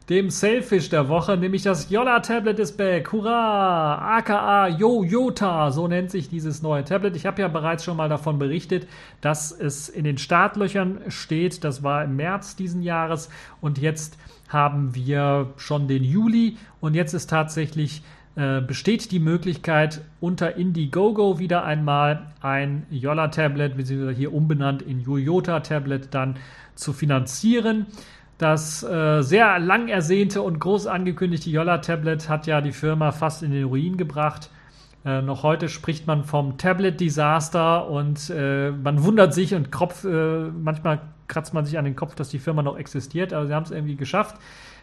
dem 0.09 0.29
Selfish 0.29 0.91
der 0.91 1.09
Woche, 1.09 1.37
nämlich 1.37 1.63
das 1.63 1.89
Yola 1.89 2.21
Tablet 2.21 2.59
ist 2.59 2.77
back. 2.77 3.11
Hurra! 3.11 4.17
aka 4.17 4.69
Yo-Yota, 4.69 5.71
so 5.71 5.89
nennt 5.89 6.11
sich 6.11 6.29
dieses 6.29 6.61
neue 6.61 6.85
Tablet. 6.85 7.17
Ich 7.17 7.25
habe 7.25 7.41
ja 7.41 7.49
bereits 7.49 7.85
schon 7.85 7.97
mal 7.97 8.11
davon 8.11 8.39
berichtet, 8.39 8.87
dass 9.23 9.51
es 9.51 9.89
in 9.89 10.05
den 10.05 10.19
Startlöchern 10.19 11.01
steht. 11.09 11.65
Das 11.65 11.83
war 11.83 12.05
im 12.05 12.17
März 12.17 12.55
diesen 12.55 12.83
Jahres 12.83 13.31
und 13.63 13.79
jetzt 13.79 14.19
haben 14.49 14.95
wir 14.95 15.55
schon 15.57 15.89
den 15.89 16.05
Juli 16.05 16.59
und 16.81 16.95
jetzt 16.95 17.15
ist 17.15 17.31
tatsächlich 17.31 18.03
äh, 18.37 18.61
besteht 18.61 19.11
die 19.11 19.21
Möglichkeit, 19.21 20.03
unter 20.21 20.57
Indiegogo 20.57 21.39
wieder 21.39 21.65
einmal 21.65 22.27
ein 22.41 22.85
Yola 22.91 23.29
Tablet, 23.29 23.77
beziehungsweise 23.77 24.17
hier 24.17 24.35
umbenannt 24.35 24.83
in 24.83 25.01
Yoyota 25.01 25.61
Tablet, 25.61 26.13
dann 26.13 26.37
zu 26.75 26.93
finanzieren. 26.93 27.87
Das 28.39 28.83
äh, 28.83 29.23
sehr 29.23 29.59
lang 29.61 29.89
ersehnte 29.89 30.43
und 30.43 30.59
groß 30.59 30.87
angekündigte 30.87 31.51
Yolla-Tablet 31.51 32.29
hat 32.29 32.47
ja 32.47 32.61
die 32.61 32.73
Firma 32.73 33.13
fast 33.13 33.43
in 33.43 33.53
den 33.53 33.65
Ruin 33.65 33.97
gebracht. 33.97 34.51
Äh, 35.05 35.23
noch 35.23 35.43
heute 35.43 35.69
spricht 35.69 36.07
man 36.07 36.25
vom 36.25 36.59
Tablet-Desaster 36.59 37.89
und 37.89 38.31
äh, 38.31 38.71
man 38.71 39.05
wundert 39.05 39.35
sich 39.35 39.55
und 39.55 39.71
Kopf, 39.71 40.05
äh, 40.05 40.49
manchmal 40.49 41.01
kratzt 41.29 41.55
man 41.55 41.65
sich 41.65 41.79
an 41.79 41.85
den 41.85 41.95
Kopf, 41.95 42.15
dass 42.15 42.31
die 42.31 42.39
Firma 42.39 42.63
noch 42.63 42.77
existiert, 42.77 43.33
aber 43.33 43.47
sie 43.47 43.55
haben 43.55 43.65
es 43.65 43.71
irgendwie 43.71 43.97
geschafft. 43.97 44.37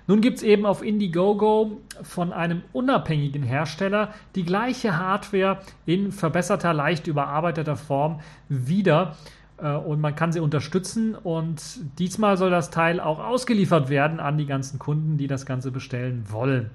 Nun 0.08 0.22
gibt 0.22 0.38
es 0.38 0.44
eben 0.44 0.66
auf 0.66 0.84
Indiegogo 0.84 1.80
von 2.02 2.34
einem 2.34 2.64
unabhängigen 2.74 3.44
Hersteller 3.44 4.14
die 4.36 4.44
gleiche 4.44 4.98
Hardware 4.98 5.60
in 5.86 6.12
verbesserter, 6.12 6.74
leicht 6.74 7.08
überarbeiteter 7.08 7.76
Form 7.76 8.20
wieder. 8.50 9.16
Äh, 9.62 9.76
und 9.76 10.02
man 10.02 10.16
kann 10.16 10.32
sie 10.32 10.40
unterstützen. 10.40 11.16
Und 11.16 11.62
diesmal 12.00 12.38
soll 12.38 12.50
das 12.50 12.72
Teil 12.72 13.00
auch 13.00 13.20
ausgeliefert 13.20 13.90
werden 13.90 14.20
an 14.20 14.38
die 14.38 14.46
ganzen 14.46 14.80
Kunden, 14.80 15.18
die 15.18 15.28
das 15.28 15.46
Ganze 15.46 15.72
bestellen 15.72 16.26
wollen. 16.30 16.70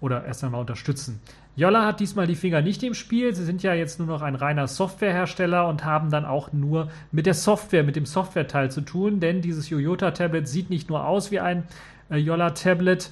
oder 0.00 0.24
erst 0.24 0.44
einmal 0.44 0.60
unterstützen. 0.60 1.20
Yolla 1.56 1.84
hat 1.84 1.98
diesmal 1.98 2.28
die 2.28 2.36
Finger 2.36 2.62
nicht 2.62 2.84
im 2.84 2.94
Spiel. 2.94 3.34
Sie 3.34 3.44
sind 3.44 3.64
ja 3.64 3.74
jetzt 3.74 3.98
nur 3.98 4.06
noch 4.06 4.22
ein 4.22 4.36
reiner 4.36 4.68
Softwarehersteller 4.68 5.66
und 5.66 5.84
haben 5.84 6.08
dann 6.08 6.24
auch 6.24 6.52
nur 6.52 6.88
mit 7.10 7.26
der 7.26 7.34
Software, 7.34 7.82
mit 7.82 7.96
dem 7.96 8.06
Softwareteil 8.06 8.70
zu 8.70 8.80
tun, 8.82 9.18
denn 9.18 9.42
dieses 9.42 9.68
Yoyota-Tablet 9.68 10.46
sieht 10.46 10.70
nicht 10.70 10.88
nur 10.88 11.04
aus 11.04 11.32
wie 11.32 11.40
ein 11.40 11.64
äh, 12.10 12.16
Yolla-Tablet 12.16 13.10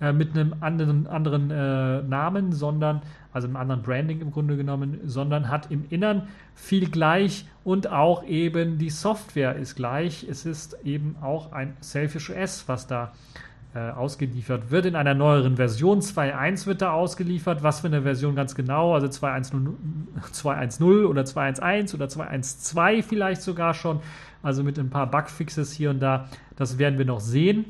äh, 0.00 0.12
mit 0.12 0.38
einem 0.38 0.54
anderen, 0.60 1.08
anderen 1.08 1.50
äh, 1.50 2.02
Namen, 2.02 2.52
sondern, 2.52 3.02
also 3.32 3.46
einem 3.46 3.56
anderen 3.56 3.82
Branding 3.82 4.20
im 4.20 4.32
Grunde 4.32 4.56
genommen, 4.56 5.00
sondern 5.04 5.48
hat 5.48 5.70
im 5.70 5.84
Innern 5.90 6.28
viel 6.54 6.90
gleich 6.90 7.46
und 7.64 7.90
auch 7.90 8.24
eben 8.24 8.78
die 8.78 8.90
Software 8.90 9.56
ist 9.56 9.76
gleich. 9.76 10.26
Es 10.28 10.46
ist 10.46 10.76
eben 10.84 11.16
auch 11.20 11.52
ein 11.52 11.76
Selfish 11.80 12.30
OS, 12.30 12.64
was 12.66 12.86
da 12.86 13.12
äh, 13.72 13.90
ausgeliefert 13.90 14.72
wird. 14.72 14.86
In 14.86 14.96
einer 14.96 15.14
neueren 15.14 15.54
Version 15.54 16.00
2.1 16.00 16.66
wird 16.66 16.82
da 16.82 16.92
ausgeliefert. 16.92 17.62
Was 17.62 17.80
für 17.80 17.86
eine 17.86 18.02
Version 18.02 18.34
ganz 18.34 18.56
genau? 18.56 18.94
Also 18.94 19.06
2.1.0 19.06 21.04
oder 21.06 21.22
2.1.1 21.22 21.94
oder 21.94 22.06
2.1.2 22.06 23.02
vielleicht 23.04 23.42
sogar 23.42 23.74
schon. 23.74 24.00
Also 24.42 24.64
mit 24.64 24.76
ein 24.78 24.90
paar 24.90 25.08
Bugfixes 25.08 25.72
hier 25.72 25.90
und 25.90 26.00
da. 26.00 26.28
Das 26.56 26.78
werden 26.78 26.98
wir 26.98 27.04
noch 27.04 27.20
sehen. 27.20 27.66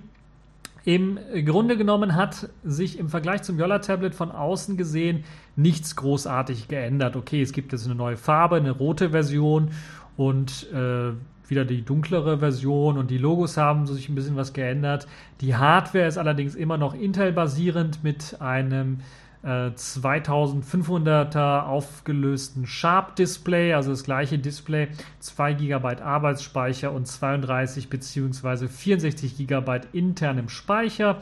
Im 0.84 1.18
Grunde 1.44 1.76
genommen 1.76 2.16
hat 2.16 2.48
sich 2.64 2.98
im 2.98 3.10
Vergleich 3.10 3.42
zum 3.42 3.58
Yolla-Tablet 3.58 4.14
von 4.14 4.30
außen 4.30 4.78
gesehen 4.78 5.24
nichts 5.56 5.96
großartig 5.96 6.68
geändert. 6.68 7.16
Okay, 7.16 7.42
es 7.42 7.52
gibt 7.52 7.72
jetzt 7.72 7.86
eine 7.86 7.94
neue 7.94 8.16
Farbe, 8.16 8.56
eine 8.56 8.70
rote 8.70 9.10
Version 9.10 9.70
und 10.16 10.70
äh, 10.72 11.12
wieder 11.48 11.64
die 11.64 11.82
dunklere 11.84 12.38
Version 12.38 12.96
und 12.96 13.10
die 13.10 13.18
Logos 13.18 13.56
haben 13.56 13.86
sich 13.86 14.08
ein 14.08 14.14
bisschen 14.14 14.36
was 14.36 14.52
geändert. 14.52 15.06
Die 15.40 15.56
Hardware 15.56 16.06
ist 16.06 16.18
allerdings 16.18 16.54
immer 16.54 16.78
noch 16.78 16.94
Intel-basierend 16.94 18.04
mit 18.04 18.40
einem 18.40 18.98
äh, 19.42 19.70
2500er 19.70 21.64
aufgelösten 21.64 22.66
Sharp-Display, 22.66 23.74
also 23.74 23.90
das 23.90 24.04
gleiche 24.04 24.38
Display, 24.38 24.88
2 25.20 25.54
GB 25.54 26.02
Arbeitsspeicher 26.02 26.92
und 26.92 27.06
32 27.06 27.88
bzw. 27.88 28.68
64 28.68 29.46
GB 29.46 29.80
internem 29.92 30.48
Speicher. 30.48 31.20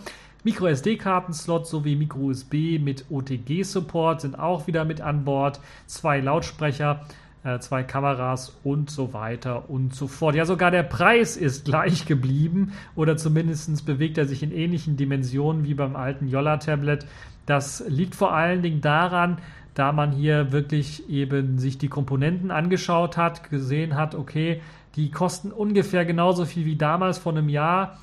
Micro 0.49 0.67
SD-Kartenslot 0.67 1.67
sowie 1.67 1.95
Micro 1.95 2.21
USB 2.21 2.79
mit 2.81 3.05
OTG-Support 3.11 4.23
sind 4.23 4.39
auch 4.39 4.67
wieder 4.67 4.87
mit 4.87 5.03
an 5.03 5.27
Bord. 5.27 5.61
Zwei 5.85 6.21
Lautsprecher 6.21 7.05
äh, 7.45 7.59
zwei 7.59 7.83
Kameras 7.83 8.57
und 8.65 8.91
so 8.91 9.13
weiter 9.13 9.69
und 9.69 9.95
so 9.95 10.09
fort. 10.09 10.35
Ja, 10.35 10.47
sogar 10.47 10.71
der 10.71 10.85
Preis 10.85 11.37
ist 11.37 11.67
gleich 11.67 12.07
geblieben 12.07 12.73
oder 12.95 13.19
zumindest 13.19 13.85
bewegt 13.85 14.17
er 14.17 14.25
sich 14.25 14.43
in 14.43 14.51
ähnlichen 14.51 14.97
Dimensionen 14.97 15.65
wie 15.65 15.75
beim 15.75 15.97
alten 15.97 16.29
Yolla-Tablet. 16.29 17.05
Das 17.45 17.85
liegt 17.87 18.15
vor 18.15 18.33
allen 18.33 18.63
Dingen 18.63 18.81
daran, 18.81 19.37
da 19.75 19.93
man 19.93 20.13
hier 20.13 20.51
wirklich 20.51 21.11
eben 21.11 21.59
sich 21.59 21.77
die 21.77 21.89
Komponenten 21.89 22.51
angeschaut 22.51 23.19
hat, 23.19 23.51
gesehen 23.51 23.97
hat, 23.97 24.15
okay, 24.15 24.63
die 24.97 25.11
kosten 25.11 25.53
ungefähr 25.53 26.07
genauso 26.07 26.47
viel 26.47 26.65
wie 26.65 26.77
damals 26.77 27.19
vor 27.19 27.33
einem 27.33 27.51
Jahr. 27.51 27.99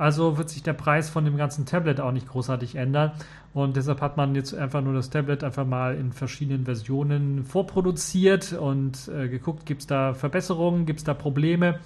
Also 0.00 0.38
wird 0.38 0.48
sich 0.48 0.62
der 0.62 0.72
Preis 0.72 1.10
von 1.10 1.26
dem 1.26 1.36
ganzen 1.36 1.66
Tablet 1.66 2.00
auch 2.00 2.10
nicht 2.10 2.26
großartig 2.26 2.74
ändern. 2.74 3.12
Und 3.52 3.76
deshalb 3.76 4.00
hat 4.00 4.16
man 4.16 4.34
jetzt 4.34 4.54
einfach 4.54 4.80
nur 4.80 4.94
das 4.94 5.10
Tablet 5.10 5.44
einfach 5.44 5.66
mal 5.66 5.94
in 5.94 6.12
verschiedenen 6.12 6.64
Versionen 6.64 7.44
vorproduziert 7.44 8.54
und 8.54 9.08
äh, 9.08 9.28
geguckt, 9.28 9.66
gibt 9.66 9.82
es 9.82 9.86
da 9.86 10.14
Verbesserungen, 10.14 10.86
gibt 10.86 11.00
es 11.00 11.04
da 11.04 11.12
Probleme 11.12 11.80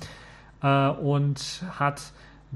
äh, 0.62 0.90
und 0.90 1.64
hat 1.72 2.12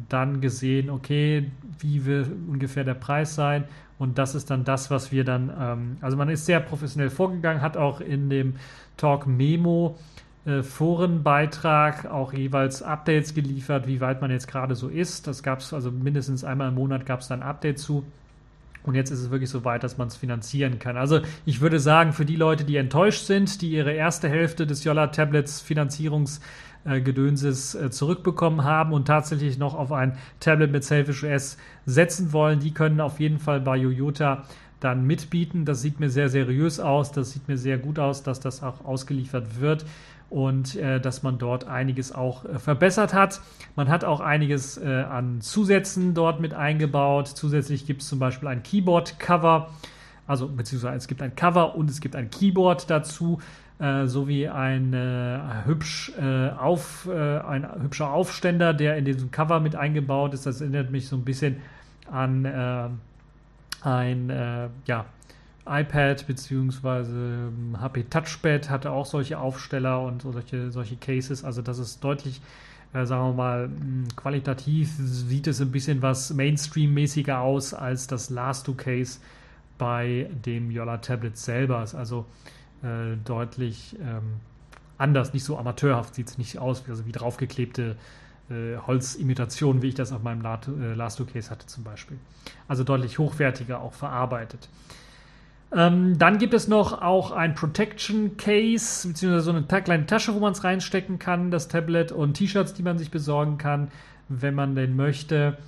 dann 0.09 0.41
gesehen, 0.41 0.91
okay, 0.91 1.51
wie 1.81 2.07
will 2.07 2.31
ungefähr 2.47 2.85
der 2.85 2.95
Preis 2.95 3.35
sein. 3.35 3.65
Und 3.99 4.17
das 4.19 4.37
ist 4.37 4.51
dann 4.51 4.63
das, 4.63 4.93
was 4.93 5.11
wir 5.11 5.25
dann, 5.25 5.53
ähm, 5.61 5.97
also 6.01 6.17
man 6.17 6.29
ist 6.29 6.47
sehr 6.47 6.61
professionell 6.61 7.11
vorgegangen, 7.11 7.63
hat 7.63 7.77
auch 7.77 8.01
in 8.01 8.31
dem 8.31 8.55
Talk 8.97 9.27
Memo 9.27 9.97
äh, 10.49 10.63
Forenbeitrag 10.63 12.07
auch 12.07 12.33
jeweils 12.33 12.83
Updates 12.83 13.35
geliefert, 13.35 13.87
wie 13.87 14.01
weit 14.01 14.23
man 14.23 14.31
jetzt 14.31 14.49
gerade 14.49 14.75
so 14.75 14.89
ist. 14.89 15.27
Das 15.27 15.43
gab 15.43 15.59
es 15.61 15.75
also 15.75 15.91
mindestens 15.91 16.43
einmal 16.43 16.69
im 16.69 16.75
Monat 16.75 17.05
gab 17.05 17.21
es 17.21 17.29
dann 17.29 17.43
Update 17.43 17.79
zu. 17.79 18.03
Und 18.85 18.95
jetzt 18.95 19.11
ist 19.11 19.21
es 19.21 19.31
wirklich 19.31 19.51
so 19.51 19.67
weit, 19.67 19.85
dass 19.85 19.99
man 19.99 20.09
es 20.09 20.17
finanzieren 20.17 20.79
kann. 20.79 20.97
Also 20.97 21.21
ich 21.45 21.61
würde 21.61 21.79
sagen, 21.79 22.15
für 22.15 22.25
die 22.25 22.37
Leute, 22.37 22.65
die 22.65 22.77
enttäuscht 22.77 23.27
sind, 23.27 23.61
die 23.61 23.73
ihre 23.73 23.93
erste 23.93 24.31
Hälfte 24.31 24.67
des 24.67 24.85
Yolla 24.85 25.09
Tablets 25.09 25.61
Finanzierungsgedönses 25.61 27.75
äh, 27.75 27.91
zurückbekommen 27.91 28.65
haben 28.65 28.95
und 28.95 29.07
tatsächlich 29.07 29.59
noch 29.59 29.75
auf 29.75 29.93
ein 29.93 30.17
Tablet 30.41 30.73
mit 30.73 30.85
Selfish 30.85 31.25
OS 31.25 31.59
setzen 31.85 32.33
wollen, 32.33 32.61
die 32.61 32.73
können 32.73 33.03
auf 33.03 33.21
jeden 33.21 33.39
Fall 33.39 33.61
bei 33.61 33.77
Yoyota 33.77 34.45
dann 34.81 35.07
mitbieten. 35.07 35.67
Das 35.67 35.83
sieht 35.83 36.01
mir 36.01 36.09
sehr 36.09 36.31
seriös 36.31 36.81
aus, 36.81 37.13
das 37.13 37.33
sieht 37.33 37.49
mir 37.49 37.59
sehr 37.59 37.77
gut 37.77 37.99
aus, 37.99 38.23
dass 38.23 38.41
das 38.41 38.63
auch 38.63 38.87
ausgeliefert 38.87 39.61
wird 39.61 39.85
und 40.31 40.77
äh, 40.77 41.01
dass 41.01 41.23
man 41.23 41.39
dort 41.39 41.67
einiges 41.67 42.13
auch 42.15 42.45
äh, 42.45 42.59
verbessert 42.59 43.15
hat. 43.15 43.41
Man 43.77 43.89
hat 43.89 44.05
auch 44.05 44.21
einiges 44.21 44.77
äh, 44.77 44.87
an 44.87 45.41
Zusätzen 45.41 46.15
dort 46.15 46.41
mit 46.41 46.55
eingebaut. 46.55 47.29
Zusätzlich 47.29 47.87
gibt 47.87 48.03
es 48.03 48.09
zum 48.09 48.19
Beispiel 48.19 48.49
ein 48.49 48.63
Keyboard-Cover, 48.63 49.71
also 50.27 50.49
beziehungsweise 50.49 50.97
es 50.97 51.09
gibt 51.09 51.23
ein 51.23 51.35
Cover 51.35 51.75
und 51.75 51.91
es 51.91 52.01
gibt 52.01 52.15
ein 52.15 52.31
Keyboard 52.31 52.91
dazu. 52.91 53.39
Äh, 53.81 54.07
sowie 54.07 54.49
ein, 54.49 54.93
äh, 54.93 55.39
hübsch, 55.65 56.13
äh, 56.21 56.51
auf, 56.51 57.09
ein 57.09 57.81
hübscher 57.81 58.13
Aufständer, 58.13 58.75
der 58.75 58.97
in 58.97 59.05
diesem 59.05 59.31
Cover 59.31 59.61
mit 59.61 59.77
eingebaut 59.77 60.35
ist. 60.35 60.47
Das 60.47 60.61
erinnert 60.61 60.91
mich 60.91 61.07
so 61.07 61.15
ein 61.15 61.25
bisschen 61.25 61.59
an 62.11 62.99
ein 63.83 64.71
ja, 64.87 65.05
iPad 65.69 66.27
bzw. 66.27 67.51
HP 67.79 68.05
Touchpad 68.05 68.71
hatte 68.71 68.91
auch 68.91 69.07
solche 69.07 69.39
Aufsteller 69.39 70.03
und 70.03 70.23
solche, 70.23 70.71
solche 70.71 70.97
Cases. 70.97 71.45
Also 71.45 71.63
das 71.63 71.79
ist 71.79 72.03
deutlich, 72.03 72.41
äh, 72.93 73.05
sagen 73.05 73.31
wir 73.31 73.33
mal, 73.35 73.65
hm, 73.65 74.09
qualitativ 74.17 74.91
sieht 74.97 75.47
es 75.47 75.61
ein 75.61 75.71
bisschen 75.71 76.03
was 76.03 76.33
Mainstream-mäßiger 76.33 77.41
aus 77.41 77.75
als 77.75 78.07
das 78.07 78.31
Last 78.31 78.67
Two 78.67 78.75
Case 78.75 79.21
bei 79.77 80.31
dem 80.45 80.71
Yola 80.71 80.99
Tablet 80.99 81.37
selber. 81.37 81.83
Ist 81.83 81.95
also 81.95 82.27
äh, 82.83 83.17
deutlich 83.25 83.97
ähm, 84.01 84.41
anders, 84.99 85.33
nicht 85.33 85.45
so 85.45 85.57
amateurhaft 85.57 86.15
sieht 86.15 86.29
es 86.29 86.39
nicht 86.39 86.59
aus, 86.59 86.85
also 86.89 87.07
wie 87.07 87.13
draufgeklebte 87.13 87.97
äh, 88.51 88.77
Holzimitationen, 88.79 89.83
wie 89.83 89.89
ich 89.89 89.95
das 89.95 90.13
auf 90.13 90.23
meinem 90.23 90.45
äh, 90.45 90.95
Last 90.95 91.19
Two 91.19 91.27
Case 91.27 91.51
hatte 91.51 91.67
zum 91.67 91.85
Beispiel. 91.85 92.19
Also 92.67 92.85
deutlich 92.85 93.19
hochwertiger 93.19 93.81
auch 93.81 93.93
verarbeitet. 93.93 94.69
Ähm, 95.75 96.17
dann 96.19 96.39
gibt 96.39 96.55
es 96.55 96.67
noch 96.67 97.03
auch 97.03 97.31
ein 97.31 97.55
Protection 97.55 98.37
Case, 98.39 99.07
beziehungsweise 99.07 99.45
so 99.45 99.51
eine 99.51 99.63
kleine 99.83 100.07
Tasche, 100.07 100.35
wo 100.35 100.41
man 100.41 100.53
es 100.53 100.65
reinstecken 100.65 101.19
kann, 101.19 101.51
das 101.51 101.69
Tablet 101.69 102.11
und 102.11 102.35
T-Shirts, 102.35 102.73
die 102.73 102.83
man 102.83 102.99
sich 102.99 103.11
besorgen 103.11 103.59
kann, 103.59 103.91
wenn 104.29 104.55
man 104.55 104.75
denn 104.75 104.97
möchte. 104.97 105.59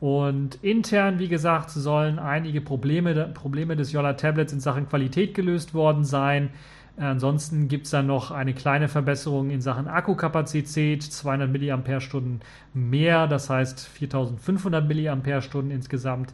Und 0.00 0.62
intern, 0.62 1.18
wie 1.18 1.26
gesagt, 1.26 1.70
sollen 1.70 2.20
einige 2.20 2.60
Probleme, 2.60 3.30
Probleme 3.34 3.74
des 3.74 3.90
Yola 3.90 4.12
Tablets 4.12 4.52
in 4.52 4.60
Sachen 4.60 4.88
Qualität 4.88 5.34
gelöst 5.34 5.74
worden 5.74 6.04
sein. 6.04 6.50
Ansonsten 6.96 7.68
gibt 7.68 7.86
es 7.86 7.92
dann 7.92 8.06
noch 8.06 8.30
eine 8.30 8.54
kleine 8.54 8.88
Verbesserung 8.88 9.50
in 9.50 9.60
Sachen 9.60 9.88
Akkukapazität, 9.88 11.02
200 11.02 11.50
mAh 11.50 12.38
mehr, 12.74 13.26
das 13.26 13.50
heißt 13.50 13.86
4500 13.88 14.88
mAh 14.88 15.70
insgesamt 15.70 16.32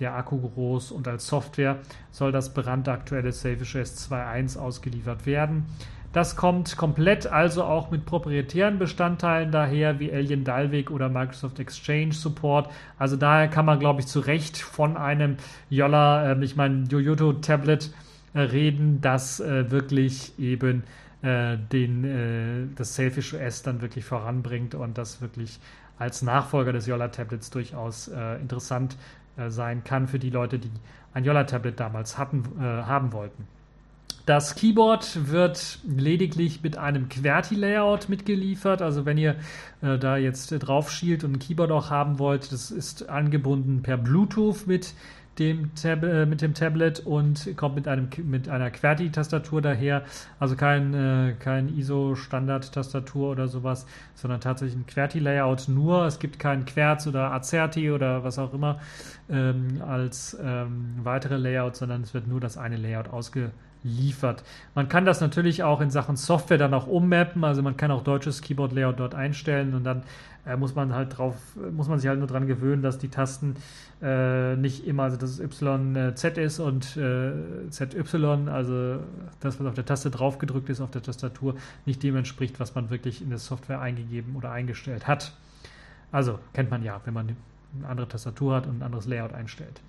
der 0.00 0.14
Akku 0.14 0.40
groß 0.40 0.92
und 0.92 1.08
als 1.08 1.26
Software 1.26 1.78
soll 2.10 2.32
das 2.32 2.54
brandaktuelle 2.54 3.32
Selfish 3.32 3.74
S 3.74 4.10
2.1 4.10 4.58
ausgeliefert 4.58 5.26
werden. 5.26 5.66
Das 6.12 6.36
kommt 6.36 6.76
komplett 6.78 7.26
also 7.26 7.64
auch 7.64 7.90
mit 7.90 8.06
proprietären 8.06 8.78
Bestandteilen 8.78 9.52
daher, 9.52 10.00
wie 10.00 10.10
Alien 10.10 10.42
Dalvik 10.42 10.90
oder 10.90 11.10
Microsoft 11.10 11.60
Exchange 11.60 12.12
Support. 12.12 12.70
Also 12.98 13.16
daher 13.16 13.48
kann 13.48 13.66
man, 13.66 13.78
glaube 13.78 14.00
ich, 14.00 14.06
zu 14.06 14.20
Recht 14.20 14.56
von 14.56 14.96
einem 14.96 15.36
Yolla, 15.68 16.32
äh, 16.32 16.44
ich 16.44 16.56
meine, 16.56 16.84
Yoyoto 16.90 17.34
Tablet 17.34 17.92
äh, 18.32 18.40
reden, 18.40 19.00
das 19.02 19.40
äh, 19.40 19.70
wirklich 19.70 20.38
eben 20.38 20.84
äh, 21.20 21.58
den, 21.72 22.04
äh, 22.04 22.74
das 22.74 22.94
Selfish 22.94 23.34
OS 23.34 23.62
dann 23.62 23.82
wirklich 23.82 24.06
voranbringt 24.06 24.74
und 24.74 24.96
das 24.96 25.20
wirklich 25.20 25.60
als 25.98 26.22
Nachfolger 26.22 26.72
des 26.72 26.86
Yolla 26.86 27.08
Tablets 27.08 27.50
durchaus 27.50 28.08
äh, 28.08 28.36
interessant 28.36 28.96
sein 29.48 29.84
kann 29.84 30.08
für 30.08 30.18
die 30.18 30.30
Leute, 30.30 30.58
die 30.58 30.70
ein 31.14 31.24
Yolla-Tablet 31.24 31.78
damals 31.78 32.18
hatten, 32.18 32.44
äh, 32.60 32.62
haben 32.62 33.12
wollten. 33.12 33.46
Das 34.28 34.54
Keyboard 34.56 35.30
wird 35.30 35.78
lediglich 35.86 36.62
mit 36.62 36.76
einem 36.76 37.08
QWERTY-Layout 37.08 38.10
mitgeliefert. 38.10 38.82
Also 38.82 39.06
wenn 39.06 39.16
ihr 39.16 39.36
äh, 39.80 39.96
da 39.98 40.18
jetzt 40.18 40.52
äh, 40.52 40.58
drauf 40.58 40.90
schielt 40.90 41.24
und 41.24 41.32
ein 41.32 41.38
Keyboard 41.38 41.70
auch 41.70 41.88
haben 41.88 42.18
wollt, 42.18 42.52
das 42.52 42.70
ist 42.70 43.08
angebunden 43.08 43.80
per 43.80 43.96
Bluetooth 43.96 44.66
mit 44.66 44.92
dem 45.38 45.74
Tab 45.74 46.02
äh, 46.02 46.26
mit 46.26 46.42
dem 46.42 46.54
Tablet 46.54 47.00
und 47.00 47.56
kommt 47.56 47.76
mit, 47.76 47.88
einem, 47.88 48.08
mit 48.24 48.48
einer 48.48 48.70
QWERTY-Tastatur 48.70 49.62
daher. 49.62 50.02
Also 50.38 50.56
kein, 50.56 50.94
äh, 50.94 51.34
kein 51.38 51.68
ISO-Standard-Tastatur 51.68 53.30
oder 53.30 53.48
sowas, 53.48 53.86
sondern 54.14 54.40
tatsächlich 54.40 54.78
ein 54.78 54.86
QWERTY-Layout 54.86 55.68
nur. 55.68 56.06
Es 56.06 56.18
gibt 56.18 56.38
kein 56.38 56.64
Querz 56.64 57.06
oder 57.06 57.32
Azerty 57.32 57.90
oder 57.90 58.24
was 58.24 58.38
auch 58.38 58.52
immer 58.52 58.80
ähm, 59.30 59.82
als 59.86 60.36
ähm, 60.42 60.96
weitere 61.02 61.36
Layouts, 61.36 61.80
sondern 61.80 62.02
es 62.02 62.14
wird 62.14 62.26
nur 62.26 62.40
das 62.40 62.56
eine 62.56 62.76
Layout 62.76 63.08
ausgeliefert. 63.08 64.42
Man 64.74 64.88
kann 64.88 65.04
das 65.04 65.20
natürlich 65.20 65.62
auch 65.62 65.80
in 65.80 65.90
Sachen 65.90 66.16
Software 66.16 66.58
dann 66.58 66.74
auch 66.74 66.86
ummappen, 66.86 67.44
also 67.44 67.62
man 67.62 67.76
kann 67.76 67.90
auch 67.90 68.02
deutsches 68.02 68.42
Keyboard-Layout 68.42 69.00
dort 69.00 69.14
einstellen 69.14 69.74
und 69.74 69.84
dann 69.84 70.02
äh, 70.48 70.56
muss 70.56 70.74
man 70.74 70.94
halt 70.94 71.18
drauf, 71.18 71.36
muss 71.72 71.88
man 71.88 71.98
sich 71.98 72.08
halt 72.08 72.18
nur 72.18 72.28
daran 72.28 72.46
gewöhnen, 72.46 72.82
dass 72.82 72.98
die 72.98 73.08
Tasten 73.08 73.56
äh, 74.02 74.56
nicht 74.56 74.86
immer, 74.86 75.04
also 75.04 75.16
dass 75.16 75.38
es 75.38 75.40
YZ 75.40 76.24
äh, 76.24 76.44
ist 76.44 76.60
und 76.60 76.96
äh, 76.96 77.68
ZY, 77.70 78.48
also 78.48 79.00
das, 79.40 79.60
was 79.60 79.66
auf 79.66 79.74
der 79.74 79.84
Taste 79.84 80.10
drauf 80.10 80.38
gedrückt 80.38 80.68
ist 80.70 80.80
auf 80.80 80.90
der 80.90 81.02
Tastatur, 81.02 81.54
nicht 81.84 82.02
dem 82.02 82.16
entspricht, 82.16 82.60
was 82.60 82.74
man 82.74 82.90
wirklich 82.90 83.22
in 83.22 83.30
der 83.30 83.38
Software 83.38 83.80
eingegeben 83.80 84.36
oder 84.36 84.50
eingestellt 84.50 85.06
hat. 85.06 85.32
Also 86.12 86.38
kennt 86.52 86.70
man 86.70 86.82
ja, 86.82 87.00
wenn 87.04 87.14
man 87.14 87.36
eine 87.76 87.88
andere 87.88 88.08
Tastatur 88.08 88.56
hat 88.56 88.66
und 88.66 88.78
ein 88.78 88.82
anderes 88.82 89.06
Layout 89.06 89.34
einstellt. 89.34 89.80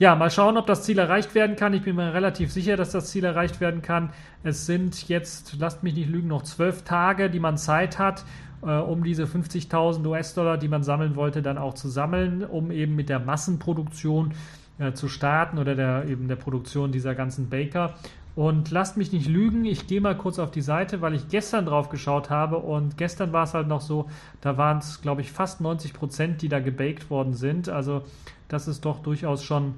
Ja, 0.00 0.14
mal 0.14 0.30
schauen, 0.30 0.56
ob 0.56 0.66
das 0.66 0.84
Ziel 0.84 0.98
erreicht 0.98 1.34
werden 1.34 1.56
kann. 1.56 1.74
Ich 1.74 1.82
bin 1.82 1.94
mir 1.94 2.14
relativ 2.14 2.50
sicher, 2.50 2.78
dass 2.78 2.90
das 2.90 3.10
Ziel 3.10 3.24
erreicht 3.24 3.60
werden 3.60 3.82
kann. 3.82 4.14
Es 4.42 4.64
sind 4.64 5.08
jetzt, 5.10 5.56
lasst 5.58 5.82
mich 5.82 5.94
nicht 5.94 6.08
lügen, 6.08 6.28
noch 6.28 6.42
zwölf 6.42 6.84
Tage, 6.84 7.28
die 7.28 7.38
man 7.38 7.58
Zeit 7.58 7.98
hat, 7.98 8.24
äh, 8.62 8.78
um 8.78 9.04
diese 9.04 9.24
50.000 9.24 10.06
US-Dollar, 10.06 10.58
die 10.58 10.68
man 10.68 10.82
sammeln 10.82 11.16
wollte, 11.16 11.42
dann 11.42 11.58
auch 11.58 11.74
zu 11.74 11.88
sammeln, 11.88 12.44
um 12.44 12.70
eben 12.70 12.96
mit 12.96 13.08
der 13.08 13.20
Massenproduktion 13.20 14.32
äh, 14.78 14.92
zu 14.92 15.08
starten 15.08 15.58
oder 15.58 15.74
der, 15.74 16.06
eben 16.06 16.28
der 16.28 16.36
Produktion 16.36 16.92
dieser 16.92 17.14
ganzen 17.14 17.48
Baker. 17.48 17.94
Und 18.36 18.70
lasst 18.70 18.96
mich 18.96 19.12
nicht 19.12 19.28
lügen, 19.28 19.64
ich 19.64 19.86
gehe 19.86 20.00
mal 20.00 20.16
kurz 20.16 20.38
auf 20.38 20.50
die 20.50 20.62
Seite, 20.62 21.00
weil 21.00 21.14
ich 21.14 21.28
gestern 21.28 21.66
drauf 21.66 21.88
geschaut 21.88 22.30
habe 22.30 22.58
und 22.58 22.96
gestern 22.96 23.32
war 23.32 23.42
es 23.42 23.54
halt 23.54 23.66
noch 23.66 23.80
so, 23.80 24.08
da 24.40 24.56
waren 24.56 24.78
es, 24.78 25.02
glaube 25.02 25.20
ich, 25.20 25.32
fast 25.32 25.60
90 25.60 25.92
Prozent, 25.92 26.40
die 26.40 26.48
da 26.48 26.60
gebaked 26.60 27.10
worden 27.10 27.34
sind. 27.34 27.68
Also 27.68 28.02
das 28.48 28.68
ist 28.68 28.84
doch 28.84 29.00
durchaus 29.00 29.42
schon 29.42 29.74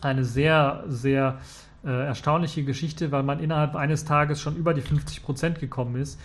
eine 0.00 0.24
sehr, 0.24 0.84
sehr 0.86 1.38
äh, 1.84 1.90
erstaunliche 1.90 2.64
Geschichte, 2.64 3.10
weil 3.10 3.24
man 3.24 3.40
innerhalb 3.40 3.74
eines 3.74 4.04
Tages 4.04 4.40
schon 4.40 4.56
über 4.56 4.74
die 4.74 4.80
50 4.80 5.22
Prozent 5.22 5.58
gekommen 5.58 5.96
ist. 5.96 6.20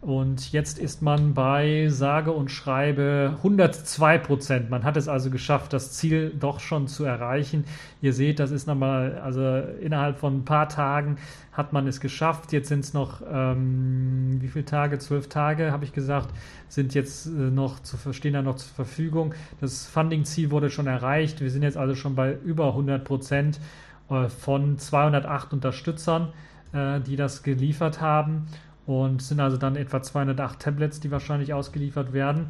Und 0.00 0.52
jetzt 0.52 0.78
ist 0.78 1.02
man 1.02 1.34
bei 1.34 1.88
sage 1.90 2.32
und 2.32 2.50
schreibe 2.50 3.34
102 3.38 4.16
Prozent. 4.16 4.70
Man 4.70 4.82
hat 4.82 4.96
es 4.96 5.08
also 5.08 5.28
geschafft, 5.28 5.74
das 5.74 5.92
Ziel 5.92 6.32
doch 6.40 6.58
schon 6.58 6.88
zu 6.88 7.04
erreichen. 7.04 7.64
Ihr 8.00 8.14
seht, 8.14 8.38
das 8.38 8.50
ist 8.50 8.66
nochmal, 8.66 9.18
also 9.18 9.58
innerhalb 9.80 10.16
von 10.16 10.38
ein 10.38 10.44
paar 10.46 10.70
Tagen 10.70 11.16
hat 11.52 11.74
man 11.74 11.86
es 11.86 12.00
geschafft. 12.00 12.50
Jetzt 12.52 12.68
sind 12.68 12.80
es 12.80 12.94
noch, 12.94 13.20
ähm, 13.30 14.38
wie 14.40 14.48
viele 14.48 14.64
Tage? 14.64 14.98
Zwölf 14.98 15.28
Tage, 15.28 15.70
habe 15.70 15.84
ich 15.84 15.92
gesagt, 15.92 16.30
sind 16.68 16.94
jetzt 16.94 17.26
äh, 17.26 17.30
noch 17.30 17.80
zu, 17.80 17.98
stehen 18.14 18.32
da 18.32 18.40
noch 18.40 18.56
zur 18.56 18.72
Verfügung. 18.72 19.34
Das 19.60 19.86
Funding-Ziel 19.86 20.50
wurde 20.50 20.70
schon 20.70 20.86
erreicht. 20.86 21.42
Wir 21.42 21.50
sind 21.50 21.62
jetzt 21.62 21.76
also 21.76 21.94
schon 21.94 22.14
bei 22.14 22.32
über 22.42 22.68
100 22.68 23.04
Prozent 23.04 23.60
äh, 24.08 24.28
von 24.30 24.78
208 24.78 25.52
Unterstützern, 25.52 26.32
äh, 26.72 27.00
die 27.00 27.16
das 27.16 27.42
geliefert 27.42 28.00
haben 28.00 28.46
und 28.90 29.22
sind 29.22 29.38
also 29.38 29.56
dann 29.56 29.76
etwa 29.76 30.02
208 30.02 30.58
Tablets, 30.58 30.98
die 30.98 31.12
wahrscheinlich 31.12 31.54
ausgeliefert 31.54 32.12
werden. 32.12 32.46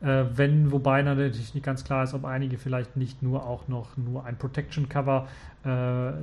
Äh, 0.00 0.24
wenn, 0.34 0.72
wobei 0.72 1.00
natürlich 1.02 1.54
nicht 1.54 1.64
ganz 1.64 1.84
klar 1.84 2.02
ist, 2.02 2.12
ob 2.12 2.24
einige 2.24 2.58
vielleicht 2.58 2.96
nicht 2.96 3.22
nur 3.22 3.46
auch 3.46 3.68
noch 3.68 3.96
nur 3.96 4.24
ein 4.24 4.36
Protection 4.36 4.88
Cover 4.88 5.28
äh, 5.62 5.68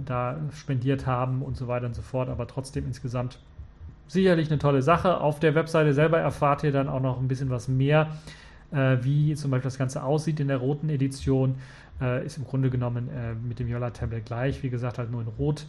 da 0.05 0.37
spendiert 0.53 1.07
haben 1.07 1.41
und 1.41 1.55
so 1.55 1.69
weiter 1.69 1.85
und 1.85 1.95
so 1.95 2.01
fort, 2.01 2.27
aber 2.27 2.45
trotzdem 2.45 2.85
insgesamt 2.85 3.39
sicherlich 4.07 4.49
eine 4.49 4.59
tolle 4.59 4.81
Sache. 4.81 5.21
Auf 5.21 5.39
der 5.39 5.55
Webseite 5.55 5.93
selber 5.93 6.19
erfahrt 6.19 6.63
ihr 6.63 6.73
dann 6.73 6.89
auch 6.89 7.01
noch 7.01 7.17
ein 7.17 7.29
bisschen 7.29 7.49
was 7.49 7.69
mehr, 7.69 8.09
äh, 8.71 8.97
wie 9.01 9.33
zum 9.35 9.49
Beispiel 9.49 9.67
das 9.67 9.77
Ganze 9.77 10.03
aussieht 10.03 10.41
in 10.41 10.49
der 10.49 10.57
roten 10.57 10.89
Edition. 10.89 11.55
Äh, 12.01 12.25
ist 12.25 12.37
im 12.37 12.43
Grunde 12.43 12.69
genommen 12.69 13.07
äh, 13.09 13.33
mit 13.33 13.59
dem 13.59 13.69
Yola 13.69 13.91
Tablet 13.91 14.25
gleich, 14.25 14.61
wie 14.61 14.69
gesagt, 14.69 14.97
halt 14.97 15.09
nur 15.09 15.21
in 15.21 15.27
Rot. 15.29 15.65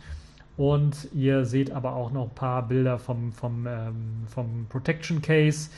Und 0.57 1.09
ihr 1.13 1.45
seht 1.45 1.73
aber 1.73 1.97
auch 1.97 2.13
noch 2.13 2.25
ein 2.25 2.35
paar 2.35 2.69
Bilder 2.69 2.99
vom, 2.99 3.33
vom, 3.33 3.67
ähm, 3.67 4.25
vom 4.29 4.67
Protection 4.69 5.21
Case 5.21 5.71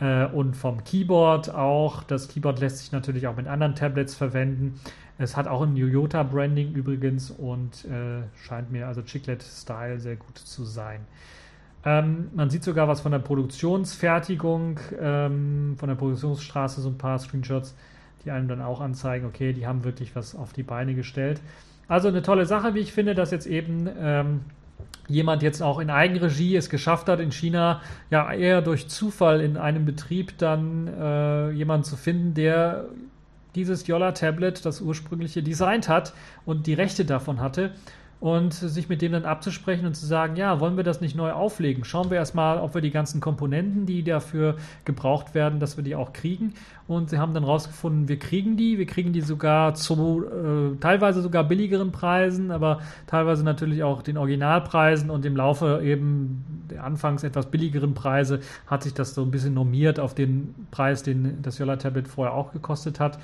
äh, 0.00 0.26
und 0.26 0.56
vom 0.56 0.82
Keyboard 0.82 1.54
auch. 1.54 2.02
Das 2.04 2.28
Keyboard 2.28 2.60
lässt 2.60 2.78
sich 2.78 2.92
natürlich 2.92 3.26
auch 3.26 3.36
mit 3.36 3.46
anderen 3.46 3.74
Tablets 3.74 4.14
verwenden. 4.14 4.80
Es 5.18 5.36
hat 5.36 5.46
auch 5.46 5.62
ein 5.62 5.76
Toyota 5.76 6.22
Branding 6.22 6.72
übrigens 6.72 7.30
und 7.30 7.84
äh, 7.84 8.22
scheint 8.34 8.72
mir 8.72 8.88
also 8.88 9.02
Chiclet 9.02 9.42
Style 9.42 10.00
sehr 10.00 10.16
gut 10.16 10.38
zu 10.38 10.64
sein. 10.64 11.00
Ähm, 11.84 12.30
man 12.34 12.50
sieht 12.50 12.64
sogar 12.64 12.88
was 12.88 13.02
von 13.02 13.12
der 13.12 13.18
Produktionsfertigung, 13.18 14.80
ähm, 14.98 15.76
von 15.78 15.88
der 15.88 15.96
Produktionsstraße, 15.96 16.80
so 16.80 16.88
ein 16.88 16.98
paar 16.98 17.18
Screenshots, 17.18 17.76
die 18.24 18.30
einem 18.30 18.48
dann 18.48 18.62
auch 18.62 18.80
anzeigen, 18.80 19.26
okay, 19.26 19.52
die 19.52 19.66
haben 19.66 19.84
wirklich 19.84 20.16
was 20.16 20.34
auf 20.34 20.52
die 20.52 20.62
Beine 20.62 20.94
gestellt. 20.94 21.40
Also 21.88 22.08
eine 22.08 22.22
tolle 22.22 22.46
Sache, 22.46 22.74
wie 22.74 22.80
ich 22.80 22.92
finde, 22.92 23.14
dass 23.14 23.30
jetzt 23.30 23.46
eben 23.46 23.88
ähm, 23.98 24.40
jemand 25.08 25.42
jetzt 25.42 25.62
auch 25.62 25.78
in 25.78 25.90
Eigenregie 25.90 26.56
es 26.56 26.70
geschafft 26.70 27.08
hat, 27.08 27.20
in 27.20 27.32
China 27.32 27.80
ja 28.10 28.32
eher 28.32 28.62
durch 28.62 28.88
Zufall 28.88 29.40
in 29.40 29.56
einem 29.56 29.84
Betrieb 29.84 30.38
dann 30.38 30.88
äh, 30.88 31.50
jemanden 31.50 31.84
zu 31.84 31.96
finden, 31.96 32.34
der 32.34 32.86
dieses 33.54 33.86
Yola-Tablet, 33.86 34.64
das 34.64 34.80
ursprüngliche, 34.80 35.42
designt 35.42 35.88
hat 35.88 36.12
und 36.44 36.66
die 36.66 36.74
Rechte 36.74 37.04
davon 37.04 37.40
hatte 37.40 37.72
und 38.24 38.54
sich 38.54 38.88
mit 38.88 39.02
dem 39.02 39.12
dann 39.12 39.26
abzusprechen 39.26 39.84
und 39.84 39.92
zu 39.92 40.06
sagen, 40.06 40.36
ja, 40.36 40.58
wollen 40.58 40.78
wir 40.78 40.82
das 40.82 41.02
nicht 41.02 41.14
neu 41.14 41.32
auflegen? 41.32 41.84
Schauen 41.84 42.08
wir 42.08 42.16
erstmal, 42.16 42.56
ob 42.56 42.72
wir 42.72 42.80
die 42.80 42.90
ganzen 42.90 43.20
Komponenten, 43.20 43.84
die 43.84 44.02
dafür 44.02 44.56
gebraucht 44.86 45.34
werden, 45.34 45.60
dass 45.60 45.76
wir 45.76 45.84
die 45.84 45.94
auch 45.94 46.14
kriegen. 46.14 46.54
Und 46.88 47.10
sie 47.10 47.18
haben 47.18 47.34
dann 47.34 47.44
rausgefunden, 47.44 48.08
wir 48.08 48.18
kriegen 48.18 48.56
die, 48.56 48.78
wir 48.78 48.86
kriegen 48.86 49.12
die 49.12 49.20
sogar 49.20 49.74
zu 49.74 50.24
äh, 50.24 50.74
teilweise 50.80 51.20
sogar 51.20 51.44
billigeren 51.44 51.92
Preisen, 51.92 52.50
aber 52.50 52.80
teilweise 53.06 53.44
natürlich 53.44 53.82
auch 53.82 54.00
den 54.00 54.16
Originalpreisen 54.16 55.10
und 55.10 55.26
im 55.26 55.36
Laufe 55.36 55.82
eben 55.84 56.64
der 56.70 56.82
anfangs 56.82 57.24
etwas 57.24 57.50
billigeren 57.50 57.92
Preise 57.92 58.40
hat 58.66 58.84
sich 58.84 58.94
das 58.94 59.14
so 59.14 59.20
ein 59.20 59.30
bisschen 59.30 59.52
normiert 59.52 60.00
auf 60.00 60.14
den 60.14 60.54
Preis, 60.70 61.02
den 61.02 61.42
das 61.42 61.58
Yola 61.58 61.76
Tablet 61.76 62.08
vorher 62.08 62.32
auch 62.32 62.52
gekostet 62.52 63.00
hat. 63.00 63.18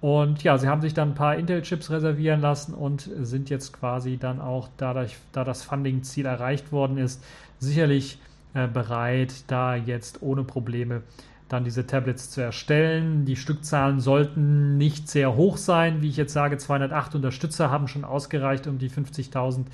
Und 0.00 0.42
ja, 0.42 0.56
sie 0.56 0.68
haben 0.68 0.80
sich 0.80 0.94
dann 0.94 1.10
ein 1.10 1.14
paar 1.14 1.36
Intel-Chips 1.36 1.90
reservieren 1.90 2.40
lassen 2.40 2.72
und 2.72 3.10
sind 3.20 3.50
jetzt 3.50 3.72
quasi 3.72 4.16
dann 4.16 4.40
auch 4.40 4.68
dadurch, 4.78 5.16
da 5.32 5.44
das 5.44 5.62
Funding-Ziel 5.62 6.24
erreicht 6.24 6.72
worden 6.72 6.96
ist, 6.96 7.22
sicherlich 7.58 8.18
äh, 8.54 8.66
bereit, 8.66 9.44
da 9.48 9.76
jetzt 9.76 10.22
ohne 10.22 10.42
Probleme 10.42 11.02
dann 11.50 11.64
diese 11.64 11.86
Tablets 11.86 12.30
zu 12.30 12.40
erstellen. 12.40 13.24
Die 13.24 13.36
Stückzahlen 13.36 14.00
sollten 14.00 14.78
nicht 14.78 15.08
sehr 15.08 15.34
hoch 15.34 15.56
sein. 15.56 16.00
Wie 16.00 16.08
ich 16.08 16.16
jetzt 16.16 16.32
sage, 16.32 16.56
208 16.56 17.16
Unterstützer 17.16 17.70
haben 17.70 17.88
schon 17.88 18.04
ausgereicht, 18.04 18.66
um 18.68 18.78
die 18.78 18.88
50.000 18.88 19.66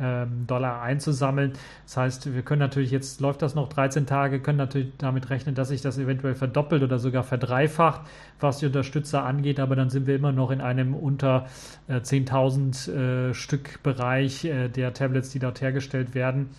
ähm, 0.00 0.46
Dollar 0.46 0.82
einzusammeln. 0.82 1.52
Das 1.84 1.96
heißt, 1.96 2.34
wir 2.34 2.42
können 2.42 2.60
natürlich 2.60 2.90
jetzt, 2.90 3.20
läuft 3.20 3.42
das 3.42 3.54
noch 3.54 3.68
13 3.68 4.06
Tage, 4.06 4.40
können 4.40 4.58
natürlich 4.58 4.92
damit 4.98 5.30
rechnen, 5.30 5.54
dass 5.54 5.68
sich 5.68 5.82
das 5.82 5.98
eventuell 5.98 6.34
verdoppelt 6.34 6.82
oder 6.82 6.98
sogar 6.98 7.22
verdreifacht, 7.22 8.02
was 8.40 8.58
die 8.58 8.66
Unterstützer 8.66 9.24
angeht, 9.24 9.60
aber 9.60 9.76
dann 9.76 9.90
sind 9.90 10.06
wir 10.06 10.16
immer 10.16 10.32
noch 10.32 10.50
in 10.50 10.60
einem 10.60 10.94
unter 10.94 11.46
äh, 11.88 11.96
10.000 11.96 13.30
äh, 13.30 13.34
Stück 13.34 13.82
Bereich 13.82 14.44
äh, 14.44 14.68
der 14.68 14.92
Tablets, 14.92 15.30
die 15.30 15.38
dort 15.38 15.60
hergestellt 15.60 16.14
werden. 16.14 16.50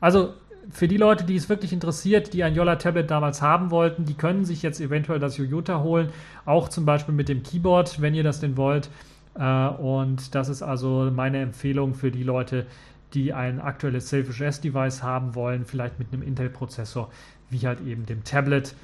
Also 0.00 0.34
für 0.70 0.88
die 0.88 0.96
Leute, 0.96 1.24
die 1.24 1.36
es 1.36 1.48
wirklich 1.48 1.72
interessiert, 1.72 2.32
die 2.32 2.44
ein 2.44 2.54
Yola 2.54 2.76
Tablet 2.76 3.10
damals 3.10 3.42
haben 3.42 3.70
wollten, 3.70 4.04
die 4.04 4.14
können 4.14 4.44
sich 4.44 4.62
jetzt 4.62 4.80
eventuell 4.80 5.18
das 5.18 5.36
Yoyota 5.38 5.80
holen, 5.82 6.10
auch 6.44 6.68
zum 6.68 6.84
Beispiel 6.84 7.14
mit 7.14 7.28
dem 7.28 7.42
Keyboard, 7.42 8.00
wenn 8.00 8.14
ihr 8.14 8.22
das 8.22 8.40
denn 8.40 8.56
wollt. 8.56 8.88
Äh, 9.34 9.68
und 9.68 10.34
das 10.34 10.48
ist 10.48 10.62
also 10.62 11.10
meine 11.14 11.40
Empfehlung 11.40 11.94
für 11.94 12.10
die 12.10 12.22
Leute, 12.22 12.66
die 13.14 13.32
ein 13.32 13.60
aktuelles 13.60 14.08
Selfish 14.08 14.40
S-Device 14.40 15.02
haben 15.02 15.34
wollen, 15.34 15.64
vielleicht 15.64 15.98
mit 15.98 16.12
einem 16.12 16.22
Intel-Prozessor, 16.22 17.10
wie 17.50 17.66
halt 17.66 17.80
eben 17.82 18.06
dem 18.06 18.24
Tablet, 18.24 18.74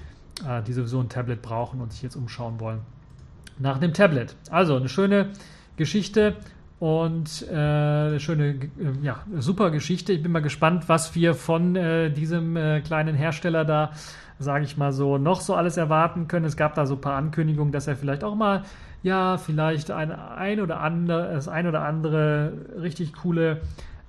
äh, 0.47 0.63
die 0.63 0.73
sowieso 0.73 1.01
ein 1.01 1.09
Tablet 1.09 1.43
brauchen 1.43 1.81
und 1.81 1.93
sich 1.93 2.03
jetzt 2.03 2.17
umschauen 2.17 2.61
wollen 2.61 2.81
nach 3.59 3.79
dem 3.79 3.93
Tablet. 3.93 4.37
Also 4.51 4.77
eine 4.77 4.89
schöne 4.89 5.31
Geschichte 5.77 6.37
und 6.79 7.45
äh, 7.51 7.55
eine 7.55 8.21
schöne, 8.21 8.71
ja, 9.03 9.23
super 9.39 9.71
Geschichte. 9.71 10.13
Ich 10.13 10.23
bin 10.23 10.31
mal 10.31 10.43
gespannt, 10.43 10.89
was 10.89 11.17
wir 11.17 11.35
von 11.35 11.75
diesem 12.15 12.55
kleinen 12.85 13.17
Hersteller 13.17 13.65
da, 13.65 13.91
sage 14.39 14.65
ich 14.65 14.77
mal 14.77 14.93
so, 14.93 15.19
noch 15.19 15.41
so 15.41 15.57
alles 15.57 15.77
erwarten 15.77 16.29
können. 16.29 16.45
Es 16.45 16.57
gab 16.57 16.77
da 16.77 16.87
so 16.87 16.95
ein 16.95 17.01
paar 17.01 17.17
Ankündigungen, 17.17 17.73
dass 17.73 17.89
er 17.89 17.97
vielleicht 17.97 18.23
auch 18.23 18.37
mal 18.37 18.63
ja, 19.03 19.39
vielleicht 19.39 19.91
ein, 19.91 20.11
ein 20.13 20.61
oder 20.61 20.81
andere, 20.81 21.33
das 21.33 21.49
ein 21.49 21.67
oder 21.67 21.83
andere 21.83 22.53
richtig 22.81 23.13
coole 23.13 23.61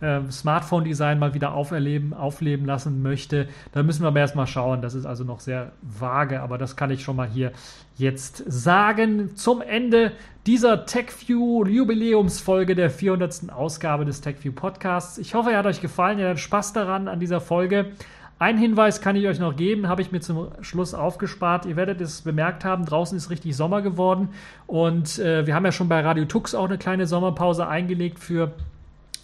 äh, 0.02 0.22
Smartphone-Design 0.32 1.20
mal 1.20 1.34
wieder 1.34 1.54
auferleben, 1.54 2.14
aufleben 2.14 2.66
lassen 2.66 3.02
möchte. 3.02 3.48
Da 3.72 3.84
müssen 3.84 4.04
wir 4.04 4.08
aber 4.08 4.20
erstmal 4.20 4.48
schauen. 4.48 4.82
Das 4.82 4.94
ist 4.94 5.06
also 5.06 5.24
noch 5.24 5.40
sehr 5.40 5.74
vage, 5.82 6.42
aber 6.42 6.58
das 6.58 6.76
kann 6.76 6.90
ich 6.92 7.04
schon 7.04 7.16
mal 7.16 7.28
hier 7.28 7.52
jetzt 7.98 8.44
sagen. 8.48 9.36
Zum 9.36 9.62
Ende 9.62 10.14
dieser 10.48 10.86
TechView 10.86 11.66
Jubiläumsfolge 11.66 12.76
der 12.76 12.90
400. 12.90 13.52
Ausgabe 13.52 14.06
des 14.06 14.22
TechView 14.22 14.54
Podcasts. 14.54 15.18
Ich 15.18 15.36
hoffe, 15.36 15.52
er 15.52 15.60
hat 15.60 15.66
euch 15.66 15.82
gefallen. 15.82 16.18
Ihr 16.20 16.30
hattet 16.30 16.40
Spaß 16.40 16.74
daran 16.74 17.08
an 17.08 17.20
dieser 17.20 17.42
Folge. 17.42 17.92
Ein 18.40 18.58
Hinweis 18.58 19.02
kann 19.02 19.18
ich 19.18 19.28
euch 19.28 19.38
noch 19.38 19.58
geben, 19.58 19.90
habe 19.90 20.02
ich 20.02 20.14
mir 20.14 20.22
zum 20.22 20.48
Schluss 20.62 20.94
aufgespart. 20.94 21.66
Ihr 21.66 21.76
werdet 21.76 22.00
es 22.00 22.22
bemerkt 22.22 22.64
haben, 22.64 22.86
draußen 22.86 23.18
ist 23.18 23.30
richtig 23.30 23.54
Sommer 23.54 23.82
geworden 23.82 24.30
und 24.66 25.20
äh, 25.20 25.46
wir 25.46 25.56
haben 25.56 25.66
ja 25.66 25.74
schon 25.74 25.90
bei 25.90 26.00
Radio 26.00 26.24
Tux 26.24 26.56
auch 26.56 26.66
eine 26.66 26.78
kleine 26.78 27.06
Sommerpause 27.06 27.68
eingelegt 27.68 28.18
für 28.18 28.54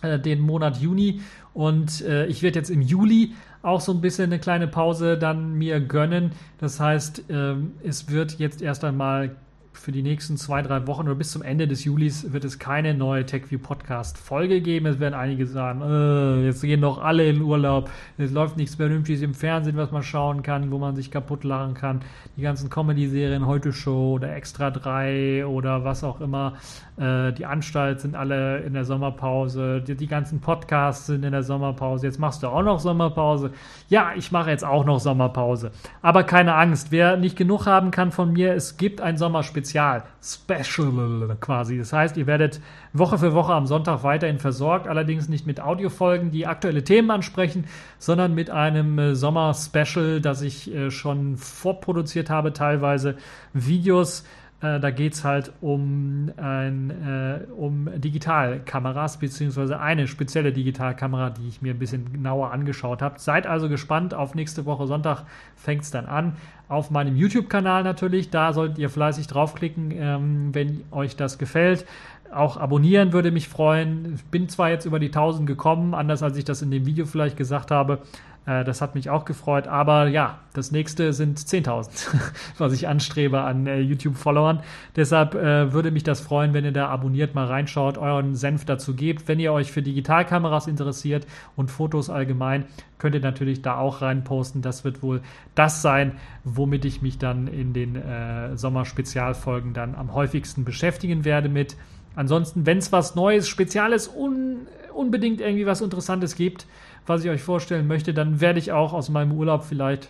äh, 0.01 0.19
den 0.19 0.41
Monat 0.41 0.77
Juni 0.77 1.21
und 1.53 2.01
äh, 2.01 2.25
ich 2.25 2.43
werde 2.43 2.59
jetzt 2.59 2.69
im 2.69 2.81
Juli 2.81 3.33
auch 3.61 3.79
so 3.79 3.93
ein 3.93 4.01
bisschen 4.01 4.25
eine 4.25 4.39
kleine 4.39 4.67
Pause 4.67 5.17
dann 5.17 5.53
mir 5.53 5.79
gönnen. 5.79 6.33
Das 6.59 6.81
heißt, 6.81 7.23
ähm, 7.29 7.71
es 7.83 8.09
wird 8.09 8.37
jetzt 8.37 8.61
erst 8.61 8.83
einmal 8.83 9.37
für 9.77 9.91
die 9.91 10.01
nächsten 10.01 10.37
zwei, 10.37 10.61
drei 10.61 10.87
Wochen 10.87 11.03
oder 11.03 11.15
bis 11.15 11.31
zum 11.31 11.41
Ende 11.41 11.67
des 11.67 11.83
Julis 11.83 12.31
wird 12.33 12.43
es 12.43 12.59
keine 12.59 12.93
neue 12.93 13.25
TechView 13.25 13.59
Podcast 13.59 14.17
Folge 14.17 14.61
geben. 14.61 14.85
Es 14.85 14.99
werden 14.99 15.13
einige 15.13 15.45
sagen, 15.45 15.81
äh, 15.81 16.45
jetzt 16.45 16.61
gehen 16.61 16.81
doch 16.81 16.97
alle 16.97 17.27
in 17.29 17.41
Urlaub. 17.41 17.89
Es 18.17 18.31
läuft 18.31 18.57
nichts 18.57 18.75
Vernünftiges 18.75 19.21
im 19.21 19.33
Fernsehen, 19.33 19.77
was 19.77 19.91
man 19.91 20.03
schauen 20.03 20.43
kann, 20.43 20.71
wo 20.71 20.77
man 20.77 20.95
sich 20.95 21.11
kaputt 21.11 21.43
lachen 21.43 21.73
kann. 21.73 22.01
Die 22.37 22.41
ganzen 22.41 22.69
Comedy-Serien, 22.69 23.45
Heute 23.45 23.73
Show 23.73 24.15
oder 24.15 24.35
Extra 24.35 24.71
3 24.71 25.45
oder 25.45 25.83
was 25.83 26.03
auch 26.03 26.21
immer. 26.21 26.53
Äh, 26.97 27.33
die 27.33 27.45
Anstalt 27.45 27.99
sind 27.99 28.15
alle 28.15 28.59
in 28.59 28.73
der 28.73 28.85
Sommerpause. 28.85 29.81
Die, 29.81 29.95
die 29.95 30.07
ganzen 30.07 30.41
Podcasts 30.41 31.07
sind 31.07 31.23
in 31.23 31.31
der 31.31 31.43
Sommerpause. 31.43 32.05
Jetzt 32.05 32.19
machst 32.19 32.43
du 32.43 32.47
auch 32.47 32.63
noch 32.63 32.79
Sommerpause. 32.79 33.51
Ja, 33.89 34.11
ich 34.15 34.31
mache 34.31 34.49
jetzt 34.49 34.63
auch 34.63 34.85
noch 34.85 34.99
Sommerpause. 34.99 35.71
Aber 36.01 36.23
keine 36.23 36.55
Angst, 36.55 36.91
wer 36.91 37.17
nicht 37.17 37.37
genug 37.37 37.65
haben 37.65 37.91
kann 37.91 38.11
von 38.11 38.33
mir, 38.33 38.53
es 38.53 38.77
gibt 38.77 39.01
ein 39.01 39.17
Sommerspezial 39.17 39.65
Spezial, 39.65 40.03
Special 40.21 41.37
quasi. 41.39 41.77
Das 41.77 41.93
heißt, 41.93 42.17
ihr 42.17 42.27
werdet 42.27 42.61
Woche 42.93 43.17
für 43.17 43.33
Woche 43.33 43.53
am 43.53 43.65
Sonntag 43.65 44.03
weiterhin 44.03 44.39
versorgt, 44.39 44.87
allerdings 44.87 45.27
nicht 45.29 45.45
mit 45.45 45.59
Audiofolgen, 45.59 46.31
die 46.31 46.47
aktuelle 46.47 46.83
Themen 46.83 47.11
ansprechen, 47.11 47.65
sondern 47.99 48.33
mit 48.33 48.49
einem 48.49 48.99
äh, 48.99 49.15
Sommer-Special, 49.15 50.21
das 50.21 50.41
ich 50.41 50.73
äh, 50.73 50.91
schon 50.91 51.37
vorproduziert 51.37 52.29
habe, 52.29 52.53
teilweise 52.53 53.15
Videos 53.53 54.23
äh, 54.65 54.79
da 54.79 54.89
geht 54.89 55.13
es 55.13 55.23
halt 55.23 55.51
um, 55.61 56.31
ein, 56.37 56.89
äh, 56.89 57.51
um 57.51 57.89
Digitalkameras, 57.95 59.17
beziehungsweise 59.17 59.79
eine 59.79 60.07
spezielle 60.07 60.51
Digitalkamera, 60.51 61.29
die 61.29 61.47
ich 61.47 61.61
mir 61.61 61.73
ein 61.73 61.79
bisschen 61.79 62.11
genauer 62.11 62.51
angeschaut 62.51 63.01
habe. 63.01 63.19
Seid 63.19 63.45
also 63.47 63.69
gespannt, 63.69 64.13
auf 64.13 64.33
nächste 64.33 64.65
Woche 64.65 64.87
Sonntag 64.87 65.23
fängt 65.55 65.83
es 65.83 65.91
dann 65.91 66.05
an. 66.05 66.37
Auf 66.67 66.89
meinem 66.89 67.15
YouTube-Kanal 67.15 67.83
natürlich, 67.83 68.31
da 68.31 68.53
solltet 68.53 68.79
ihr 68.79 68.89
fleißig 68.89 69.27
draufklicken, 69.27 69.91
ähm, 69.91 70.55
wenn 70.55 70.83
euch 70.91 71.15
das 71.15 71.37
gefällt. 71.37 71.85
Auch 72.33 72.57
abonnieren 72.57 73.13
würde 73.13 73.31
mich 73.31 73.47
freuen. 73.47 74.15
Ich 74.15 74.23
bin 74.25 74.49
zwar 74.49 74.69
jetzt 74.69 74.85
über 74.85 74.99
die 74.99 75.07
1000 75.07 75.45
gekommen, 75.45 75.93
anders 75.93 76.23
als 76.23 76.37
ich 76.37 76.43
das 76.43 76.61
in 76.61 76.71
dem 76.71 76.85
Video 76.85 77.05
vielleicht 77.05 77.37
gesagt 77.37 77.69
habe, 77.69 77.99
das 78.45 78.81
hat 78.81 78.93
mich 78.95 79.09
auch 79.09 79.25
gefreut. 79.25 79.67
Aber 79.67 80.07
ja, 80.07 80.39
das 80.53 80.71
nächste 80.71 81.13
sind 81.13 81.39
10.000, 81.39 81.89
was 82.57 82.73
ich 82.73 82.87
anstrebe 82.87 83.41
an 83.41 83.65
äh, 83.65 83.79
YouTube-Followern. 83.79 84.61
Deshalb 84.95 85.35
äh, 85.35 85.73
würde 85.73 85.91
mich 85.91 86.03
das 86.03 86.21
freuen, 86.21 86.53
wenn 86.53 86.63
ihr 86.63 86.71
da 86.71 86.87
abonniert, 86.87 87.33
mal 87.33 87.47
reinschaut, 87.47 87.97
euren 87.97 88.35
Senf 88.35 88.65
dazu 88.65 88.95
gebt. 88.95 89.27
Wenn 89.27 89.39
ihr 89.39 89.51
euch 89.51 89.71
für 89.71 89.81
Digitalkameras 89.81 90.67
interessiert 90.67 91.25
und 91.55 91.71
Fotos 91.71 92.09
allgemein, 92.09 92.65
könnt 92.99 93.15
ihr 93.15 93.21
natürlich 93.21 93.61
da 93.61 93.77
auch 93.77 94.01
reinposten. 94.01 94.61
Das 94.61 94.83
wird 94.83 95.01
wohl 95.01 95.21
das 95.55 95.81
sein, 95.81 96.13
womit 96.43 96.85
ich 96.85 97.01
mich 97.01 97.17
dann 97.17 97.47
in 97.47 97.73
den 97.73 97.95
äh, 97.95 98.55
Sommer-Spezialfolgen 98.55 99.73
dann 99.73 99.95
am 99.95 100.13
häufigsten 100.13 100.65
beschäftigen 100.65 101.25
werde 101.25 101.49
mit. 101.49 101.75
Ansonsten, 102.15 102.65
wenn 102.65 102.77
es 102.77 102.91
was 102.91 103.15
Neues, 103.15 103.47
Spezielles, 103.47 104.07
un 104.07 104.67
unbedingt 104.93 105.41
irgendwie 105.41 105.65
was 105.65 105.81
Interessantes 105.81 106.35
gibt, 106.35 106.65
was 107.05 107.23
ich 107.23 107.29
euch 107.29 107.41
vorstellen 107.43 107.87
möchte, 107.87 108.13
dann 108.13 108.41
werde 108.41 108.59
ich 108.59 108.71
auch 108.71 108.93
aus 108.93 109.09
meinem 109.09 109.31
Urlaub 109.31 109.63
vielleicht 109.63 110.09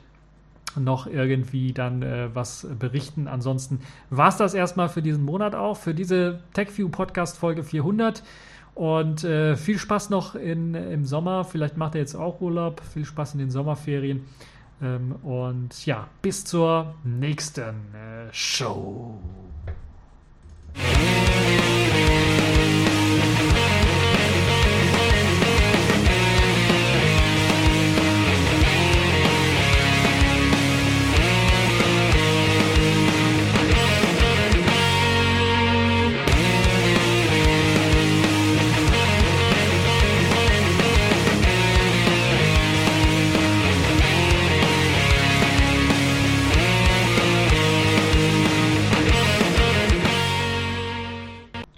noch 0.77 1.07
irgendwie 1.07 1.73
dann 1.73 2.01
äh, 2.01 2.29
was 2.33 2.67
berichten. 2.79 3.27
Ansonsten 3.27 3.79
war 4.09 4.29
es 4.29 4.37
das 4.37 4.53
erstmal 4.53 4.89
für 4.89 5.01
diesen 5.01 5.23
Monat 5.23 5.55
auch, 5.55 5.77
für 5.77 5.93
diese 5.93 6.39
TechView 6.53 6.89
Podcast 6.89 7.37
Folge 7.37 7.63
400. 7.63 8.23
Und 8.73 9.23
äh, 9.23 9.55
viel 9.55 9.79
Spaß 9.79 10.09
noch 10.09 10.35
in, 10.35 10.75
im 10.75 11.05
Sommer. 11.05 11.45
Vielleicht 11.45 11.77
macht 11.77 11.95
ihr 11.95 12.01
jetzt 12.01 12.15
auch 12.15 12.41
Urlaub. 12.41 12.81
Viel 12.81 13.05
Spaß 13.05 13.33
in 13.33 13.39
den 13.39 13.49
Sommerferien. 13.49 14.25
Ähm, 14.81 15.15
und 15.23 15.85
ja, 15.85 16.07
bis 16.21 16.43
zur 16.43 16.93
nächsten 17.05 17.93
äh, 17.93 18.27
Show. 18.31 19.17